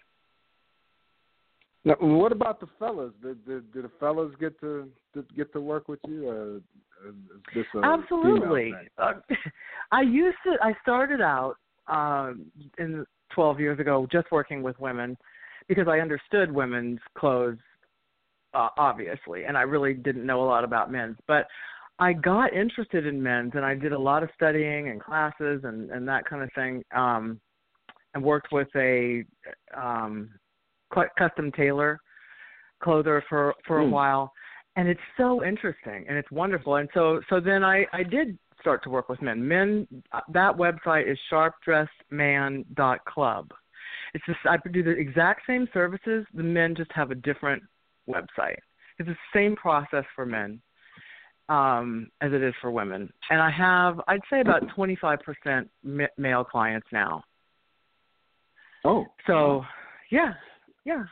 Now, 1.84 1.96
what 2.00 2.32
about 2.32 2.60
the 2.60 2.68
fellas? 2.78 3.12
Did, 3.24 3.44
did, 3.46 3.74
did 3.74 3.86
the 3.86 3.92
fellas 4.00 4.32
get 4.40 4.60
to 4.62 4.88
did 5.14 5.36
get 5.36 5.52
to 5.54 5.62
work 5.62 5.88
with 5.88 6.00
you? 6.08 6.62
Absolutely. 7.84 8.74
Uh, 8.98 9.14
I 9.92 10.02
used 10.02 10.38
to. 10.46 10.58
I 10.62 10.74
started 10.82 11.22
out 11.22 11.56
um, 11.88 12.46
in 12.78 13.04
12 13.34 13.60
years 13.60 13.80
ago 13.80 14.08
just 14.12 14.32
working 14.32 14.62
with 14.62 14.80
women 14.80 15.18
because 15.68 15.88
I 15.88 16.00
understood 16.00 16.52
women's 16.52 17.00
clothes, 17.18 17.58
uh, 18.54 18.70
obviously, 18.78 19.46
and 19.46 19.58
I 19.58 19.62
really 19.62 19.94
didn't 19.94 20.26
know 20.26 20.44
a 20.44 20.46
lot 20.46 20.64
about 20.64 20.92
men's. 20.92 21.18
But 21.28 21.48
I 21.98 22.14
got 22.14 22.54
interested 22.54 23.08
in 23.08 23.22
men's, 23.22 23.54
and 23.56 23.66
I 23.66 23.74
did 23.74 23.92
a 23.92 24.00
lot 24.00 24.22
of 24.22 24.30
studying 24.36 24.90
and 24.90 25.02
classes 25.02 25.62
and 25.64 25.90
and 25.90 26.08
that 26.08 26.26
kind 26.26 26.44
of 26.44 26.50
thing. 26.54 26.84
Um, 26.96 27.40
and 28.14 28.24
worked 28.24 28.52
with 28.52 28.68
a 28.76 29.24
um, 29.76 30.30
custom 31.18 31.52
tailor 31.52 32.00
clother 32.82 33.24
for 33.30 33.54
for 33.68 33.82
a 33.82 33.86
mm. 33.86 33.92
while. 33.92 34.32
And 34.76 34.88
it's 34.88 35.00
so 35.18 35.44
interesting 35.44 36.06
and 36.08 36.18
it's 36.18 36.32
wonderful. 36.32 36.76
And 36.76 36.88
so 36.94 37.22
so 37.30 37.40
then 37.40 37.64
i 37.64 37.86
i 37.94 38.04
did 38.04 38.38
start 38.60 38.84
to 38.84 38.90
work 38.90 39.08
with 39.10 39.22
men. 39.22 39.48
Men 39.48 39.88
that 40.34 40.56
website 40.56 41.12
is 41.12 41.18
sharpdressedman.club 41.32 43.52
it's 44.14 44.26
just 44.26 44.40
i 44.46 44.58
do 44.72 44.84
the 44.84 44.92
exact 44.92 45.42
same 45.48 45.68
services. 45.74 46.26
The 46.34 46.44
men 46.44 46.76
just 46.76 46.92
have 46.94 47.12
a 47.12 47.16
different 47.16 47.64
website. 48.10 48.58
It's 49.00 49.08
the 49.08 49.16
same 49.34 49.56
process 49.56 50.06
for 50.16 50.26
men 50.26 50.62
um 51.50 52.08
as 52.22 52.32
it 52.34 52.42
is 52.42 52.54
for 52.62 52.72
women. 52.72 53.12
And 53.30 53.42
i 53.42 53.52
have 53.52 54.00
i'd 54.08 54.22
say 54.30 54.42
about 54.42 54.64
25% 54.78 55.68
male 56.18 56.44
clients 56.44 56.88
now 56.92 57.24
oh 58.86 59.06
so 59.28 59.64
yeah 60.12 60.34
yeah 60.86 61.04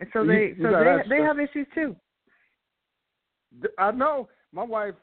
and 0.00 0.08
so 0.12 0.24
they 0.26 0.54
so 0.60 0.70
they 0.70 1.16
they 1.16 1.22
have 1.22 1.38
issues 1.38 1.66
too 1.74 1.96
I 3.78 3.90
know 3.90 4.28
my 4.52 4.64
wife. 4.64 4.94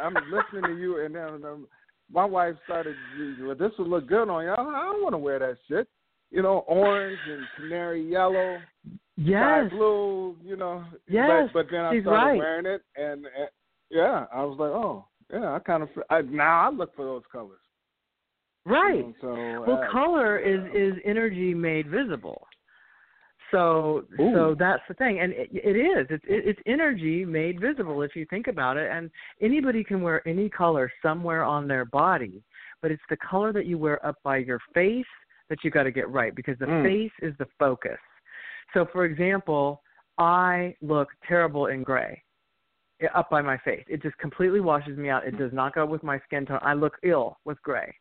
I'm 0.00 0.14
listening 0.30 0.74
to 0.74 0.80
you, 0.80 1.04
and 1.04 1.14
then 1.14 1.44
um, 1.44 1.66
my 2.12 2.24
wife 2.24 2.54
started. 2.64 2.96
Well, 3.40 3.54
this 3.54 3.72
would 3.78 3.88
look 3.88 4.08
good 4.08 4.28
on 4.28 4.44
you. 4.44 4.52
I 4.52 4.56
don't 4.56 5.02
want 5.02 5.14
to 5.14 5.18
wear 5.18 5.38
that 5.38 5.56
shit. 5.68 5.88
You 6.30 6.42
know, 6.42 6.64
orange 6.68 7.18
and 7.28 7.42
canary 7.56 8.08
yellow, 8.08 8.58
yes, 9.16 9.66
sky 9.66 9.68
blue. 9.68 10.36
You 10.44 10.56
know, 10.56 10.84
yes. 11.08 11.48
But, 11.52 11.64
but 11.64 11.72
then 11.72 11.80
I 11.84 11.94
She's 11.94 12.02
started 12.02 12.24
right. 12.24 12.38
wearing 12.38 12.66
it, 12.66 12.82
and, 12.96 13.24
and 13.24 13.48
yeah, 13.90 14.26
I 14.32 14.44
was 14.44 14.56
like, 14.58 14.70
oh, 14.70 15.06
yeah. 15.32 15.54
I 15.54 15.58
kind 15.58 15.82
of 15.82 15.88
I, 16.08 16.22
now 16.22 16.68
I 16.68 16.70
look 16.70 16.94
for 16.94 17.04
those 17.04 17.22
colors. 17.32 17.59
Right. 18.64 18.96
You 18.96 19.14
know, 19.22 19.64
so, 19.64 19.64
well, 19.66 19.82
uh, 19.82 19.90
color 19.90 20.38
is 20.38 20.60
is 20.74 21.00
energy 21.04 21.54
made 21.54 21.88
visible. 21.88 22.46
So 23.50 24.04
Ooh. 24.20 24.32
so 24.34 24.56
that's 24.58 24.82
the 24.88 24.94
thing, 24.94 25.20
and 25.20 25.32
it, 25.32 25.50
it 25.52 25.76
is 25.76 26.06
it's 26.10 26.24
it's 26.26 26.60
energy 26.66 27.24
made 27.24 27.60
visible 27.60 28.02
if 28.02 28.14
you 28.14 28.26
think 28.30 28.46
about 28.46 28.76
it. 28.76 28.90
And 28.90 29.10
anybody 29.40 29.82
can 29.82 30.02
wear 30.02 30.26
any 30.28 30.48
color 30.48 30.90
somewhere 31.02 31.42
on 31.42 31.66
their 31.66 31.84
body, 31.84 32.42
but 32.82 32.90
it's 32.90 33.02
the 33.08 33.16
color 33.16 33.52
that 33.52 33.66
you 33.66 33.78
wear 33.78 34.04
up 34.06 34.16
by 34.22 34.38
your 34.38 34.60
face 34.74 35.04
that 35.48 35.64
you 35.64 35.70
got 35.70 35.82
to 35.82 35.90
get 35.90 36.08
right 36.08 36.34
because 36.34 36.56
the 36.58 36.66
mm. 36.66 36.84
face 36.84 37.12
is 37.22 37.34
the 37.38 37.46
focus. 37.58 37.98
So, 38.72 38.86
for 38.92 39.04
example, 39.04 39.82
I 40.16 40.76
look 40.80 41.08
terrible 41.26 41.66
in 41.66 41.82
gray 41.82 42.22
up 43.14 43.30
by 43.30 43.42
my 43.42 43.58
face. 43.58 43.84
It 43.88 44.02
just 44.02 44.16
completely 44.18 44.60
washes 44.60 44.96
me 44.96 45.08
out. 45.08 45.26
It 45.26 45.38
does 45.38 45.52
not 45.52 45.74
go 45.74 45.86
with 45.86 46.02
my 46.02 46.20
skin 46.26 46.46
tone. 46.46 46.60
I 46.62 46.74
look 46.74 46.94
ill 47.02 47.38
with 47.44 47.60
gray, 47.62 47.92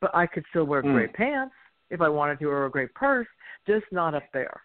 but 0.00 0.14
I 0.14 0.26
could 0.26 0.44
still 0.50 0.64
wear 0.64 0.82
mm. 0.82 0.92
gray 0.92 1.08
pants 1.08 1.54
if 1.90 2.00
I 2.00 2.08
wanted 2.08 2.38
to, 2.40 2.46
or 2.46 2.66
a 2.66 2.70
gray 2.70 2.88
purse, 2.88 3.28
just 3.66 3.84
not 3.92 4.14
up 4.14 4.24
there 4.32 4.60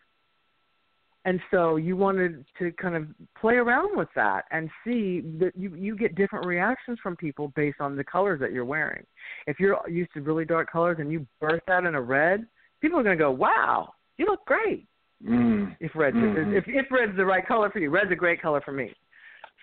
and 1.25 1.39
so 1.51 1.75
you 1.75 1.95
wanted 1.95 2.45
to 2.57 2.71
kind 2.73 2.95
of 2.95 3.05
play 3.39 3.55
around 3.55 3.95
with 3.95 4.07
that 4.15 4.45
and 4.51 4.69
see 4.83 5.21
that 5.39 5.51
you 5.55 5.75
you 5.75 5.95
get 5.95 6.15
different 6.15 6.45
reactions 6.47 6.97
from 7.01 7.15
people 7.15 7.49
based 7.55 7.79
on 7.79 7.95
the 7.95 8.03
colors 8.03 8.39
that 8.39 8.51
you're 8.51 8.65
wearing. 8.65 9.05
If 9.45 9.59
you're 9.59 9.77
used 9.87 10.11
to 10.13 10.21
really 10.21 10.45
dark 10.45 10.71
colors 10.71 10.97
and 10.99 11.11
you 11.11 11.25
burst 11.39 11.67
out 11.69 11.85
in 11.85 11.93
a 11.93 12.01
red, 12.01 12.47
people 12.81 12.99
are 12.99 13.03
going 13.03 13.17
to 13.17 13.23
go, 13.23 13.31
"Wow, 13.31 13.93
you 14.17 14.25
look 14.25 14.43
great." 14.45 14.87
Mm. 15.23 15.75
If 15.79 15.91
red 15.93 16.15
mm-hmm. 16.15 16.55
if 16.55 16.63
if 16.67 16.87
red's 16.89 17.15
the 17.15 17.25
right 17.25 17.47
color 17.47 17.69
for 17.69 17.77
you, 17.77 17.91
red's 17.91 18.11
a 18.11 18.15
great 18.15 18.41
color 18.41 18.61
for 18.61 18.71
me. 18.71 18.91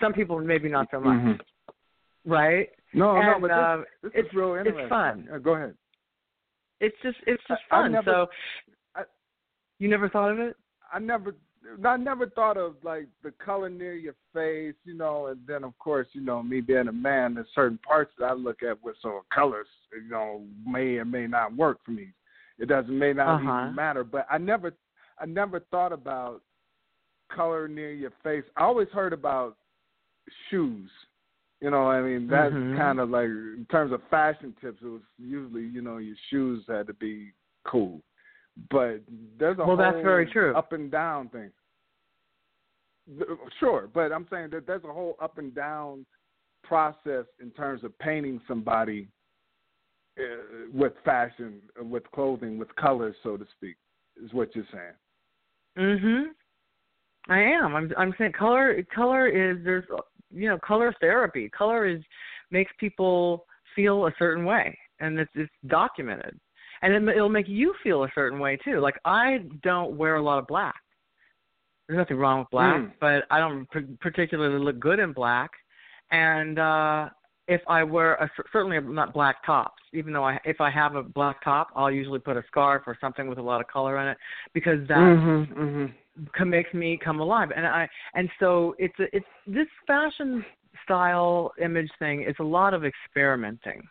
Some 0.01 0.13
people 0.13 0.39
maybe 0.39 0.69
not 0.69 0.87
so 0.93 1.01
much. 1.01 1.19
Mm-hmm. 1.19 2.31
Right? 2.31 2.69
No, 2.93 3.17
and, 3.17 3.27
no, 3.27 3.39
but 3.41 3.49
this, 3.49 3.57
um, 3.57 3.85
this 4.03 4.13
it's 4.15 4.29
is 4.29 4.35
real 4.35 4.55
interesting. 4.55 4.83
It's 4.83 4.89
fun. 4.89 5.29
Uh, 5.33 5.39
go 5.39 5.55
ahead. 5.55 5.75
It's 6.81 6.97
just 7.03 7.17
it's 7.27 7.43
just 7.49 7.61
I, 7.71 7.83
fun. 7.83 7.93
never, 7.93 8.11
so 8.11 8.27
I, 8.95 9.03
you 9.79 9.89
never 9.89 10.09
thought 10.09 10.31
of 10.31 10.39
it? 10.39 10.57
I 10.93 10.99
never 10.99 11.35
I 11.85 11.97
never 11.97 12.29
thought 12.29 12.57
of 12.57 12.77
like 12.83 13.09
the 13.23 13.33
color 13.45 13.69
near 13.69 13.95
your 13.95 14.15
face, 14.33 14.77
you 14.85 14.95
know, 14.95 15.27
and 15.27 15.41
then 15.47 15.65
of 15.65 15.77
course, 15.79 16.07
you 16.13 16.21
know, 16.21 16.43
me 16.43 16.61
being 16.61 16.89
a 16.89 16.93
man, 16.93 17.35
there's 17.35 17.47
certain 17.55 17.79
parts 17.79 18.13
that 18.19 18.27
I 18.27 18.33
look 18.33 18.63
at 18.63 18.83
with 18.83 18.97
some 19.03 19.21
colors, 19.35 19.67
you 19.93 20.09
know, 20.09 20.45
may 20.67 20.97
or 20.97 21.05
may 21.05 21.27
not 21.27 21.55
work 21.57 21.79
for 21.85 21.91
me. 21.91 22.09
It 22.59 22.69
doesn't 22.69 22.97
may 22.97 23.13
not 23.13 23.41
uh-huh. 23.41 23.63
even 23.65 23.75
matter. 23.75 24.05
But 24.05 24.27
I 24.31 24.39
never 24.39 24.73
I 25.21 25.27
never 25.27 25.61
thought 25.71 25.93
about 25.93 26.43
color 27.35 27.69
near 27.69 27.93
your 27.93 28.13
face. 28.23 28.45
I 28.57 28.63
always 28.63 28.89
heard 28.89 29.13
about 29.13 29.57
shoes. 30.51 30.91
You 31.61 31.71
know, 31.71 31.89
I 31.89 32.01
mean 32.01 32.29
that's 32.29 32.53
mm-hmm. 32.53 32.77
kind 32.77 33.01
of 33.01 33.11
like 33.11 33.25
in 33.27 33.67
terms 33.71 33.93
of 33.93 34.01
fashion 34.11 34.55
tips. 34.61 34.79
It 34.83 34.87
was 34.87 35.03
usually, 35.19 35.65
you 35.65 35.83
know, 35.83 35.97
your 35.97 36.17
shoes 36.31 36.65
had 36.69 36.87
to 36.87 36.95
be 36.95 37.33
cool. 37.65 38.01
But 38.71 39.01
there's 39.39 39.57
a 39.57 39.59
well, 39.59 39.67
whole 39.67 39.77
that's 39.77 39.97
very 40.03 40.27
true. 40.27 40.55
up 40.57 40.73
and 40.73 40.91
down 40.91 41.29
thing. 41.29 41.51
Sure, 43.59 43.89
but 43.93 44.13
I'm 44.13 44.27
saying 44.31 44.51
that 44.53 44.67
there's 44.67 44.85
a 44.85 44.93
whole 44.93 45.17
up 45.21 45.39
and 45.39 45.55
down 45.55 46.05
process 46.63 47.25
in 47.41 47.51
terms 47.53 47.83
of 47.83 47.99
painting 47.99 48.41
somebody 48.47 49.09
uh, 50.19 50.69
with 50.73 50.93
fashion, 51.05 51.61
with 51.81 52.03
clothing, 52.13 52.59
with 52.59 52.75
colors, 52.77 53.17
so 53.23 53.37
to 53.37 53.47
speak, 53.57 53.77
is 54.23 54.33
what 54.33 54.55
you're 54.55 54.67
saying. 54.73 54.93
Mhm. 55.79 56.25
I 57.29 57.41
am. 57.41 57.75
I'm. 57.75 57.93
I'm 57.97 58.15
saying 58.19 58.33
color. 58.33 58.83
Color 58.95 59.29
is 59.29 59.65
there's 59.65 59.85
you 60.31 60.49
know 60.49 60.59
color 60.59 60.95
therapy. 61.01 61.49
Color 61.49 61.87
is 61.87 62.01
makes 62.51 62.73
people 62.79 63.45
feel 63.75 64.07
a 64.07 64.15
certain 64.19 64.45
way, 64.45 64.77
and 65.01 65.19
it's 65.19 65.31
it's 65.35 65.53
documented, 65.67 66.39
and 66.83 66.93
it, 66.93 67.17
it'll 67.17 67.29
make 67.29 67.49
you 67.49 67.75
feel 67.83 68.05
a 68.05 68.13
certain 68.15 68.39
way 68.39 68.57
too. 68.65 68.81
Like 68.81 68.99
I 69.05 69.41
don't 69.63 69.97
wear 69.97 70.17
a 70.17 70.23
lot 70.23 70.39
of 70.39 70.47
black 70.47 70.77
there's 71.89 71.99
nothing 71.99 72.19
wrong 72.19 72.41
with 72.41 72.51
black, 72.51 72.77
mm. 72.77 72.93
but 73.01 73.25
I 73.31 73.39
don't 73.39 73.67
particularly 74.01 74.63
look 74.63 74.79
good 74.79 74.99
in 74.99 75.13
black. 75.13 75.51
And 76.11 76.59
uh 76.59 77.09
if 77.49 77.63
I 77.67 77.83
wear 77.83 78.15
a 78.15 78.31
certainly 78.53 78.79
not 78.79 79.15
black 79.15 79.45
tops. 79.45 79.83
Even 79.95 80.13
though 80.13 80.25
I 80.25 80.39
if 80.45 80.61
I 80.61 80.71
have 80.71 80.95
a 80.95 81.03
black 81.03 81.43
top, 81.43 81.69
I'll 81.75 81.91
usually 81.91 82.19
put 82.19 82.37
a 82.37 82.45
scarf 82.47 82.83
or 82.87 82.97
something 83.01 83.27
with 83.27 83.39
a 83.39 83.43
lot 83.43 83.61
of 83.61 83.67
color 83.69 83.99
in 83.99 84.09
it 84.09 84.19
because 84.53 84.87
that 84.89 84.99
Mm-hmm, 84.99 85.61
mm-hmm. 85.61 85.87
Makes 86.45 86.73
me 86.75 86.99
come 87.03 87.21
alive. 87.21 87.51
And 87.55 87.67
I 87.67 87.89
and 88.15 88.29
so 88.39 88.75
it's 88.79 88.99
a, 88.99 89.05
it's 89.15 89.27
this 89.47 89.67
fashion 89.87 90.45
style 90.85 91.53
image 91.63 91.91
thing 91.99 92.23
is 92.23 92.35
a 92.41 92.45
lot 92.45 92.75
of 92.75 92.85
experimenting. 92.85 93.83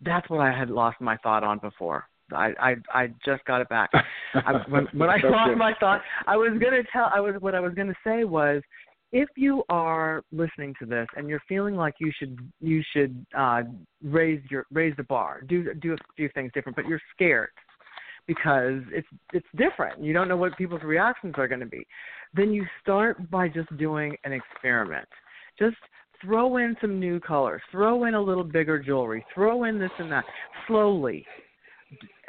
That's 0.00 0.28
what 0.30 0.40
I 0.40 0.56
had 0.56 0.70
lost 0.70 1.00
my 1.00 1.16
thought 1.18 1.44
on 1.44 1.58
before. 1.58 2.06
I 2.32 2.52
I, 2.58 2.74
I 2.92 3.06
just 3.24 3.44
got 3.44 3.60
it 3.60 3.68
back. 3.68 3.90
I, 4.34 4.52
when, 4.68 4.86
when 4.92 5.10
I 5.10 5.16
lost 5.24 5.56
my 5.56 5.72
thought, 5.80 6.00
I 6.26 6.36
was 6.36 6.58
gonna 6.60 6.82
tell. 6.92 7.10
I 7.14 7.20
was 7.20 7.34
what 7.40 7.54
I 7.54 7.60
was 7.60 7.74
gonna 7.74 7.94
say 8.04 8.24
was, 8.24 8.62
if 9.12 9.28
you 9.36 9.62
are 9.68 10.22
listening 10.32 10.74
to 10.80 10.86
this 10.86 11.06
and 11.16 11.28
you're 11.28 11.42
feeling 11.48 11.76
like 11.76 11.94
you 12.00 12.10
should 12.18 12.38
you 12.60 12.82
should 12.92 13.24
uh, 13.36 13.62
raise 14.02 14.40
your 14.50 14.66
raise 14.72 14.94
the 14.96 15.04
bar, 15.04 15.42
do 15.48 15.74
do 15.74 15.92
a 15.92 15.96
few 16.16 16.28
things 16.34 16.50
different, 16.54 16.76
but 16.76 16.86
you're 16.86 17.00
scared 17.14 17.50
because 18.26 18.80
it's 18.90 19.06
it's 19.32 19.46
different. 19.56 20.02
You 20.02 20.12
don't 20.12 20.28
know 20.28 20.36
what 20.36 20.56
people's 20.56 20.82
reactions 20.82 21.34
are 21.36 21.48
going 21.48 21.60
to 21.60 21.66
be. 21.66 21.86
Then 22.34 22.52
you 22.52 22.64
start 22.82 23.30
by 23.30 23.48
just 23.48 23.74
doing 23.76 24.16
an 24.24 24.32
experiment. 24.32 25.08
Just 25.58 25.76
throw 26.22 26.56
in 26.56 26.76
some 26.80 26.98
new 26.98 27.20
colors, 27.20 27.62
throw 27.70 28.04
in 28.04 28.14
a 28.14 28.20
little 28.20 28.44
bigger 28.44 28.78
jewelry, 28.78 29.24
throw 29.34 29.64
in 29.64 29.78
this 29.78 29.90
and 29.98 30.10
that 30.10 30.24
slowly 30.66 31.26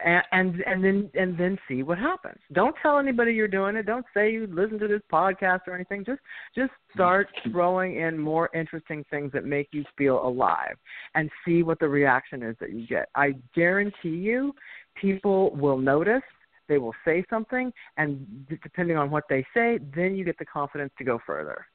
and 0.04 0.24
and, 0.32 0.62
and 0.66 0.84
then 0.84 1.10
and 1.14 1.38
then 1.38 1.58
see 1.68 1.84
what 1.84 1.98
happens. 1.98 2.40
Don't 2.54 2.76
tell 2.82 3.00
anybody 3.00 3.34
you're 3.34 3.48
doing 3.48 3.76
it. 3.76 3.86
Don't 3.86 4.06
say 4.14 4.32
you 4.32 4.48
listen 4.52 4.80
to 4.80 4.88
this 4.88 5.02
podcast 5.12 5.62
or 5.68 5.76
anything. 5.76 6.04
Just 6.06 6.22
just 6.56 6.72
start 6.94 7.28
throwing 7.52 7.98
in 7.98 8.18
more 8.18 8.50
interesting 8.54 9.06
things 9.10 9.32
that 9.34 9.46
make 9.46 9.70
you 9.72 9.84
feel 9.98 10.26
alive 10.26 10.76
and 11.16 11.30
see 11.46 11.64
what 11.64 11.80
the 11.80 11.88
reaction 11.88 12.44
is 12.44 12.56
that 12.60 12.72
you 12.72 12.86
get. 12.88 13.10
I 13.16 13.36
guarantee 13.54 14.10
you 14.10 14.54
people 15.00 15.52
will 15.56 15.78
notice, 15.78 16.24
they 16.68 16.78
will 16.78 16.94
say 17.06 17.24
something 17.30 17.72
and 17.98 18.26
depending 18.64 18.98
on 18.98 19.12
what 19.12 19.24
they 19.30 19.46
say, 19.54 19.80
then 19.96 20.16
you 20.16 20.26
get 20.26 20.38
the 20.40 20.46
confidence 20.46 20.92
to 20.98 21.04
go 21.04 21.20
further. 21.26 21.66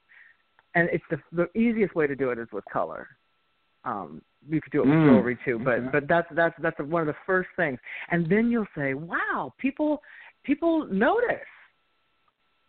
And 0.74 0.88
it's 0.92 1.04
the 1.10 1.18
the 1.32 1.58
easiest 1.58 1.94
way 1.94 2.06
to 2.06 2.14
do 2.14 2.30
it 2.30 2.38
is 2.38 2.48
with 2.52 2.64
color. 2.72 3.08
Um, 3.84 4.22
you 4.48 4.60
could 4.60 4.72
do 4.72 4.82
it 4.82 4.86
with 4.86 4.94
Mm, 4.94 5.04
jewelry 5.04 5.38
too, 5.44 5.58
but 5.58 5.78
okay. 5.78 5.88
but 5.92 6.08
that's 6.08 6.28
that's 6.32 6.54
that's 6.60 6.78
one 6.78 7.02
of 7.02 7.06
the 7.08 7.16
first 7.26 7.48
things. 7.56 7.78
And 8.10 8.28
then 8.28 8.50
you'll 8.50 8.66
say, 8.76 8.94
"Wow, 8.94 9.52
people 9.58 10.00
people 10.44 10.86
notice." 10.86 11.40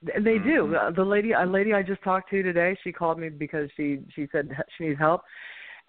They 0.03 0.39
do. 0.39 0.63
Mm-hmm. 0.63 0.71
The- 0.71 0.93
The 1.03 1.05
lady, 1.05 1.31
a 1.33 1.45
lady 1.45 1.73
I 1.73 1.83
just 1.83 2.01
talked 2.01 2.29
to 2.31 2.41
today, 2.41 2.75
she 2.83 2.91
called 2.91 3.19
me 3.19 3.29
because 3.29 3.69
she 3.77 3.99
she 4.15 4.27
said 4.31 4.49
she 4.77 4.85
needs 4.85 4.99
help, 4.99 5.21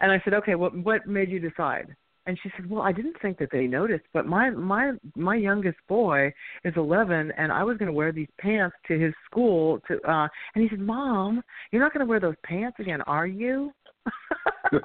and 0.00 0.12
I 0.12 0.20
said, 0.24 0.34
"Okay, 0.34 0.54
what 0.54 0.76
what 0.76 1.06
made 1.06 1.30
you 1.30 1.40
decide?" 1.40 1.96
And 2.26 2.38
she 2.42 2.50
said, 2.56 2.70
"Well, 2.70 2.82
I 2.82 2.92
didn't 2.92 3.16
think 3.20 3.38
that 3.38 3.50
they 3.50 3.66
noticed, 3.66 4.04
but 4.12 4.26
my 4.26 4.50
my 4.50 4.92
my 5.16 5.34
youngest 5.34 5.78
boy 5.88 6.32
is 6.64 6.72
11, 6.76 7.32
and 7.36 7.50
I 7.50 7.64
was 7.64 7.76
going 7.78 7.88
to 7.88 7.92
wear 7.92 8.12
these 8.12 8.28
pants 8.38 8.76
to 8.88 8.98
his 8.98 9.12
school 9.24 9.80
to, 9.88 10.00
uh, 10.08 10.28
and 10.54 10.62
he 10.62 10.68
said, 10.68 10.80
"Mom, 10.80 11.42
you're 11.72 11.82
not 11.82 11.92
going 11.92 12.06
to 12.06 12.08
wear 12.08 12.20
those 12.20 12.36
pants 12.44 12.76
again, 12.78 13.00
are 13.02 13.26
you?" 13.26 13.72
she 14.72 14.78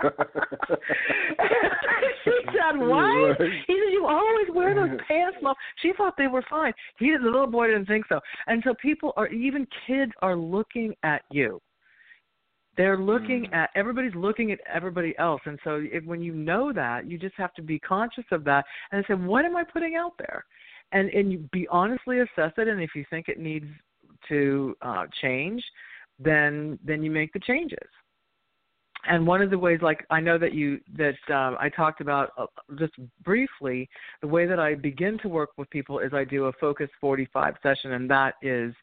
said, 2.45 2.75
"What?" 2.75 2.97
Right. 2.97 3.35
He 3.67 3.73
said, 3.73 3.91
"You 3.91 4.07
always 4.07 4.47
wear 4.53 4.75
those 4.75 4.97
pants, 5.07 5.37
Mom." 5.41 5.55
She 5.81 5.93
thought 5.95 6.15
they 6.17 6.27
were 6.27 6.43
fine. 6.49 6.73
He, 6.99 7.11
the 7.11 7.23
little 7.23 7.47
boy, 7.47 7.67
didn't 7.67 7.85
think 7.85 8.05
so. 8.09 8.19
And 8.47 8.61
so 8.65 8.73
people 8.81 9.13
are, 9.17 9.27
even 9.27 9.67
kids 9.85 10.11
are 10.21 10.35
looking 10.35 10.93
at 11.03 11.21
you. 11.31 11.61
They're 12.77 12.97
looking 12.97 13.51
at 13.53 13.71
everybody's 13.75 14.13
looking 14.13 14.51
at 14.51 14.59
everybody 14.71 15.17
else, 15.17 15.41
and 15.45 15.57
so 15.63 15.83
if, 15.83 16.05
when 16.05 16.21
you 16.21 16.33
know 16.33 16.71
that, 16.73 17.09
you 17.09 17.17
just 17.17 17.35
have 17.35 17.53
to 17.55 17.63
be 17.63 17.79
conscious 17.79 18.25
of 18.31 18.43
that 18.43 18.65
and 18.91 19.03
say, 19.07 19.15
"What 19.15 19.45
am 19.45 19.57
I 19.57 19.63
putting 19.63 19.95
out 19.95 20.13
there?" 20.19 20.45
And 20.91 21.09
and 21.09 21.31
you 21.31 21.39
be 21.51 21.67
honestly 21.69 22.19
assess 22.19 22.53
it, 22.57 22.67
and 22.67 22.81
if 22.81 22.91
you 22.95 23.03
think 23.09 23.29
it 23.29 23.39
needs 23.39 23.65
to 24.29 24.75
uh, 24.83 25.05
change, 25.21 25.63
then 26.19 26.77
then 26.83 27.03
you 27.03 27.11
make 27.11 27.33
the 27.33 27.39
changes. 27.39 27.89
And 29.07 29.25
one 29.25 29.41
of 29.41 29.49
the 29.49 29.57
ways 29.57 29.79
like 29.81 30.05
i 30.09 30.19
know 30.19 30.37
that 30.37 30.53
you 30.53 30.79
that 30.97 31.15
um, 31.33 31.55
i 31.59 31.69
talked 31.69 32.01
about 32.01 32.31
uh, 32.37 32.45
just 32.77 32.93
briefly 33.23 33.89
the 34.21 34.27
way 34.27 34.45
that 34.45 34.59
i 34.59 34.75
begin 34.75 35.17
to 35.19 35.29
work 35.29 35.51
with 35.55 35.69
people 35.69 35.99
is 35.99 36.13
i 36.13 36.23
do 36.23 36.45
a 36.45 36.51
focus 36.53 36.89
45 36.99 37.55
session 37.63 37.93
and 37.93 38.09
that 38.09 38.33
is 38.41 38.73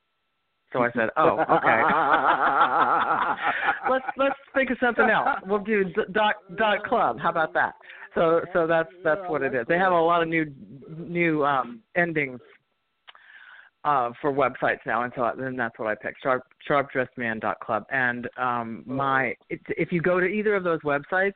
So 0.72 0.84
I 0.84 0.92
said, 0.92 1.10
oh, 1.18 1.40
okay. 1.50 1.82
let's 3.90 4.06
let's 4.18 4.36
think 4.54 4.70
of 4.70 4.78
something 4.80 5.10
else. 5.10 5.40
We'll 5.48 5.60
do 5.60 5.86
dot 6.12 6.36
dot 6.58 6.84
club. 6.84 7.18
How 7.20 7.30
about 7.30 7.54
that? 7.54 7.74
So 8.14 8.42
so 8.54 8.68
that's 8.68 8.90
that's 9.04 9.22
what 9.28 9.42
it 9.42 9.56
is. 9.56 9.66
They 9.68 9.78
have 9.78 9.94
a 9.94 10.00
lot 10.00 10.22
of 10.22 10.28
new 10.28 10.46
new 10.98 11.44
um 11.44 11.82
endings 11.96 12.40
uh 13.86 14.12
for 14.20 14.32
websites 14.34 14.80
now 14.86 15.04
and 15.04 15.14
so 15.16 15.32
then 15.40 15.56
that's 15.56 15.80
what 15.80 15.88
I 15.88 15.96
picked. 15.96 16.22
Sharp 16.22 16.44
sharpdressedman.club. 16.70 17.86
And 17.90 18.30
um 18.38 18.84
my 18.86 19.34
it, 19.50 19.62
if 19.70 19.92
you 19.92 20.02
go 20.02 20.20
to 20.20 20.28
either 20.28 20.54
of 20.54 20.64
those 20.64 20.82
websites, 20.82 21.34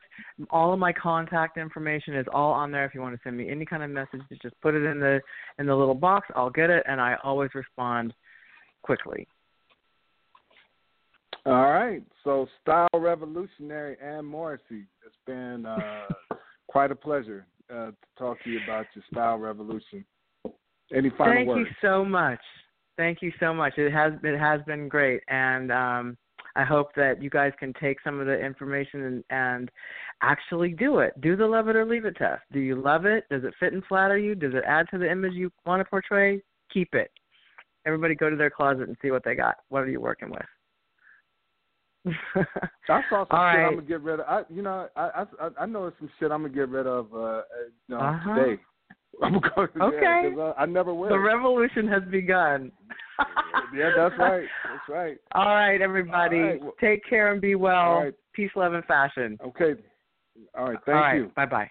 all 0.50 0.72
of 0.72 0.78
my 0.78 0.92
contact 0.92 1.58
information 1.58 2.14
is 2.14 2.26
all 2.32 2.52
on 2.52 2.70
there 2.70 2.84
if 2.84 2.94
you 2.94 3.00
want 3.00 3.16
to 3.16 3.20
send 3.24 3.36
me 3.36 3.50
any 3.50 3.66
kind 3.66 3.82
of 3.82 3.90
message, 3.90 4.20
just 4.42 4.60
put 4.60 4.74
it 4.74 4.84
in 4.84 5.00
the 5.00 5.20
in 5.58 5.66
the 5.66 5.74
little 5.74 5.94
box. 5.94 6.28
I'll 6.36 6.50
get 6.50 6.70
it 6.70 6.84
and 6.86 7.00
I 7.00 7.16
always 7.24 7.50
respond 7.54 8.14
quickly. 8.84 9.26
All 11.46 11.70
right. 11.70 12.02
So, 12.22 12.46
Style 12.62 12.88
Revolutionary 12.94 13.96
Anne 14.02 14.24
Morrissey. 14.24 14.86
It's 15.04 15.16
been 15.26 15.66
uh, 15.66 16.06
quite 16.68 16.90
a 16.90 16.94
pleasure 16.94 17.46
uh, 17.70 17.86
to 17.86 17.94
talk 18.18 18.42
to 18.44 18.50
you 18.50 18.60
about 18.64 18.86
your 18.94 19.04
Style 19.10 19.38
Revolution. 19.38 20.04
Any 20.94 21.10
final 21.10 21.34
Thank 21.34 21.48
words? 21.48 21.58
Thank 21.58 21.68
you 21.68 21.88
so 21.88 22.04
much. 22.04 22.40
Thank 22.96 23.22
you 23.22 23.32
so 23.40 23.52
much. 23.52 23.74
It 23.76 23.92
has 23.92 24.12
it 24.22 24.38
has 24.38 24.60
been 24.66 24.88
great, 24.88 25.22
and 25.28 25.72
um, 25.72 26.16
I 26.54 26.62
hope 26.62 26.94
that 26.94 27.22
you 27.22 27.28
guys 27.28 27.52
can 27.58 27.72
take 27.80 27.98
some 28.04 28.20
of 28.20 28.26
the 28.26 28.38
information 28.38 29.02
and, 29.02 29.24
and 29.30 29.70
actually 30.22 30.70
do 30.70 30.98
it. 30.98 31.20
Do 31.20 31.36
the 31.36 31.46
love 31.46 31.68
it 31.68 31.76
or 31.76 31.84
leave 31.84 32.04
it 32.04 32.16
test. 32.16 32.42
Do 32.52 32.60
you 32.60 32.76
love 32.76 33.06
it? 33.06 33.24
Does 33.30 33.42
it 33.44 33.54
fit 33.58 33.72
and 33.72 33.82
flatter 33.86 34.16
you? 34.16 34.34
Does 34.34 34.54
it 34.54 34.62
add 34.66 34.86
to 34.92 34.98
the 34.98 35.10
image 35.10 35.32
you 35.32 35.50
want 35.66 35.80
to 35.80 35.84
portray? 35.84 36.40
Keep 36.72 36.94
it. 36.94 37.10
Everybody 37.86 38.14
go 38.14 38.30
to 38.30 38.36
their 38.36 38.50
closet 38.50 38.88
and 38.88 38.96
see 39.02 39.10
what 39.10 39.24
they 39.24 39.34
got. 39.34 39.56
What 39.68 39.80
are 39.80 39.88
you 39.88 40.00
working 40.00 40.30
with? 40.30 40.42
I 42.06 43.00
saw 43.08 43.24
some 43.24 43.26
All 43.30 43.38
shit 43.38 43.38
right. 43.38 43.64
I'm 43.66 43.74
gonna 43.76 43.86
get 43.86 44.02
rid 44.02 44.20
of. 44.20 44.26
I, 44.28 44.42
you 44.50 44.62
know, 44.62 44.88
I 44.96 45.24
I 45.40 45.48
I 45.60 45.66
know 45.66 45.90
some 45.98 46.10
shit 46.18 46.30
I'm 46.30 46.42
gonna 46.42 46.52
get 46.54 46.68
rid 46.68 46.86
of. 46.86 47.12
Uh, 47.14 47.18
uh, 47.18 47.42
you 47.88 47.94
know, 47.94 48.00
Uh-huh. 48.00 48.34
today. 48.34 48.62
I'm 49.22 49.32
going 49.40 49.68
to 49.74 49.82
Okay. 49.84 50.34
I, 50.58 50.62
I 50.62 50.66
never 50.66 50.92
wear 50.92 51.10
the 51.10 51.18
revolution 51.18 51.86
has 51.88 52.02
begun. 52.10 52.72
yeah, 53.72 53.90
that's 53.96 54.18
right. 54.18 54.48
That's 54.68 54.88
right. 54.88 55.18
All 55.32 55.54
right, 55.54 55.80
everybody. 55.80 56.36
All 56.36 56.42
right, 56.42 56.60
Take 56.80 57.04
care 57.08 57.32
and 57.32 57.40
be 57.40 57.54
well. 57.54 58.00
Right. 58.00 58.14
Peace, 58.32 58.50
love, 58.56 58.74
and 58.74 58.84
fashion. 58.86 59.38
Okay. 59.44 59.74
All 60.58 60.64
right. 60.64 60.78
Thank 60.84 60.96
All 60.96 61.02
right. 61.02 61.16
you. 61.16 61.32
Bye 61.36 61.46
bye. 61.46 61.70